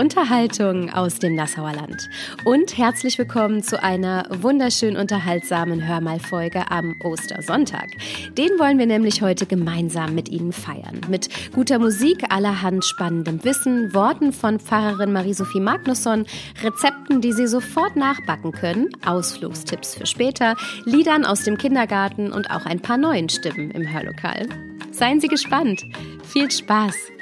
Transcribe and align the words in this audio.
Unterhaltung 0.00 0.88
aus 0.88 1.18
dem 1.18 1.34
Nassauer 1.34 1.74
Land. 1.74 2.08
Und 2.46 2.78
herzlich 2.78 3.18
willkommen 3.18 3.62
zu 3.62 3.82
einer 3.82 4.24
wunderschön 4.30 4.96
unterhaltsamen 4.96 5.86
Hörmalfolge 5.86 6.70
am 6.70 6.96
Ostersonntag. 7.04 7.90
Den 8.38 8.48
wollen 8.58 8.78
wir 8.78 8.86
nämlich 8.86 9.20
heute 9.20 9.44
gemeinsam 9.44 10.14
mit 10.14 10.30
Ihnen 10.30 10.54
feiern. 10.54 11.02
Mit 11.10 11.28
guter 11.52 11.78
Musik, 11.78 12.24
allerhand 12.30 12.82
spannendem 12.82 13.44
Wissen, 13.44 13.92
Worten 13.92 14.32
von 14.32 14.58
Pfarrerin 14.58 15.12
Marie-Sophie 15.12 15.60
Magnusson, 15.60 16.24
Rezepten, 16.62 17.20
die 17.20 17.34
Sie 17.34 17.46
sofort 17.46 17.94
nachbacken 17.94 18.52
können, 18.52 18.88
Ausflugstipps 19.04 19.96
für 19.96 20.06
später, 20.06 20.56
Liedern 20.86 21.26
aus 21.26 21.44
dem 21.44 21.58
Kindergarten 21.58 22.32
und 22.32 22.50
auch 22.50 22.64
ein 22.64 22.80
paar 22.80 22.96
neuen 22.96 23.28
Stimmen 23.28 23.70
im 23.72 23.86
Hörlokal. 23.86 24.48
Seien 24.92 25.20
Sie 25.20 25.28
gespannt. 25.28 25.84
Viel 26.24 26.50
Spaß! 26.50 27.19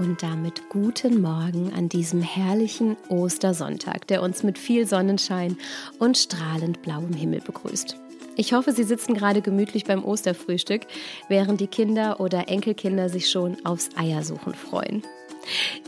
Und 0.00 0.22
damit 0.22 0.70
guten 0.70 1.20
Morgen 1.20 1.74
an 1.74 1.90
diesem 1.90 2.22
herrlichen 2.22 2.96
Ostersonntag, 3.10 4.06
der 4.06 4.22
uns 4.22 4.42
mit 4.42 4.56
viel 4.56 4.86
Sonnenschein 4.86 5.58
und 5.98 6.16
strahlend 6.16 6.80
blauem 6.80 7.12
Himmel 7.12 7.42
begrüßt. 7.42 7.96
Ich 8.34 8.54
hoffe, 8.54 8.72
Sie 8.72 8.84
sitzen 8.84 9.12
gerade 9.12 9.42
gemütlich 9.42 9.84
beim 9.84 10.02
Osterfrühstück, 10.02 10.86
während 11.28 11.60
die 11.60 11.66
Kinder 11.66 12.18
oder 12.18 12.48
Enkelkinder 12.48 13.10
sich 13.10 13.28
schon 13.28 13.58
aufs 13.66 13.90
Eiersuchen 13.94 14.54
freuen. 14.54 15.02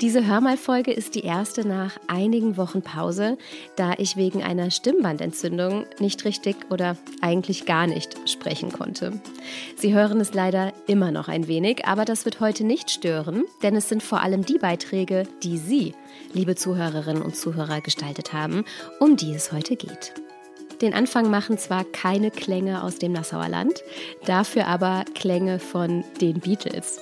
Diese 0.00 0.26
Hörmalfolge 0.26 0.92
ist 0.92 1.14
die 1.14 1.24
erste 1.24 1.66
nach 1.66 1.98
einigen 2.08 2.56
Wochen 2.56 2.82
Pause, 2.82 3.38
da 3.76 3.94
ich 3.98 4.16
wegen 4.16 4.42
einer 4.42 4.70
Stimmbandentzündung 4.70 5.84
nicht 6.00 6.24
richtig 6.24 6.56
oder 6.70 6.96
eigentlich 7.20 7.66
gar 7.66 7.86
nicht 7.86 8.16
sprechen 8.28 8.72
konnte. 8.72 9.20
Sie 9.76 9.92
hören 9.94 10.20
es 10.20 10.34
leider 10.34 10.72
immer 10.86 11.10
noch 11.10 11.28
ein 11.28 11.48
wenig, 11.48 11.86
aber 11.86 12.04
das 12.04 12.24
wird 12.24 12.40
heute 12.40 12.64
nicht 12.64 12.90
stören, 12.90 13.44
denn 13.62 13.76
es 13.76 13.88
sind 13.88 14.02
vor 14.02 14.20
allem 14.20 14.44
die 14.44 14.58
Beiträge, 14.58 15.24
die 15.42 15.58
Sie, 15.58 15.94
liebe 16.32 16.56
Zuhörerinnen 16.56 17.22
und 17.22 17.36
Zuhörer, 17.36 17.80
gestaltet 17.80 18.32
haben, 18.32 18.64
um 18.98 19.16
die 19.16 19.34
es 19.34 19.52
heute 19.52 19.76
geht. 19.76 20.14
Den 20.82 20.94
Anfang 20.94 21.30
machen 21.30 21.58
zwar 21.58 21.84
keine 21.84 22.32
Klänge 22.32 22.82
aus 22.82 22.96
dem 22.96 23.12
Nassauer 23.12 23.48
Land, 23.48 23.84
dafür 24.26 24.66
aber 24.66 25.04
Klänge 25.14 25.60
von 25.60 26.04
den 26.20 26.40
Beatles. 26.40 27.00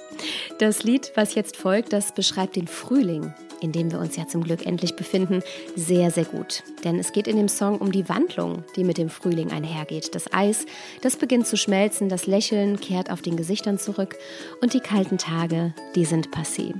Das 0.58 0.82
Lied, 0.82 1.12
was 1.14 1.34
jetzt 1.34 1.56
folgt, 1.56 1.94
das 1.94 2.12
beschreibt 2.12 2.56
den 2.56 2.68
Frühling, 2.68 3.32
in 3.62 3.72
dem 3.72 3.90
wir 3.90 3.98
uns 3.98 4.16
ja 4.16 4.28
zum 4.28 4.44
Glück 4.44 4.66
endlich 4.66 4.96
befinden, 4.96 5.42
sehr, 5.76 6.10
sehr 6.10 6.26
gut. 6.26 6.62
Denn 6.84 6.98
es 6.98 7.12
geht 7.12 7.26
in 7.26 7.36
dem 7.36 7.48
Song 7.48 7.78
um 7.78 7.90
die 7.90 8.08
Wandlung, 8.10 8.64
die 8.76 8.84
mit 8.84 8.98
dem 8.98 9.08
Frühling 9.08 9.50
einhergeht. 9.50 10.14
Das 10.14 10.30
Eis, 10.30 10.66
das 11.00 11.16
beginnt 11.16 11.46
zu 11.46 11.56
schmelzen, 11.56 12.10
das 12.10 12.26
Lächeln 12.26 12.80
kehrt 12.80 13.10
auf 13.10 13.22
den 13.22 13.38
Gesichtern 13.38 13.78
zurück 13.78 14.16
und 14.60 14.74
die 14.74 14.80
kalten 14.80 15.16
Tage, 15.16 15.72
die 15.94 16.04
sind 16.04 16.28
passé. 16.28 16.74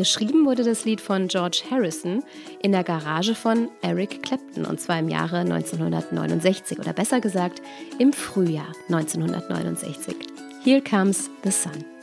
Geschrieben 0.00 0.46
wurde 0.46 0.64
das 0.64 0.86
Lied 0.86 0.98
von 0.98 1.28
George 1.28 1.60
Harrison 1.70 2.24
in 2.62 2.72
der 2.72 2.84
Garage 2.84 3.34
von 3.34 3.68
Eric 3.82 4.22
Clapton 4.22 4.64
und 4.64 4.80
zwar 4.80 4.98
im 4.98 5.10
Jahre 5.10 5.40
1969 5.40 6.78
oder 6.78 6.94
besser 6.94 7.20
gesagt 7.20 7.60
im 7.98 8.14
Frühjahr 8.14 8.72
1969. 8.88 10.16
Here 10.64 10.80
comes 10.80 11.28
the 11.44 11.50
sun. 11.50 11.99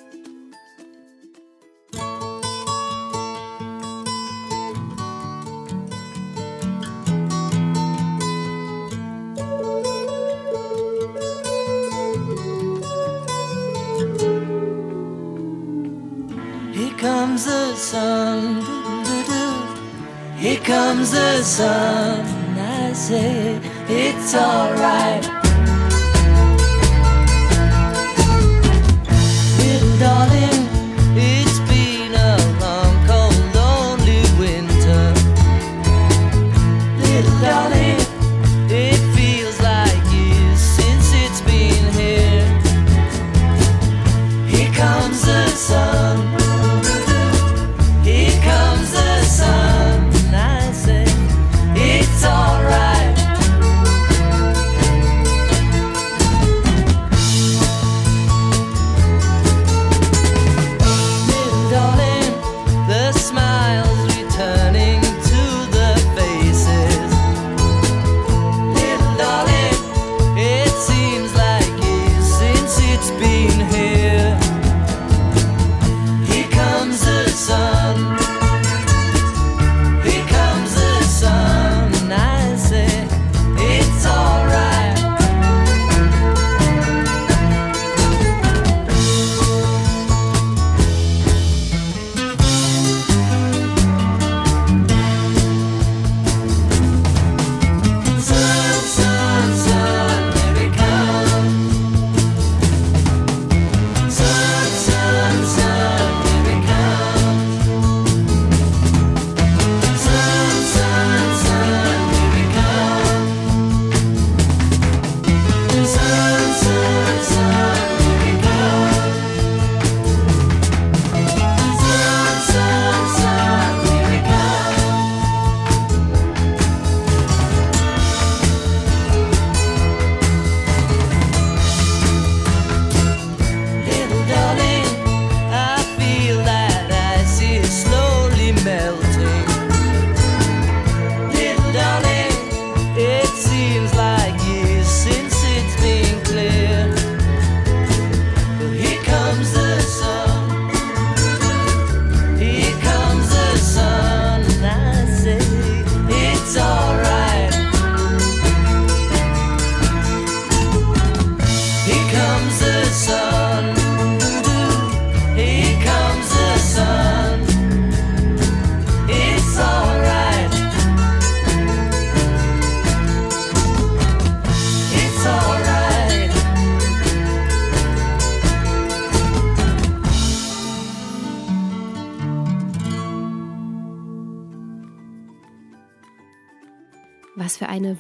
Sun. 21.48 22.26
I 22.60 22.92
say 22.92 23.62
it's 23.88 24.36
alright. 24.36 25.37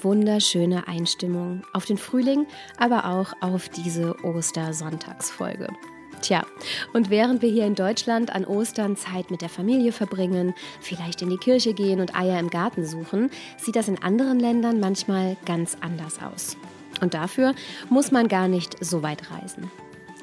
Wunderschöne 0.08 0.88
Einstimmung 0.88 1.64
auf 1.74 1.84
den 1.84 1.98
Frühling, 1.98 2.48
aber 2.78 3.08
auch 3.08 3.34
auf 3.42 3.68
diese 3.68 4.16
Ostersonntagsfolge. 4.24 5.68
Tja, 6.22 6.46
und 6.94 7.10
während 7.10 7.42
wir 7.42 7.50
hier 7.50 7.66
in 7.66 7.76
Deutschland 7.76 8.34
an 8.34 8.46
Ostern 8.46 8.96
Zeit 8.96 9.30
mit 9.32 9.42
der 9.42 9.50
Familie 9.50 9.92
verbringen, 9.92 10.54
vielleicht 10.80 11.22
in 11.22 11.30
die 11.30 11.38
Kirche 11.38 11.74
gehen 11.74 12.00
und 12.00 12.16
Eier 12.16 12.40
im 12.40 12.50
Garten 12.50 12.86
suchen, 12.86 13.30
sieht 13.58 13.76
das 13.76 13.90
in 13.90 14.02
anderen 14.02 14.40
Ländern 14.40 14.80
manchmal 14.80 15.36
ganz 15.46 15.76
anders 15.82 16.20
aus. 16.22 16.56
Und 17.02 17.14
dafür 17.14 17.54
muss 17.90 18.12
man 18.12 18.30
gar 18.30 18.48
nicht 18.48 18.84
so 18.84 19.04
weit 19.04 19.30
reisen. 19.30 19.70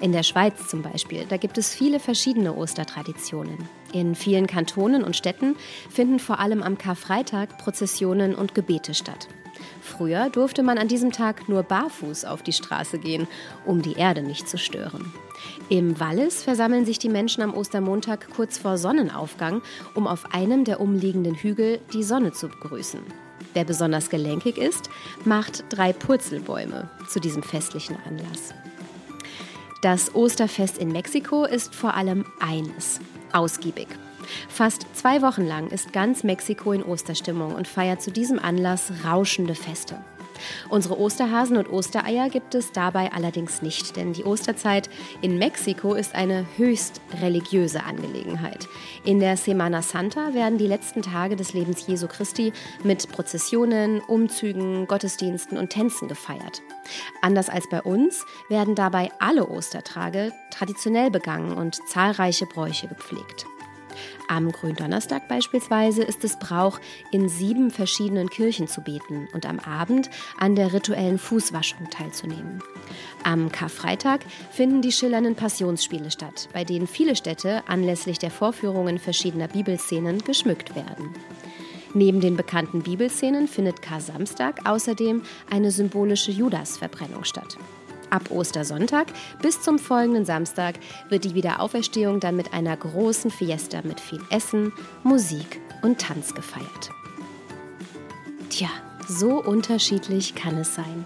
In 0.01 0.13
der 0.13 0.23
Schweiz 0.23 0.67
zum 0.67 0.81
Beispiel, 0.81 1.27
da 1.29 1.37
gibt 1.37 1.59
es 1.59 1.75
viele 1.75 2.01
verschiedene 2.01 2.55
Ostertraditionen. 2.55 3.59
In 3.93 4.15
vielen 4.15 4.47
Kantonen 4.47 5.05
und 5.05 5.15
Städten 5.15 5.57
finden 5.91 6.19
vor 6.19 6.41
allem 6.41 6.63
am 6.63 6.79
Karfreitag 6.79 7.59
Prozessionen 7.59 8.35
und 8.35 8.55
Gebete 8.55 8.95
statt. 8.95 9.29
Früher 9.85 10.31
durfte 10.31 10.63
man 10.63 10.79
an 10.79 10.89
diesem 10.89 11.13
Tag 11.13 11.47
nur 11.47 11.63
barfuß 11.63 12.25
auf 12.25 12.43
die 12.43 12.55
Straße 12.55 12.99
gehen, 12.99 13.29
um 13.67 13.83
die 13.83 13.93
Erde 13.93 14.23
nicht 14.23 14.49
zu 14.49 14.57
stören. 14.57 15.13
Im 15.69 16.01
Wallis 16.01 16.43
versammeln 16.43 16.87
sich 16.87 16.99
die 16.99 17.11
Menschen 17.11 17.43
am 17.43 17.55
Ostermontag 17.55 18.29
kurz 18.35 18.57
vor 18.57 18.79
Sonnenaufgang, 18.79 19.61
um 19.95 20.07
auf 20.07 20.35
einem 20.35 20.65
der 20.65 20.81
umliegenden 20.81 21.35
Hügel 21.35 21.81
die 21.93 22.03
Sonne 22.03 22.33
zu 22.33 22.49
begrüßen. 22.49 23.01
Wer 23.53 23.65
besonders 23.65 24.09
gelenkig 24.09 24.57
ist, 24.57 24.89
macht 25.27 25.65
drei 25.69 25.93
Purzelbäume 25.93 26.89
zu 27.07 27.21
diesem 27.21 27.43
festlichen 27.43 27.97
Anlass. 28.07 28.55
Das 29.83 30.15
Osterfest 30.15 30.79
in 30.79 30.93
Mexiko 30.93 31.45
ist 31.45 31.75
vor 31.75 31.95
allem 31.95 32.25
eines, 32.41 33.01
ausgiebig. 33.33 33.89
Fast 34.49 34.87
zwei 34.95 35.23
Wochen 35.23 35.47
lang 35.47 35.69
ist 35.69 35.93
ganz 35.93 36.25
Mexiko 36.25 36.73
in 36.73 36.83
Osterstimmung 36.83 37.55
und 37.55 37.69
feiert 37.69 38.03
zu 38.03 38.11
diesem 38.11 38.39
Anlass 38.39 38.93
rauschende 39.05 39.55
Feste. 39.55 39.99
Unsere 40.69 40.99
Osterhasen 40.99 41.57
und 41.57 41.71
Ostereier 41.71 42.29
gibt 42.29 42.55
es 42.55 42.73
dabei 42.73 43.13
allerdings 43.13 43.63
nicht, 43.63 43.97
denn 43.97 44.13
die 44.13 44.25
Osterzeit 44.25 44.91
in 45.21 45.39
Mexiko 45.39 45.95
ist 45.95 46.15
eine 46.15 46.47
höchst 46.57 47.01
religiöse 47.21 47.85
Angelegenheit. 47.85 48.69
In 49.05 49.21
der 49.21 49.37
Semana 49.37 49.83
Santa 49.83 50.35
werden 50.35 50.59
die 50.59 50.67
letzten 50.67 51.03
Tage 51.03 51.37
des 51.37 51.53
Lebens 51.53 51.87
Jesu 51.87 52.09
Christi 52.09 52.53
mit 52.83 53.09
Prozessionen, 53.11 54.01
Umzügen, 54.01 54.87
Gottesdiensten 54.87 55.59
und 55.59 55.71
Tänzen 55.71 56.09
gefeiert. 56.09 56.63
Anders 57.23 57.49
als 57.49 57.69
bei 57.69 57.81
uns 57.83 58.25
werden 58.49 58.75
dabei 58.75 59.11
alle 59.19 59.49
Ostertage 59.49 60.33
traditionell 60.51 61.11
begangen 61.11 61.57
und 61.57 61.79
zahlreiche 61.89 62.47
Bräuche 62.47 62.89
gepflegt. 62.89 63.47
Am 64.29 64.51
Gründonnerstag 64.51 65.29
beispielsweise 65.29 66.03
ist 66.03 66.25
es 66.25 66.39
Brauch, 66.39 66.81
in 67.11 67.29
sieben 67.29 67.71
verschiedenen 67.71 68.31
Kirchen 68.31 68.69
zu 68.69 68.81
beten 68.81 69.29
und 69.33 69.47
am 69.47 69.59
Abend 69.59 70.11
an 70.39 70.55
der 70.55 70.73
rituellen 70.73 71.19
Fußwaschung 71.19 71.91
teilzunehmen. 71.91 72.63
Am 73.23 73.53
Karfreitag 73.53 74.21
finden 74.51 74.83
die 74.83 74.93
schillernden 74.93 75.35
Passionsspiele 75.35 76.11
statt, 76.11 76.49
bei 76.53 76.65
denen 76.65 76.87
viele 76.87 77.17
Städte 77.17 77.63
anlässlich 77.69 78.19
der 78.19 78.31
Vorführungen 78.31 78.99
verschiedener 78.99 79.49
Bibelszenen 79.49 80.19
geschmückt 80.25 80.75
werden. 80.75 81.11
Neben 81.93 82.21
den 82.21 82.37
bekannten 82.37 82.83
Bibelszenen 82.83 83.47
findet 83.47 83.81
Kar-Samstag 83.81 84.69
außerdem 84.69 85.23
eine 85.49 85.71
symbolische 85.71 86.33
Judasverbrennung 86.33 87.25
statt. 87.25 87.57
Ab 88.11 88.31
Ostersonntag 88.31 89.07
bis 89.43 89.61
zum 89.61 89.79
folgenden 89.79 90.25
Samstag 90.25 90.77
wird 91.09 91.25
die 91.25 91.35
Wiederauferstehung 91.35 92.21
dann 92.21 92.37
mit 92.37 92.53
einer 92.53 92.77
großen 92.77 93.31
Fiesta 93.31 93.81
mit 93.83 94.01
viel 94.01 94.21
Essen, 94.31 94.73
Musik 95.03 95.61
und 95.83 96.01
Tanz 96.01 96.35
gefeiert. 96.35 96.91
Tja, 98.51 98.69
so 99.09 99.43
unterschiedlich 99.43 100.35
kann 100.35 100.57
es 100.59 100.75
sein. 100.75 101.05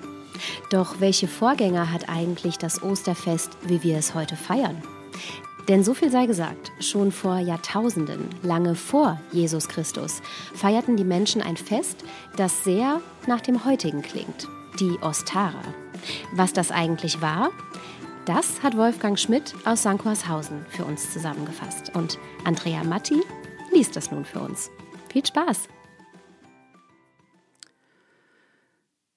Doch 0.71 1.01
welche 1.01 1.29
Vorgänger 1.29 1.93
hat 1.93 2.09
eigentlich 2.09 2.59
das 2.59 2.83
Osterfest, 2.83 3.57
wie 3.67 3.83
wir 3.83 3.99
es 3.99 4.15
heute 4.15 4.37
feiern? 4.37 4.83
Denn 5.69 5.85
so 5.85 5.93
viel 5.93 6.11
sei 6.11 6.25
gesagt, 6.25 6.73
schon 6.81 7.13
vor 7.13 7.39
Jahrtausenden, 7.39 8.29
lange 8.43 8.75
vor 8.75 9.21
Jesus 9.33 9.69
Christus, 9.69 10.23
feierten 10.55 10.97
die 10.97 11.05
Menschen 11.05 11.43
ein 11.43 11.59
Fest, 11.59 12.05
das 12.37 12.65
sehr 12.65 13.03
nach 13.27 13.43
dem 13.43 13.67
heutigen 13.67 14.01
klingt, 14.01 14.49
die 14.81 14.97
Ostara. 15.03 15.63
Was 16.33 16.53
das 16.53 16.71
eigentlich 16.71 17.21
war, 17.21 17.51
das 18.27 18.63
hat 18.63 18.77
Wolfgang 18.77 19.19
Schmidt 19.19 19.55
aus 19.65 19.83
Sankorshausen 19.85 20.67
für 20.69 20.85
uns 20.85 21.13
zusammengefasst. 21.13 21.95
Und 21.95 22.19
Andrea 22.45 22.85
Matti 22.85 23.23
liest 23.73 23.97
das 23.97 24.11
nun 24.11 24.25
für 24.25 24.41
uns. 24.41 24.71
Viel 25.11 25.25
Spaß! 25.25 25.69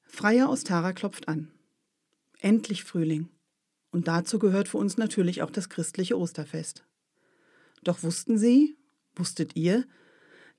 Freier 0.05 0.49
Ostara 0.49 0.93
klopft 0.93 1.27
an. 1.27 1.51
Endlich 2.39 2.83
Frühling. 2.83 3.29
Und 3.91 4.07
dazu 4.07 4.39
gehört 4.39 4.67
für 4.69 4.77
uns 4.77 4.97
natürlich 4.97 5.41
auch 5.41 5.51
das 5.51 5.67
christliche 5.67 6.17
Osterfest. 6.17 6.85
Doch 7.83 8.03
wussten 8.03 8.37
Sie, 8.37 8.77
wusstet 9.15 9.55
ihr, 9.55 9.85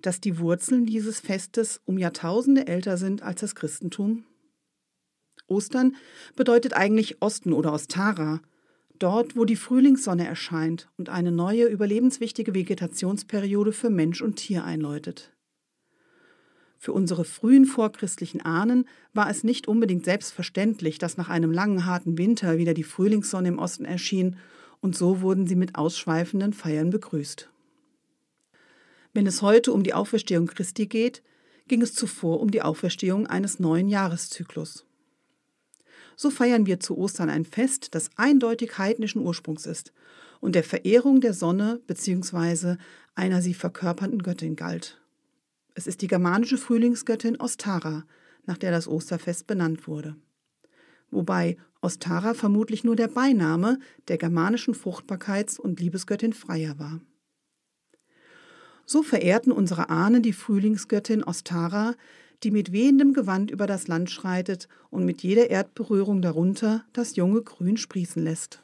dass 0.01 0.21
die 0.21 0.39
Wurzeln 0.39 0.85
dieses 0.85 1.21
Festes 1.21 1.81
um 1.85 1.97
Jahrtausende 1.97 2.67
älter 2.67 2.99
sind 2.99 3.23
als 3.23 3.41
das 3.41 3.55
Christentum? 3.55 4.25
Ostern 5.53 5.95
bedeutet 6.35 6.75
eigentlich 6.75 7.21
Osten 7.21 7.53
oder 7.53 7.73
Ostara, 7.73 8.41
dort, 8.99 9.37
wo 9.37 9.45
die 9.45 9.57
Frühlingssonne 9.57 10.27
erscheint 10.27 10.89
und 10.97 11.09
eine 11.09 11.33
neue, 11.33 11.67
überlebenswichtige 11.67 12.55
Vegetationsperiode 12.55 13.73
für 13.73 13.91
Mensch 13.91 14.23
und 14.23 14.37
Tier 14.37 14.65
einläutet. 14.65 15.33
Für 16.79 16.93
unsere 16.93 17.25
frühen 17.25 17.65
vorchristlichen 17.65 18.41
Ahnen 18.41 18.89
war 19.13 19.31
es 19.31 19.45
nicht 19.45 19.69
unbedingt 19.69 20.05
selbstverständlich, 20.05 20.99
dass 20.99 21.17
nach 21.17 21.29
einem 21.29 21.53
langen, 21.53 21.87
harten 21.87 22.19
Winter 22.19 22.59
wieder 22.59 22.75
die 22.75 22.83
Frühlingssonne 22.83 23.49
im 23.49 23.59
Osten 23.59 23.85
erschien, 23.85 24.37
und 24.81 24.97
so 24.97 25.21
wurden 25.21 25.47
sie 25.47 25.55
mit 25.55 25.77
ausschweifenden 25.77 26.53
Feiern 26.53 26.91
begrüßt. 26.91 27.49
Wenn 29.13 29.29
es 29.29 29.43
heute 29.43 29.73
um 29.73 29.85
die 29.85 29.95
Auferstehung 29.95 30.47
Christi 30.47 30.87
geht, 30.87 31.23
ging 31.69 31.83
es 31.83 31.95
zuvor 31.95 32.41
um 32.41 32.51
die 32.51 32.63
Auferstehung 32.63 33.29
eines 33.29 33.61
neuen 33.61 33.89
Jahreszyklus. 33.89 34.85
So 36.17 36.31
feiern 36.31 36.67
wir 36.67 36.81
zu 36.81 36.97
Ostern 36.97 37.31
ein 37.31 37.45
Fest, 37.45 37.95
das 37.95 38.11
eindeutig 38.17 38.79
heidnischen 38.79 39.23
Ursprungs 39.23 39.67
ist 39.67 39.93
und 40.41 40.55
der 40.55 40.65
Verehrung 40.65 41.21
der 41.21 41.35
Sonne 41.35 41.81
bzw. 41.87 42.77
einer 43.15 43.43
sie 43.43 43.55
verkörpernden 43.55 44.23
Göttin 44.23 44.57
galt. 44.57 45.01
Es 45.75 45.87
ist 45.87 46.03
die 46.03 46.09
germanische 46.09 46.59
Frühlingsgöttin 46.59 47.41
Ostara, 47.41 48.05
nach 48.45 48.59
der 48.59 48.71
das 48.71 48.89
Osterfest 48.89 49.47
benannt 49.47 49.87
wurde. 49.87 50.17
Wobei 51.11 51.57
Ostara 51.81 52.35
vermutlich 52.35 52.85
nur 52.85 52.97
der 52.97 53.09
Beiname 53.09 53.79
der 54.09 54.19
germanischen 54.19 54.75
Fruchtbarkeits- 54.75 55.59
und 55.59 55.81
Liebesgöttin 55.81 56.33
Freya 56.33 56.79
war. 56.79 57.01
So 58.85 59.03
verehrten 59.03 59.53
unsere 59.53 59.91
Ahnen 59.91 60.23
die 60.23 60.33
Frühlingsgöttin 60.33 61.23
Ostara, 61.23 61.95
die 62.43 62.51
mit 62.51 62.73
wehendem 62.73 63.13
Gewand 63.13 63.51
über 63.51 63.67
das 63.67 63.89
Land 63.89 64.11
schreitet 64.11 64.69
und 64.91 65.05
mit 65.05 65.23
jeder 65.23 65.51
Erdberührung 65.51 66.23
darunter 66.23 66.85
das 66.93 67.17
junge 67.17 67.43
Grün 67.43 67.77
sprießen 67.77 68.23
lässt. 68.23 68.63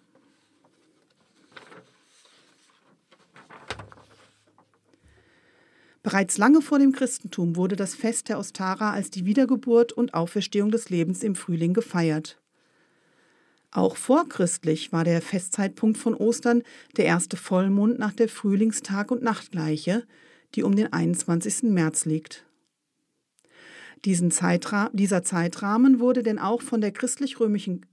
Bereits 6.02 6.38
lange 6.38 6.62
vor 6.62 6.78
dem 6.78 6.92
Christentum 6.92 7.56
wurde 7.56 7.76
das 7.76 7.94
Fest 7.94 8.30
der 8.30 8.38
Ostara 8.38 8.92
als 8.92 9.10
die 9.10 9.26
Wiedergeburt 9.26 9.92
und 9.92 10.14
Auferstehung 10.14 10.70
des 10.70 10.88
Lebens 10.88 11.22
im 11.22 11.34
Frühling 11.34 11.74
gefeiert. 11.74 12.40
Auch 13.70 13.96
vorchristlich 13.96 14.90
war 14.92 15.04
der 15.04 15.20
Festzeitpunkt 15.20 15.98
von 15.98 16.14
Ostern 16.14 16.62
der 16.96 17.04
erste 17.04 17.36
Vollmond 17.36 17.98
nach 17.98 18.14
der 18.14 18.30
Frühlingstag- 18.30 19.10
und 19.10 19.22
Nachtgleiche, 19.22 20.06
die 20.54 20.62
um 20.62 20.74
den 20.74 20.90
21. 20.90 21.64
März 21.64 22.06
liegt. 22.06 22.47
Diesen 24.04 24.30
Zeitra 24.30 24.90
dieser 24.92 25.22
Zeitrahmen 25.22 26.00
wurde 26.00 26.22
denn 26.22 26.38
auch 26.38 26.62
von 26.62 26.80
der 26.80 26.92
christlich-römischen 26.92 27.84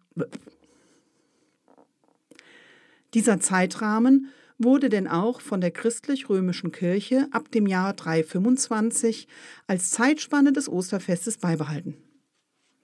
dieser 3.16 3.40
Zeitrahmen 3.40 4.28
wurde 4.58 4.90
denn 4.90 5.08
auch 5.08 5.40
von 5.40 5.62
der 5.62 5.72
christlich-römischen 5.72 6.74
Kirche 6.74 7.28
ab 7.32 7.50
dem 7.50 7.66
Jahr 7.66 7.94
325 7.94 9.28
als 9.68 9.90
Zeitspanne 9.92 10.52
des 10.52 10.68
Osterfestes 10.68 11.38
beibehalten. 11.38 11.96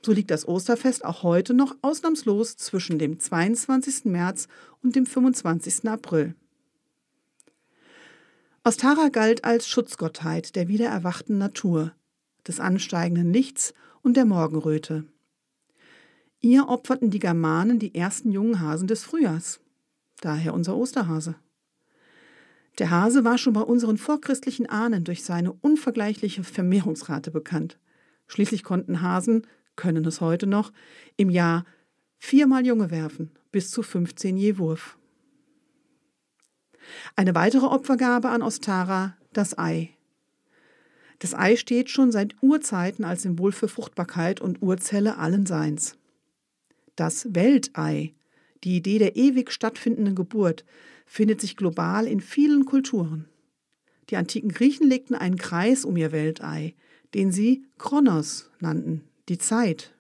So 0.04 0.14
liegt 0.14 0.32
das 0.32 0.48
Osterfest 0.48 1.04
auch 1.04 1.24
heute 1.24 1.54
noch 1.54 1.76
ausnahmslos 1.82 2.56
zwischen 2.56 2.98
dem 2.98 3.20
22. 3.20 4.06
März 4.06 4.48
und 4.82 4.96
dem 4.96 5.06
25. 5.06 5.88
April. 5.90 6.34
Ostara 8.64 9.10
galt 9.10 9.44
als 9.44 9.68
Schutzgottheit 9.68 10.56
der 10.56 10.70
wiedererwachten 10.70 11.38
Natur, 11.38 11.92
des 12.48 12.60
ansteigenden 12.60 13.32
Lichts 13.34 13.74
und 14.02 14.18
der 14.18 14.26
Morgenröte. 14.26 15.06
Ihr 16.40 16.68
opferten 16.68 17.12
die 17.12 17.20
Germanen 17.20 17.78
die 17.78 17.94
ersten 17.94 18.32
jungen 18.32 18.60
Hasen 18.60 18.88
des 18.88 19.04
Frühjahrs, 19.04 19.60
daher 20.22 20.54
unser 20.54 20.76
Osterhase. 20.76 21.36
Der 22.80 22.90
Hase 22.90 23.24
war 23.24 23.38
schon 23.38 23.54
bei 23.54 23.62
unseren 23.62 23.98
vorchristlichen 23.98 24.68
Ahnen 24.68 25.04
durch 25.04 25.24
seine 25.24 25.52
unvergleichliche 25.52 26.44
Vermehrungsrate 26.44 27.30
bekannt. 27.30 27.78
Schließlich 28.28 28.64
konnten 28.64 29.02
Hasen, 29.02 29.46
können 29.76 30.06
es 30.06 30.22
heute 30.22 30.48
noch, 30.48 30.72
im 31.18 31.30
Jahr 31.30 31.66
viermal 32.18 32.66
Junge 32.66 32.92
werfen, 32.92 33.32
bis 33.52 33.70
zu 33.70 33.84
15 33.84 34.38
je 34.38 34.58
Wurf. 34.58 34.98
Eine 37.16 37.36
weitere 37.36 37.66
Opfergabe 37.66 38.30
an 38.30 38.42
Ostara, 38.42 39.16
das 39.34 39.58
Ei. 39.58 39.90
Das 41.22 41.36
Ei 41.36 41.56
steht 41.56 41.92
schon 41.92 42.12
seit 42.12 42.34
Urzeiten 42.42 43.06
als 43.06 43.22
Symbol 43.22 43.52
für 43.52 43.68
Fruchtbarkeit 43.68 44.42
und 44.42 44.64
Urzelle 44.64 45.20
allen 45.20 45.46
Seins. 45.46 45.96
Das 46.96 47.36
Weltei, 47.36 48.16
die 48.64 48.78
Idee 48.78 48.98
der 48.98 49.16
ewig 49.16 49.52
stattfindenden 49.52 50.16
Geburt, 50.16 50.66
findet 51.06 51.40
sich 51.40 51.56
global 51.56 52.08
in 52.08 52.22
vielen 52.22 52.66
Kulturen. 52.66 53.30
Die 54.10 54.16
antiken 54.16 54.50
Griechen 54.50 54.88
legten 54.88 55.14
einen 55.14 55.38
Kreis 55.38 55.86
um 55.86 55.96
ihr 55.96 56.12
Weltei, 56.12 56.74
den 57.14 57.32
sie 57.32 57.66
Kronos 57.78 58.50
nannten, 58.60 59.04
die 59.30 59.38
Zeit. 59.38 59.94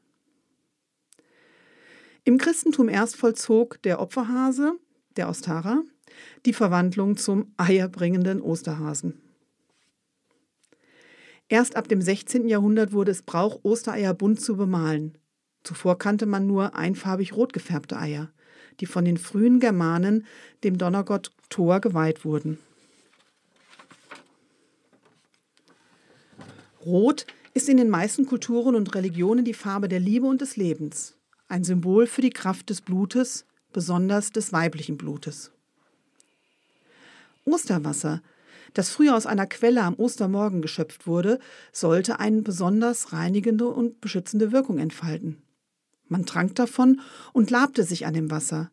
Im 2.24 2.40
Christentum 2.40 2.90
erst 2.90 3.16
vollzog 3.16 3.80
der 3.84 4.00
Opferhase, 4.00 4.74
der 5.18 5.30
Ostara, 5.30 5.84
die 6.48 6.54
Verwandlung 6.54 7.16
zum 7.16 7.54
eierbringenden 7.58 8.42
Osterhasen. 8.42 9.22
Erst 11.52 11.76
ab 11.76 11.90
dem 11.90 12.02
16. 12.02 12.48
Jahrhundert 12.48 12.94
wurde 12.94 13.12
es 13.12 13.24
Brauch, 13.24 13.60
Ostereier 13.64 14.14
bunt 14.14 14.40
zu 14.40 14.56
bemalen. 14.56 15.18
Zuvor 15.64 15.98
kannte 15.98 16.26
man 16.26 16.48
nur 16.48 16.76
einfarbig 16.78 17.34
rot 17.34 17.52
gefärbte 17.52 17.98
Eier, 17.98 18.32
die 18.80 18.86
von 18.86 19.04
den 19.04 19.18
frühen 19.18 19.60
Germanen 19.60 20.26
dem 20.64 20.78
Donnergott 20.78 21.34
Thor 21.50 21.82
geweiht 21.82 22.24
wurden. 22.24 22.58
Rot 26.86 27.28
ist 27.54 27.68
in 27.68 27.76
den 27.76 27.90
meisten 27.90 28.26
Kulturen 28.26 28.74
und 28.74 28.96
Religionen 28.96 29.44
die 29.44 29.54
Farbe 29.54 29.90
der 29.90 30.00
Liebe 30.00 30.28
und 30.28 30.40
des 30.40 30.56
Lebens, 30.56 31.18
ein 31.50 31.66
Symbol 31.66 32.08
für 32.08 32.22
die 32.22 32.30
Kraft 32.30 32.70
des 32.70 32.80
Blutes, 32.80 33.46
besonders 33.74 34.32
des 34.32 34.54
weiblichen 34.54 34.96
Blutes. 34.96 35.52
Osterwasser, 37.44 38.22
das 38.74 38.90
früher 38.90 39.16
aus 39.16 39.26
einer 39.26 39.48
Quelle 39.48 39.84
am 39.84 39.96
Ostermorgen 39.96 40.62
geschöpft 40.62 41.08
wurde, 41.08 41.40
sollte 41.72 42.20
eine 42.20 42.42
besonders 42.42 43.14
reinigende 43.14 43.68
und 43.68 44.02
beschützende 44.02 44.52
Wirkung 44.52 44.80
entfalten. 44.80 45.42
Man 46.08 46.26
trank 46.26 46.56
davon 46.56 47.02
und 47.34 47.52
labte 47.52 47.84
sich 47.84 48.06
an 48.06 48.14
dem 48.14 48.32
Wasser. 48.32 48.72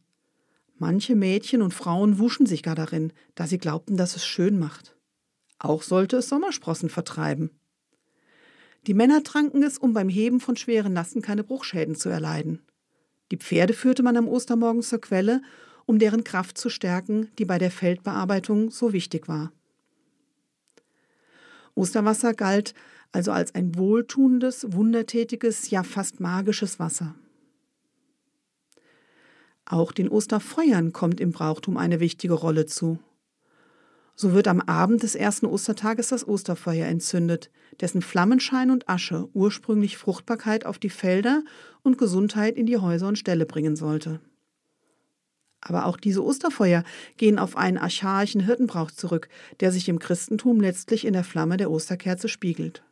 Manche 0.77 1.17
Mädchen 1.17 1.63
und 1.63 1.75
Frauen 1.75 2.19
wuschen 2.19 2.47
sich 2.47 2.63
gar 2.63 2.75
darin, 2.75 3.13
da 3.35 3.47
sie 3.47 3.59
glaubten, 3.59 3.97
dass 3.97 4.17
es 4.17 4.25
schön 4.25 4.59
macht. 4.59 4.97
Auch 5.59 5.83
sollte 5.83 6.19
es 6.19 6.29
Sommersprossen 6.29 6.89
vertreiben. 6.89 7.51
Die 8.87 8.95
Männer 8.95 9.25
tranken 9.25 9.63
es, 9.63 9.77
um 9.77 9.93
beim 9.93 10.09
Heben 10.09 10.41
von 10.41 10.57
schweren 10.57 10.95
Lasten 10.95 11.21
keine 11.21 11.43
Bruchschäden 11.43 11.97
zu 11.97 12.09
erleiden. 12.09 12.63
Die 13.31 13.37
Pferde 13.37 13.75
führte 13.75 14.03
man 14.03 14.17
am 14.17 14.29
Ostermorgen 14.29 14.83
zur 14.83 15.01
Quelle, 15.01 15.43
um 15.85 15.99
deren 15.99 16.25
Kraft 16.25 16.59
zu 16.59 16.71
stärken, 16.71 17.31
die 17.39 17.45
bei 17.45 17.59
der 17.59 17.71
Feldbearbeitung 17.71 18.71
so 18.71 18.93
wichtig 18.93 19.29
war. 19.29 19.53
Osterwasser 21.79 22.35
galt 22.35 22.75
also 23.13 23.33
als 23.33 23.55
ein 23.55 23.77
wohltuendes, 23.77 24.67
wundertätiges, 24.73 25.71
ja 25.71 25.83
fast 25.83 26.21
magisches 26.21 26.79
Wasser. 26.79 27.15
Auch 29.65 29.93
den 29.93 30.09
Osterfeuern 30.09 30.93
kommt 30.93 31.21
im 31.21 31.31
Brauchtum 31.33 31.77
eine 31.77 32.01
wichtige 32.01 32.35
Rolle 32.35 32.67
zu. 32.67 32.99
So 34.15 34.33
wird 34.33 34.49
am 34.49 34.61
Abend 34.61 35.05
des 35.05 35.15
ersten 35.15 35.47
Ostertages 35.47 36.09
das 36.09 36.27
Osterfeuer 36.27 36.87
entzündet, 36.87 37.51
dessen 37.81 38.03
Flammenschein 38.03 38.71
und 38.71 38.89
Asche 38.89 39.29
ursprünglich 39.33 39.97
Fruchtbarkeit 39.97 40.67
auf 40.67 40.79
die 40.79 40.91
Felder 40.91 41.45
und 41.83 41.99
Gesundheit 41.99 42.57
in 42.57 42.67
die 42.67 42.79
Häuser 42.79 43.09
und 43.09 43.19
Ställe 43.19 43.47
bringen 43.47 43.77
sollte. 43.77 44.21
Aber 45.61 45.87
auch 45.87 45.97
diese 45.97 46.25
Osterfeuer 46.25 46.85
gehen 47.17 47.39
auf 47.39 47.57
einen 47.57 47.79
archaischen 47.79 48.41
Hirtenbrauch 48.41 48.91
zurück, 48.91 49.29
der 49.61 49.73
sich 49.73 49.89
im 49.89 49.99
Christentum 49.99 50.61
letztlich 50.61 51.05
in 51.05 51.13
der 51.13 51.25
Flamme 51.25 51.57
der 51.57 51.71
Osterkerze 51.71 52.29
spiegelt. 52.29 52.83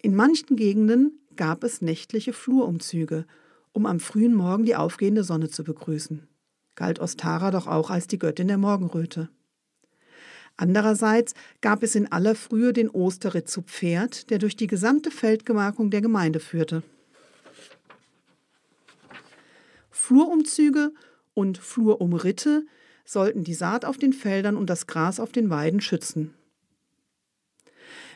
In 0.00 0.14
manchen 0.14 0.56
Gegenden 0.56 1.18
gab 1.36 1.64
es 1.64 1.82
nächtliche 1.82 2.32
Flurumzüge, 2.32 3.26
um 3.72 3.86
am 3.86 4.00
frühen 4.00 4.34
Morgen 4.34 4.64
die 4.64 4.76
aufgehende 4.76 5.24
Sonne 5.24 5.50
zu 5.50 5.64
begrüßen 5.64 6.28
galt 6.74 6.98
Ostara 6.98 7.50
doch 7.50 7.66
auch 7.66 7.90
als 7.90 8.06
die 8.06 8.18
Göttin 8.18 8.48
der 8.48 8.58
Morgenröte. 8.58 9.28
Andererseits 10.56 11.34
gab 11.60 11.82
es 11.82 11.94
in 11.94 12.10
aller 12.12 12.34
Frühe 12.34 12.72
den 12.72 12.88
Osterritt 12.88 13.48
zu 13.48 13.62
Pferd, 13.62 14.30
der 14.30 14.38
durch 14.38 14.54
die 14.54 14.68
gesamte 14.68 15.10
Feldgemarkung 15.10 15.90
der 15.90 16.00
Gemeinde 16.00 16.38
führte. 16.38 16.82
Flurumzüge 19.94 20.92
und 21.34 21.56
Flurumritte 21.56 22.66
sollten 23.04 23.44
die 23.44 23.54
Saat 23.54 23.84
auf 23.84 23.96
den 23.96 24.12
Feldern 24.12 24.56
und 24.56 24.68
das 24.68 24.86
Gras 24.88 25.20
auf 25.20 25.30
den 25.30 25.50
Weiden 25.50 25.80
schützen. 25.80 26.34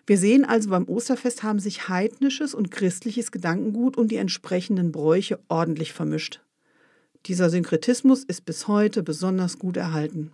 Wir 0.04 0.18
sehen 0.18 0.44
also 0.44 0.70
beim 0.70 0.88
Osterfest 0.88 1.42
haben 1.42 1.61
sich 1.61 1.88
heidnisches 1.88 2.52
und 2.52 2.70
christliches 2.70 3.30
Gedankengut 3.30 3.97
und 3.97 4.11
die 4.11 4.16
entsprechenden 4.16 4.90
Bräuche 4.90 5.38
ordentlich 5.49 5.92
vermischt. 5.92 6.40
Dieser 7.26 7.49
Synkretismus 7.49 8.25
ist 8.25 8.44
bis 8.44 8.66
heute 8.66 9.02
besonders 9.02 9.58
gut 9.58 9.76
erhalten. 9.76 10.32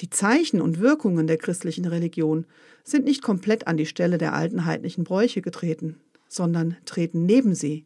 Die 0.00 0.10
Zeichen 0.10 0.60
und 0.60 0.80
Wirkungen 0.80 1.28
der 1.28 1.38
christlichen 1.38 1.84
Religion 1.84 2.46
sind 2.82 3.04
nicht 3.04 3.22
komplett 3.22 3.66
an 3.66 3.76
die 3.76 3.86
Stelle 3.86 4.18
der 4.18 4.32
alten 4.32 4.64
heidnischen 4.64 5.04
Bräuche 5.04 5.40
getreten, 5.40 6.00
sondern 6.28 6.76
treten 6.84 7.26
neben 7.26 7.54
sie 7.54 7.84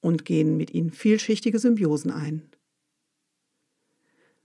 und 0.00 0.24
gehen 0.24 0.56
mit 0.56 0.72
ihnen 0.72 0.90
vielschichtige 0.90 1.58
Symbiosen 1.58 2.10
ein. 2.10 2.42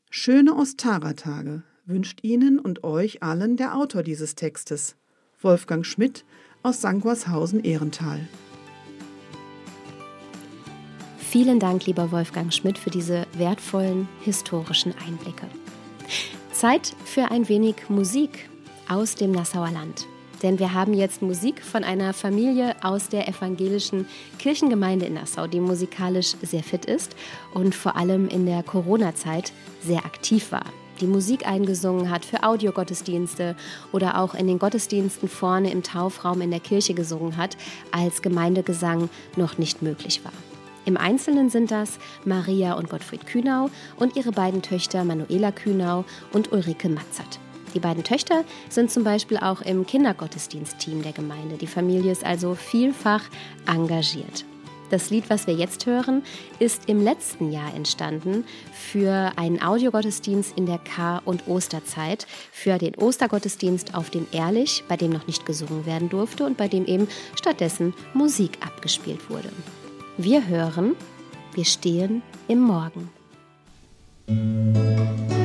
Schöne 0.10 0.56
Ostara-Tage 0.56 1.64
wünscht 1.86 2.24
Ihnen 2.24 2.60
und 2.60 2.84
euch 2.84 3.22
allen 3.22 3.58
der 3.58 3.76
Autor 3.76 4.02
dieses 4.02 4.36
Textes, 4.36 4.96
Wolfgang 5.42 5.86
Schmidt 5.86 6.26
aus 6.64 6.82
Sangershausen-Ehrental. 6.82 8.28
Vielen 11.18 11.60
Dank, 11.60 11.86
lieber 11.86 12.12
Wolfgang 12.12 12.54
Schmidt, 12.54 12.78
für 12.78 12.90
diese 12.90 13.28
wertvollen 13.34 14.08
historischen 14.22 14.94
Einblicke. 15.06 15.48
Zeit 16.54 16.96
für 17.04 17.30
ein 17.30 17.50
wenig 17.50 17.90
Musik 17.90 18.50
aus 18.88 19.16
dem 19.16 19.32
Nassauer 19.32 19.72
Land. 19.72 20.08
Denn 20.46 20.60
wir 20.60 20.76
haben 20.76 20.94
jetzt 20.94 21.24
Musik 21.24 21.64
von 21.64 21.84
einer 21.84 22.14
Familie 22.14 22.76
aus 22.84 23.10
der 23.10 23.28
evangelischen 23.28 24.06
Kirchengemeinde 24.38 25.08
in 25.08 25.16
Nassau, 25.16 25.48
die 25.48 25.60
musikalisch 25.60 26.36
sehr 26.44 26.62
fit 26.62 26.86
ist 26.86 27.16
und 27.56 27.74
vor 27.74 27.96
allem 27.96 28.28
in 28.28 28.46
der 28.46 28.62
Corona-Zeit 28.62 29.52
sehr 29.82 30.06
aktiv 30.06 30.52
war. 30.52 30.66
Die 31.02 31.08
Musik 31.08 31.48
eingesungen 31.48 32.12
hat 32.12 32.26
für 32.26 32.44
Audiogottesdienste 32.44 33.56
oder 33.92 34.20
auch 34.20 34.36
in 34.36 34.46
den 34.46 34.60
Gottesdiensten 34.60 35.28
vorne 35.28 35.72
im 35.72 35.82
Taufraum 35.82 36.42
in 36.42 36.52
der 36.52 36.60
Kirche 36.60 36.94
gesungen 36.94 37.38
hat, 37.38 37.58
als 37.92 38.22
Gemeindegesang 38.22 39.10
noch 39.36 39.58
nicht 39.58 39.82
möglich 39.82 40.24
war. 40.24 40.34
Im 40.86 40.96
Einzelnen 40.96 41.50
sind 41.50 41.72
das 41.72 41.98
Maria 42.24 42.74
und 42.74 42.92
Gottfried 42.92 43.26
Kühnau 43.26 43.72
und 43.96 44.16
ihre 44.16 44.32
beiden 44.32 44.62
Töchter 44.62 45.06
Manuela 45.06 45.52
Kühnau 45.52 46.06
und 46.34 46.52
Ulrike 46.52 46.88
Matzert. 46.88 47.40
Die 47.76 47.82
beiden 47.82 48.04
Töchter 48.04 48.46
sind 48.70 48.90
zum 48.90 49.04
Beispiel 49.04 49.38
auch 49.38 49.62
im 49.62 49.86
Kindergottesdienstteam 49.86 51.04
der 51.04 51.12
Gemeinde. 51.12 51.58
Die 51.58 51.68
Familie 51.68 52.12
ist 52.12 52.24
also 52.24 52.56
vielfach 52.56 53.22
engagiert. 53.68 54.46
Das 54.92 55.10
Lied, 55.10 55.30
was 55.30 55.48
wir 55.48 55.56
jetzt 55.56 55.86
hören, 55.88 56.24
ist 56.60 56.88
im 56.88 57.04
letzten 57.04 57.52
Jahr 57.52 57.74
entstanden 57.74 58.46
für 58.72 59.32
einen 59.36 59.62
Audiogottesdienst 59.62 60.58
in 60.58 60.68
der 60.68 60.78
Kar- 60.78 61.24
und 61.26 61.48
Osterzeit, 61.48 62.28
für 62.52 62.78
den 62.78 62.96
Ostergottesdienst 62.96 63.96
auf 63.96 64.10
dem 64.10 64.28
Ehrlich, 64.32 64.84
bei 64.88 64.96
dem 64.96 65.12
noch 65.12 65.28
nicht 65.28 65.46
gesungen 65.46 65.86
werden 65.86 66.10
durfte 66.10 66.46
und 66.46 66.56
bei 66.56 66.68
dem 66.68 66.86
eben 66.86 67.08
stattdessen 67.36 67.94
Musik 68.14 68.60
abgespielt 68.62 69.30
wurde. 69.30 69.50
Wir 70.18 70.48
hören, 70.48 70.96
wir 71.56 71.66
stehen 71.66 72.22
im 72.48 72.60
Morgen. 72.60 73.10
Wir 74.28 75.45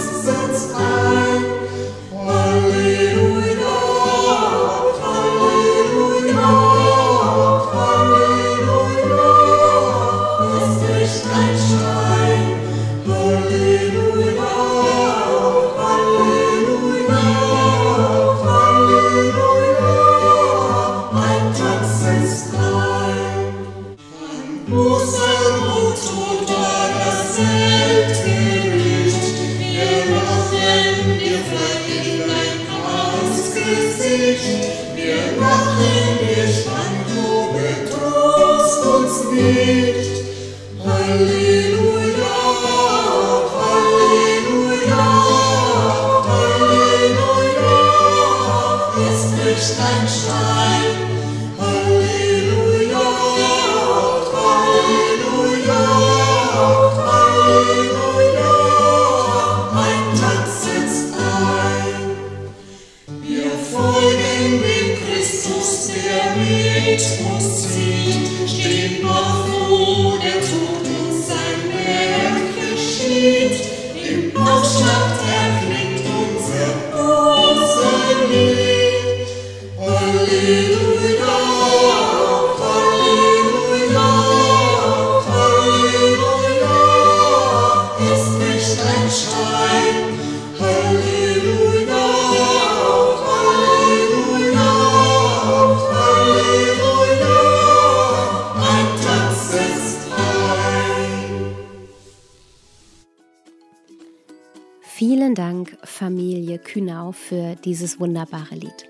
Familie 106.41 106.57
Kühnau, 106.57 107.11
für 107.11 107.55
dieses 107.63 107.99
wunderbare 107.99 108.55
Lied. 108.55 108.89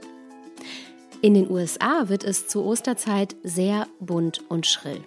In 1.22 1.34
den 1.34 1.51
USA 1.51 2.08
wird 2.08 2.24
es 2.24 2.48
zur 2.48 2.65
Osterzeit 2.65 3.36
sehr 3.43 3.88
bunt 4.00 4.41
und 4.48 4.65
schrill. 4.65 5.01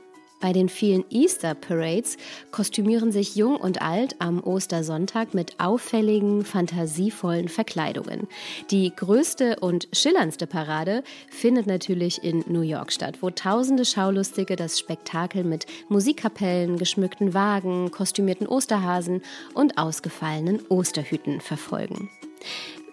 Bei 0.44 0.52
den 0.52 0.68
vielen 0.68 1.06
Easter 1.08 1.54
Parades 1.54 2.18
kostümieren 2.50 3.12
sich 3.12 3.34
Jung 3.34 3.56
und 3.56 3.80
Alt 3.80 4.16
am 4.18 4.44
Ostersonntag 4.44 5.32
mit 5.32 5.58
auffälligen, 5.58 6.44
fantasievollen 6.44 7.48
Verkleidungen. 7.48 8.28
Die 8.70 8.92
größte 8.94 9.56
und 9.60 9.88
schillerndste 9.94 10.46
Parade 10.46 11.02
findet 11.30 11.66
natürlich 11.66 12.22
in 12.22 12.44
New 12.46 12.60
York 12.60 12.92
statt, 12.92 13.22
wo 13.22 13.30
tausende 13.30 13.86
Schaulustige 13.86 14.54
das 14.54 14.78
Spektakel 14.78 15.44
mit 15.44 15.64
Musikkapellen, 15.88 16.76
geschmückten 16.76 17.32
Wagen, 17.32 17.90
kostümierten 17.90 18.46
Osterhasen 18.46 19.22
und 19.54 19.78
ausgefallenen 19.78 20.60
Osterhüten 20.68 21.40
verfolgen. 21.40 22.10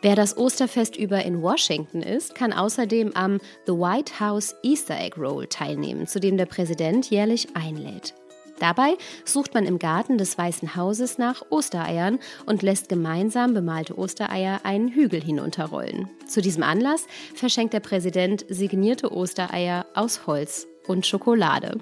Wer 0.01 0.15
das 0.15 0.35
Osterfest 0.35 0.95
über 0.95 1.23
in 1.23 1.41
Washington 1.41 2.01
ist, 2.01 2.33
kann 2.33 2.53
außerdem 2.53 3.11
am 3.13 3.39
The 3.67 3.73
White 3.73 4.19
House 4.19 4.55
Easter 4.63 4.99
Egg 4.99 5.19
Roll 5.19 5.45
teilnehmen, 5.47 6.07
zu 6.07 6.19
dem 6.19 6.37
der 6.37 6.47
Präsident 6.47 7.09
jährlich 7.11 7.55
einlädt. 7.55 8.15
Dabei 8.61 8.95
sucht 9.25 9.55
man 9.55 9.65
im 9.65 9.79
Garten 9.79 10.19
des 10.19 10.37
Weißen 10.37 10.75
Hauses 10.75 11.17
nach 11.17 11.43
Ostereiern 11.49 12.19
und 12.45 12.61
lässt 12.61 12.89
gemeinsam 12.89 13.55
bemalte 13.55 13.97
Ostereier 13.97 14.61
einen 14.63 14.89
Hügel 14.89 15.19
hinunterrollen. 15.19 16.09
Zu 16.27 16.41
diesem 16.41 16.61
Anlass 16.61 17.07
verschenkt 17.33 17.73
der 17.73 17.79
Präsident 17.79 18.45
signierte 18.49 19.11
Ostereier 19.11 19.87
aus 19.95 20.27
Holz 20.27 20.67
und 20.87 21.07
Schokolade. 21.07 21.79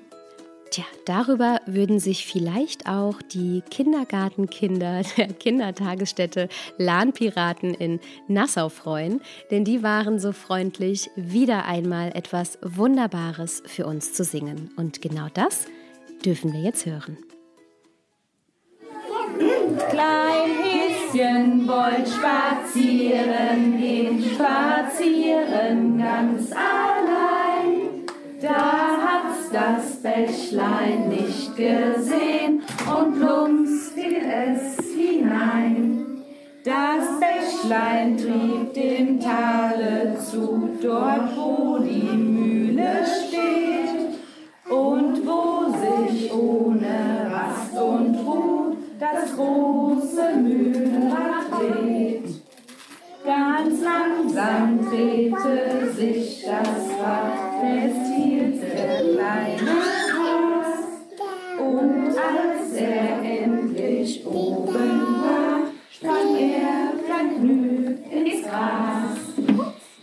Tja, 0.71 0.83
darüber 1.05 1.61
würden 1.65 1.99
sich 1.99 2.27
vielleicht 2.27 2.87
auch 2.87 3.23
die 3.23 3.63
Kindergartenkinder 3.71 5.01
der 5.17 5.27
Kindertagesstätte 5.27 6.47
Lahnpiraten 6.77 7.73
in 7.73 7.99
Nassau 8.27 8.69
freuen, 8.69 9.21
denn 9.49 9.65
die 9.65 9.81
waren 9.81 10.19
so 10.19 10.31
freundlich, 10.31 11.09
wieder 11.15 11.65
einmal 11.65 12.11
etwas 12.15 12.59
Wunderbares 12.61 13.63
für 13.65 13.87
uns 13.87 14.13
zu 14.13 14.23
singen. 14.23 14.69
Und 14.77 15.01
genau 15.01 15.27
das 15.33 15.65
dürfen 16.23 16.53
wir 16.53 16.61
jetzt 16.61 16.85
hören. 16.85 17.17
Klein 19.89 20.51
Häschen 20.61 21.67
wollt 21.67 22.07
spazieren 22.07 23.77
gehen, 23.79 24.23
spazieren 24.23 25.97
ganz 25.97 26.51
allein. 26.51 28.05
Da 28.41 28.97
hat's 29.01 29.18
das 29.51 30.01
Bächlein 30.01 31.09
nicht 31.09 31.55
gesehen 31.55 32.61
und 32.85 33.19
plumps 33.19 33.89
fiel 33.93 34.17
es 34.17 34.77
hinein. 34.93 36.05
Das 36.63 37.19
Bächlein 37.19 38.17
trieb 38.17 38.73
dem 38.73 39.19
Tale 39.19 40.17
zu, 40.19 40.69
dort 40.81 41.35
wo 41.35 41.79
die 41.79 42.15
Mühle 42.15 43.05
steht. 43.05 43.49
Und 44.69 45.25
wo 45.25 45.65
sich 45.71 46.31
ohne 46.31 47.31
Rast 47.31 47.73
und 47.73 48.15
Ruhe 48.17 48.77
das 48.99 49.35
große 49.35 50.35
Mühlenrad 50.39 51.49
dreht. 51.51 52.43
Ganz 53.25 53.81
langsam 53.81 54.79
drehte 54.89 55.91
sich 55.91 56.45
das 56.45 56.99
Rad, 56.99 57.63
es 57.63 58.15
hielt 58.15 58.58
endlich 64.09 64.25
oben 64.25 64.73
war, 64.73 65.59
sprang 65.91 66.35
er 66.35 66.93
vergnügt 67.05 68.11
ins 68.11 68.43
Gras. 68.43 69.17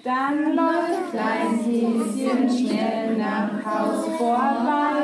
Dann 0.05 0.55
läuft 0.55 1.11
Klein 1.11 1.59
Häschen 1.65 2.49
schnell 2.49 3.17
nach 3.17 3.65
Haus 3.65 4.05
vorbei, 4.17 4.96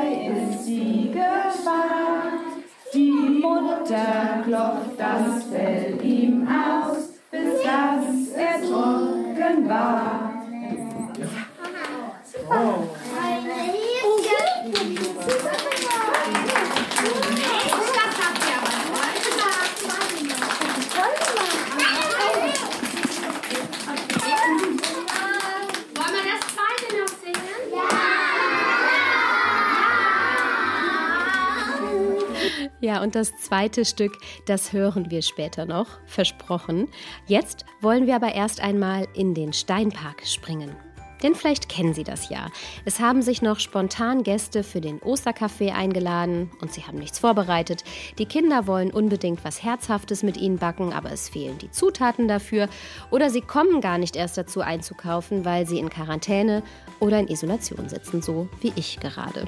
zweite 33.43 33.85
Stück, 33.85 34.17
das 34.45 34.73
hören 34.73 35.11
wir 35.11 35.21
später 35.21 35.65
noch, 35.65 35.87
versprochen. 36.05 36.87
Jetzt 37.27 37.65
wollen 37.81 38.07
wir 38.07 38.15
aber 38.15 38.33
erst 38.33 38.61
einmal 38.61 39.07
in 39.13 39.33
den 39.33 39.53
Steinpark 39.53 40.25
springen. 40.25 40.75
Denn 41.23 41.35
vielleicht 41.35 41.69
kennen 41.69 41.93
Sie 41.93 42.03
das 42.03 42.29
ja. 42.29 42.49
Es 42.85 42.99
haben 42.99 43.21
sich 43.21 43.41
noch 43.41 43.59
spontan 43.59 44.23
Gäste 44.23 44.63
für 44.63 44.81
den 44.81 44.99
Osterkaffee 44.99 45.71
eingeladen 45.71 46.51
und 46.61 46.73
sie 46.73 46.83
haben 46.83 46.97
nichts 46.97 47.19
vorbereitet. 47.19 47.83
Die 48.17 48.25
Kinder 48.25 48.67
wollen 48.67 48.91
unbedingt 48.91 49.43
was 49.43 49.63
Herzhaftes 49.63 50.21
mit 50.21 50.37
ihnen 50.37 50.57
backen, 50.57 50.93
aber 50.93 51.11
es 51.11 51.29
fehlen 51.29 51.57
die 51.57 51.71
Zutaten 51.71 52.27
dafür. 52.27 52.67
Oder 53.09 53.29
sie 53.29 53.41
kommen 53.41 53.81
gar 53.81 53.97
nicht 53.97 54.15
erst 54.15 54.37
dazu 54.37 54.61
einzukaufen, 54.61 55.45
weil 55.45 55.65
sie 55.65 55.79
in 55.79 55.89
Quarantäne 55.89 56.61
oder 56.99 57.19
in 57.19 57.27
Isolation 57.27 57.89
sitzen, 57.89 58.21
so 58.21 58.49
wie 58.61 58.73
ich 58.75 58.99
gerade. 58.99 59.45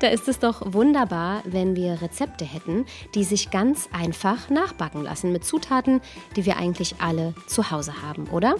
Da 0.00 0.08
ist 0.08 0.28
es 0.28 0.38
doch 0.38 0.72
wunderbar, 0.72 1.42
wenn 1.44 1.76
wir 1.76 2.02
Rezepte 2.02 2.44
hätten, 2.44 2.84
die 3.14 3.24
sich 3.24 3.50
ganz 3.50 3.88
einfach 3.92 4.50
nachbacken 4.50 5.02
lassen 5.02 5.32
mit 5.32 5.44
Zutaten, 5.44 6.00
die 6.36 6.44
wir 6.44 6.56
eigentlich 6.56 6.96
alle 6.98 7.34
zu 7.46 7.70
Hause 7.70 8.02
haben, 8.02 8.28
oder? 8.28 8.56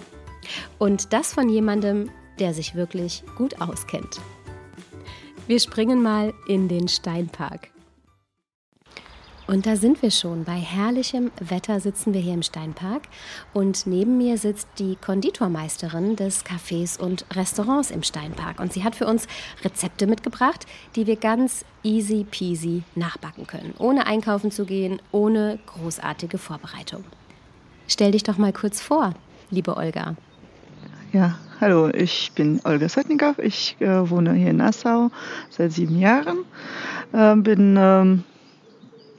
Und 0.77 1.13
das 1.13 1.33
von 1.33 1.49
jemandem, 1.49 2.09
der 2.39 2.53
sich 2.53 2.75
wirklich 2.75 3.23
gut 3.37 3.61
auskennt. 3.61 4.19
Wir 5.47 5.59
springen 5.59 6.01
mal 6.01 6.33
in 6.47 6.67
den 6.67 6.87
Steinpark. 6.87 7.73
Und 9.45 9.65
da 9.65 9.75
sind 9.75 10.01
wir 10.01 10.09
schon. 10.09 10.45
Bei 10.45 10.55
herrlichem 10.55 11.31
Wetter 11.39 11.79
sitzen 11.79 12.13
wir 12.13 12.21
hier 12.21 12.33
im 12.33 12.43
Steinpark 12.43 13.03
und 13.53 13.85
neben 13.85 14.17
mir 14.17 14.37
sitzt 14.37 14.67
die 14.79 14.95
Konditormeisterin 14.95 16.15
des 16.15 16.45
Cafés 16.45 16.97
und 16.97 17.25
Restaurants 17.35 17.91
im 17.91 18.03
Steinpark. 18.03 18.59
Und 18.61 18.71
sie 18.71 18.85
hat 18.85 18.95
für 18.95 19.05
uns 19.05 19.27
Rezepte 19.63 20.07
mitgebracht, 20.07 20.65
die 20.95 21.07
wir 21.07 21.17
ganz 21.17 21.65
easy 21.83 22.25
peasy 22.29 22.83
nachbacken 22.95 23.45
können, 23.45 23.73
ohne 23.79 24.07
einkaufen 24.07 24.49
zu 24.49 24.65
gehen, 24.65 25.01
ohne 25.11 25.59
großartige 25.65 26.37
Vorbereitung. 26.37 27.03
Stell 27.87 28.11
dich 28.11 28.23
doch 28.23 28.37
mal 28.37 28.53
kurz 28.53 28.81
vor, 28.81 29.13
liebe 29.51 29.75
Olga. 29.75 30.15
Ja, 31.13 31.37
hallo, 31.61 31.89
ich 31.89 32.31
bin 32.33 32.59
Olga 32.63 32.89
Sotnikow. 32.89 33.37
Ich 33.37 33.75
äh, 33.79 34.09
wohne 34.09 34.33
hier 34.33 34.49
in 34.49 34.57
Nassau 34.57 35.11
seit 35.51 35.71
sieben 35.71 35.99
Jahren. 35.99 36.39
Äh, 37.11 37.35
bin, 37.35 37.77
ähm, 37.77 38.23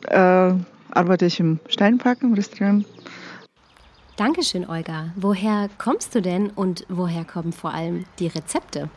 äh, 0.09 0.55
arbeite 0.91 1.27
ich 1.27 1.39
im 1.39 1.61
Steinpark 1.69 2.21
im 2.23 2.35
Restaurant. 2.35 2.85
Dankeschön, 4.17 4.69
Olga. 4.69 5.13
Woher 5.15 5.69
kommst 5.79 6.17
du 6.17 6.21
denn 6.21 6.51
und 6.51 6.85
woher 6.89 7.25
kommen 7.25 7.53
vor 7.53 7.73
allem 7.73 8.07
die 8.19 8.27
Rezepte? 8.27 8.91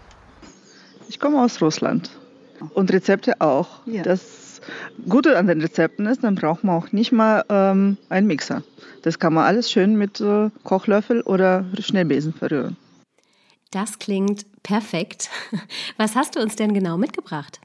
Ich 1.08 1.20
komme 1.20 1.40
aus 1.40 1.62
Russland 1.62 2.10
und 2.74 2.92
Rezepte 2.92 3.40
auch. 3.42 3.86
Ja. 3.86 4.02
Das 4.02 4.60
Gute 5.08 5.38
an 5.38 5.46
den 5.46 5.62
Rezepten 5.62 6.08
ist, 6.08 6.24
dann 6.24 6.34
braucht 6.34 6.64
man 6.64 6.76
auch 6.76 6.92
nicht 6.92 7.12
mal 7.12 7.46
ähm, 7.50 7.98
einen 8.10 8.26
Mixer. 8.26 8.64
Das 9.04 9.20
kann 9.20 9.36
man 9.36 9.46
alles 9.46 9.72
schön 9.72 9.98
mit 9.98 10.20
äh, 10.20 10.50
Kochlöffel 10.64 11.22
oder 11.22 11.64
Schnellbesen 11.80 12.34
verrühren. 12.34 12.76
Das 13.72 14.00
klingt 14.00 14.46
perfekt. 14.64 15.30
Was 15.98 16.16
hast 16.16 16.36
du 16.36 16.42
uns 16.42 16.56
denn 16.56 16.74
genau 16.74 16.98
mitgebracht? 16.98 17.60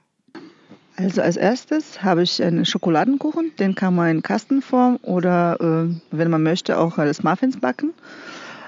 Also 0.97 1.23
als 1.23 1.37
erstes 1.37 2.03
habe 2.03 2.23
ich 2.23 2.43
einen 2.43 2.67
Schokoladenkuchen, 2.67 3.53
den 3.59 3.75
kann 3.75 3.95
man 3.95 4.11
in 4.11 4.23
Kastenform 4.23 4.99
oder, 5.03 5.57
äh, 5.61 5.95
wenn 6.11 6.31
man 6.31 6.43
möchte, 6.43 6.79
auch 6.79 6.99
als 6.99 7.23
Muffins 7.23 7.59
backen. 7.59 7.95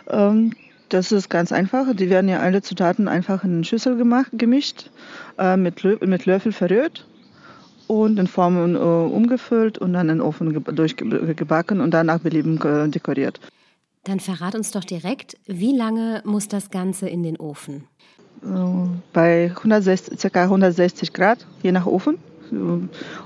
Ähm, 0.09 0.53
das 0.89 1.13
ist 1.13 1.29
ganz 1.29 1.53
einfach. 1.53 1.95
Die 1.95 2.09
werden 2.09 2.29
ja 2.29 2.41
alle 2.41 2.63
Zutaten 2.63 3.09
einfach 3.09 3.45
in 3.45 3.55
eine 3.55 3.65
Schüssel 3.65 3.97
gemacht, 3.97 4.29
gemischt, 4.33 4.91
äh, 5.39 5.57
mit, 5.57 5.83
Lö 5.83 5.99
mit 6.07 6.25
Löffel 6.25 6.53
verrührt 6.53 7.07
und 7.89 8.19
in 8.19 8.27
Formen 8.27 8.75
äh, 8.75 8.79
umgefüllt 8.79 9.79
und 9.79 9.93
dann 9.93 10.09
in 10.09 10.19
den 10.19 10.21
Ofen 10.21 10.53
ge 10.53 10.75
durchgebacken 10.75 11.81
und 11.81 11.91
dann 11.91 12.07
nach 12.07 12.21
Belieben 12.21 12.61
äh, 12.63 12.89
dekoriert. 12.89 13.41
Dann 14.05 14.21
verrat 14.21 14.55
uns 14.55 14.71
doch 14.71 14.85
direkt, 14.85 15.37
wie 15.47 15.77
lange 15.77 16.23
muss 16.25 16.49
das 16.49 16.71
Ganze 16.71 17.09
in 17.09 17.23
den 17.23 17.39
Ofen? 17.39 17.85
Bei 19.13 19.51
160, 19.57 20.33
ca. 20.33 20.43
160 20.43 21.13
Grad, 21.15 21.47
je 21.63 21.73
nach 21.73 21.87
Ofen, 21.87 22.19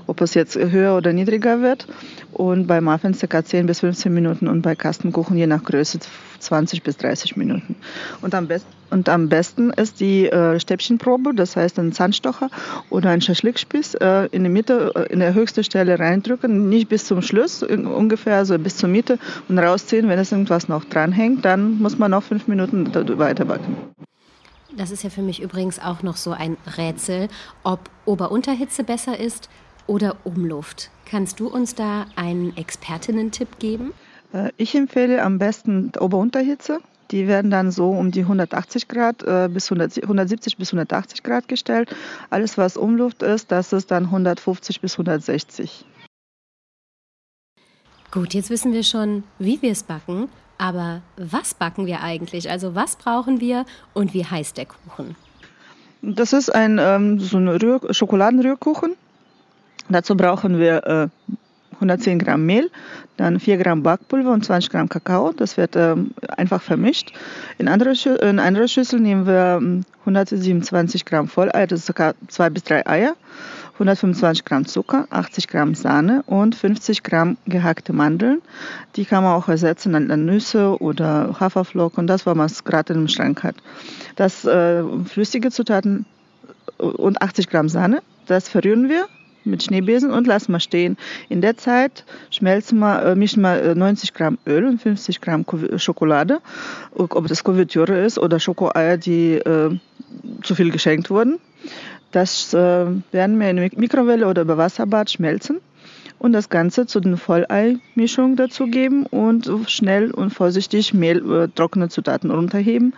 ob 0.07 0.21
es 0.21 0.33
jetzt 0.33 0.55
höher 0.55 0.95
oder 0.95 1.11
niedriger 1.11 1.61
wird. 1.61 1.87
Und 2.31 2.67
bei 2.67 2.79
Muffins 2.79 3.19
ca. 3.19 3.43
10 3.43 3.65
bis 3.65 3.81
15 3.81 4.13
Minuten 4.13 4.47
und 4.47 4.61
bei 4.61 4.75
Kastenkuchen 4.75 5.37
je 5.37 5.47
nach 5.47 5.63
Größe 5.63 5.99
20 6.39 6.83
bis 6.83 6.97
30 6.97 7.35
Minuten. 7.37 7.75
Und 8.21 8.33
am, 8.35 8.47
best 8.47 8.65
und 8.89 9.07
am 9.09 9.29
besten 9.29 9.69
ist 9.71 9.99
die 9.99 10.25
äh, 10.27 10.59
Stäbchenprobe, 10.59 11.33
das 11.35 11.55
heißt 11.55 11.77
ein 11.79 11.91
Zahnstocher 11.91 12.49
oder 12.89 13.09
ein 13.11 13.21
Schaschlikspieß 13.21 13.95
äh, 13.95 14.27
in 14.31 14.43
die 14.43 14.49
Mitte, 14.49 14.91
äh, 14.95 15.13
in 15.13 15.19
der 15.19 15.33
höchste 15.33 15.63
Stelle 15.63 15.99
reindrücken, 15.99 16.69
nicht 16.69 16.89
bis 16.89 17.05
zum 17.05 17.21
Schluss, 17.21 17.61
in- 17.61 17.85
ungefähr 17.85 18.45
so 18.45 18.57
bis 18.57 18.77
zur 18.77 18.89
Mitte 18.89 19.19
und 19.47 19.59
rausziehen. 19.59 20.07
Wenn 20.09 20.17
es 20.19 20.31
irgendwas 20.31 20.67
noch 20.67 20.85
dranhängt, 20.85 21.45
dann 21.45 21.79
muss 21.79 21.97
man 21.99 22.11
noch 22.11 22.23
fünf 22.23 22.47
Minuten 22.47 22.91
da- 22.91 23.17
weiter 23.19 23.45
backen. 23.45 23.75
Das 24.75 24.91
ist 24.91 25.03
ja 25.03 25.09
für 25.09 25.21
mich 25.23 25.41
übrigens 25.41 25.79
auch 25.79 26.03
noch 26.03 26.15
so 26.15 26.31
ein 26.31 26.55
Rätsel, 26.77 27.27
ob 27.63 27.89
Ober-Unterhitze 28.05 28.83
besser 28.83 29.19
ist 29.19 29.49
oder 29.87 30.15
Umluft. 30.23 30.91
Kannst 31.05 31.39
du 31.39 31.47
uns 31.47 31.73
da 31.73 32.05
einen 32.15 32.55
Expertinnen-Tipp 32.55 33.57
geben? 33.57 33.93
Äh, 34.33 34.51
Ich 34.57 34.75
empfehle 34.75 35.23
am 35.23 35.37
besten 35.37 35.91
Ober-Unterhitze. 35.99 36.79
Die 37.11 37.27
werden 37.27 37.49
dann 37.49 37.71
so 37.71 37.89
um 37.89 38.11
die 38.11 38.21
180 38.21 38.87
Grad 38.87 39.23
äh, 39.23 39.49
bis 39.51 39.71
100, 39.71 40.03
170 40.03 40.57
bis 40.57 40.69
180 40.69 41.23
Grad 41.23 41.47
gestellt. 41.47 41.95
Alles, 42.29 42.57
was 42.57 42.77
Umluft 42.77 43.23
ist, 43.23 43.51
das 43.51 43.73
ist 43.73 43.89
dann 43.89 44.05
150 44.05 44.79
bis 44.81 44.93
160. 44.93 45.85
Gut, 48.11 48.33
jetzt 48.33 48.49
wissen 48.49 48.73
wir 48.73 48.83
schon, 48.83 49.23
wie 49.39 49.61
wir 49.61 49.71
es 49.71 49.83
backen, 49.83 50.29
aber 50.57 51.01
was 51.15 51.53
backen 51.53 51.85
wir 51.85 52.01
eigentlich? 52.01 52.49
Also 52.49 52.75
was 52.75 52.95
brauchen 52.95 53.39
wir 53.39 53.65
und 53.93 54.13
wie 54.13 54.25
heißt 54.25 54.57
der 54.57 54.65
Kuchen? 54.65 55.15
Das 56.01 56.33
ist 56.33 56.53
ein 56.53 56.79
ähm, 56.79 57.19
so 57.19 57.37
ein 57.37 57.47
Rühr 57.47 57.93
Schokoladenrührkuchen. 57.93 58.95
Dazu 59.89 60.15
brauchen 60.15 60.59
wir 60.59 60.83
äh, 60.85 61.07
110 61.79 62.19
Gramm 62.19 62.45
Mehl, 62.45 62.69
dann 63.17 63.39
4 63.39 63.57
Gramm 63.57 63.83
Backpulver 63.83 64.31
und 64.31 64.45
20 64.45 64.69
Gramm 64.69 64.89
Kakao. 64.89 65.31
Das 65.31 65.57
wird 65.57 65.75
ähm, 65.75 66.11
einfach 66.37 66.61
vermischt. 66.61 67.13
In 67.57 67.67
andere, 67.67 67.95
Schü 67.95 68.15
in 68.15 68.39
andere 68.39 68.67
Schüssel 68.67 68.99
nehmen 68.99 69.25
wir 69.25 69.59
ähm, 69.61 69.85
127 70.01 71.05
Gramm 71.05 71.27
Vollei, 71.27 71.67
das 71.67 71.87
ist 71.87 71.95
ca. 71.95 72.13
2 72.27 72.49
bis 72.49 72.63
3 72.63 72.87
Eier, 72.87 73.15
125 73.73 74.43
Gramm 74.43 74.65
Zucker, 74.65 75.07
80 75.09 75.47
Gramm 75.47 75.75
Sahne 75.75 76.23
und 76.25 76.55
50 76.55 77.03
Gramm 77.03 77.37
gehackte 77.45 77.93
Mandeln. 77.93 78.41
Die 78.95 79.05
kann 79.05 79.23
man 79.23 79.33
auch 79.33 79.47
ersetzen 79.47 79.95
an, 79.95 80.25
Nüsse 80.25 80.81
oder 80.81 81.39
Haferflocken, 81.39 82.07
das, 82.07 82.25
was 82.25 82.35
man 82.35 82.51
gerade 82.65 82.93
im 82.93 83.07
Schrank 83.07 83.43
hat. 83.43 83.55
Das 84.17 84.43
äh, 84.45 84.83
flüssige 85.05 85.51
Zutaten 85.51 86.05
und 86.77 87.21
80 87.21 87.49
Gramm 87.49 87.69
Sahne, 87.69 88.01
das 88.25 88.49
verrühren 88.49 88.89
wir 88.89 89.07
mit 89.45 89.63
Schneebesen 89.63 90.11
und 90.11 90.27
lassen 90.27 90.51
wir 90.51 90.59
stehen. 90.59 90.97
In 91.29 91.41
der 91.41 91.57
Zeit 91.57 92.05
schmelzen 92.29 92.79
wir, 92.79 93.03
äh, 93.03 93.15
mischen 93.15 93.41
wir 93.41 93.61
äh, 93.61 93.75
90 93.75 94.13
Gramm 94.13 94.37
Öl 94.45 94.65
und 94.65 94.81
50 94.81 95.21
Gramm 95.21 95.45
Kuv- 95.45 95.77
Schokolade, 95.79 96.39
ob 96.91 97.27
das 97.27 97.43
Kuvertüre 97.43 97.99
ist 97.99 98.19
oder 98.19 98.39
Schokoeier, 98.39 98.97
die 98.97 99.35
äh, 99.35 99.77
zu 100.43 100.55
viel 100.55 100.71
geschenkt 100.71 101.09
wurden. 101.09 101.39
Das 102.11 102.53
äh, 102.53 102.57
werden 103.11 103.39
wir 103.39 103.49
in 103.49 103.57
der 103.57 103.69
Mikrowelle 103.75 104.27
oder 104.27 104.41
über 104.41 104.57
Wasserbad 104.57 105.11
schmelzen 105.11 105.59
und 106.17 106.33
das 106.33 106.49
Ganze 106.49 106.85
zu 106.85 106.99
den 106.99 107.17
Volleimischung 107.17 108.35
dazugeben 108.35 109.05
und 109.05 109.49
schnell 109.67 110.11
und 110.11 110.31
vorsichtig 110.31 110.93
Mehl, 110.93 111.31
äh, 111.31 111.47
trockene 111.53 111.89
Zutaten 111.89 112.31
runterheben 112.31 112.93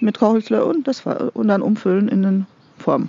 mit 0.00 0.18
Kochlöffel 0.18 0.60
und, 0.60 0.88
und 1.34 1.48
dann 1.48 1.62
umfüllen 1.62 2.08
in 2.08 2.22
den 2.22 2.46
Form. 2.78 3.08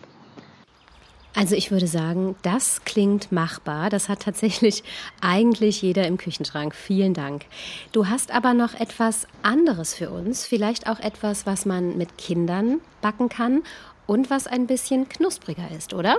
Also 1.33 1.55
ich 1.55 1.71
würde 1.71 1.87
sagen, 1.87 2.35
das 2.41 2.81
klingt 2.83 3.31
machbar. 3.31 3.89
Das 3.89 4.09
hat 4.09 4.21
tatsächlich 4.21 4.83
eigentlich 5.21 5.81
jeder 5.81 6.05
im 6.05 6.17
Küchenschrank. 6.17 6.75
Vielen 6.75 7.13
Dank. 7.13 7.45
Du 7.93 8.07
hast 8.07 8.33
aber 8.33 8.53
noch 8.53 8.73
etwas 8.73 9.27
anderes 9.41 9.93
für 9.93 10.09
uns. 10.09 10.45
Vielleicht 10.45 10.89
auch 10.89 10.99
etwas, 10.99 11.45
was 11.45 11.65
man 11.65 11.97
mit 11.97 12.17
Kindern 12.17 12.81
backen 13.01 13.29
kann 13.29 13.61
und 14.07 14.29
was 14.29 14.45
ein 14.45 14.67
bisschen 14.67 15.07
knuspriger 15.07 15.71
ist, 15.75 15.93
oder? 15.93 16.17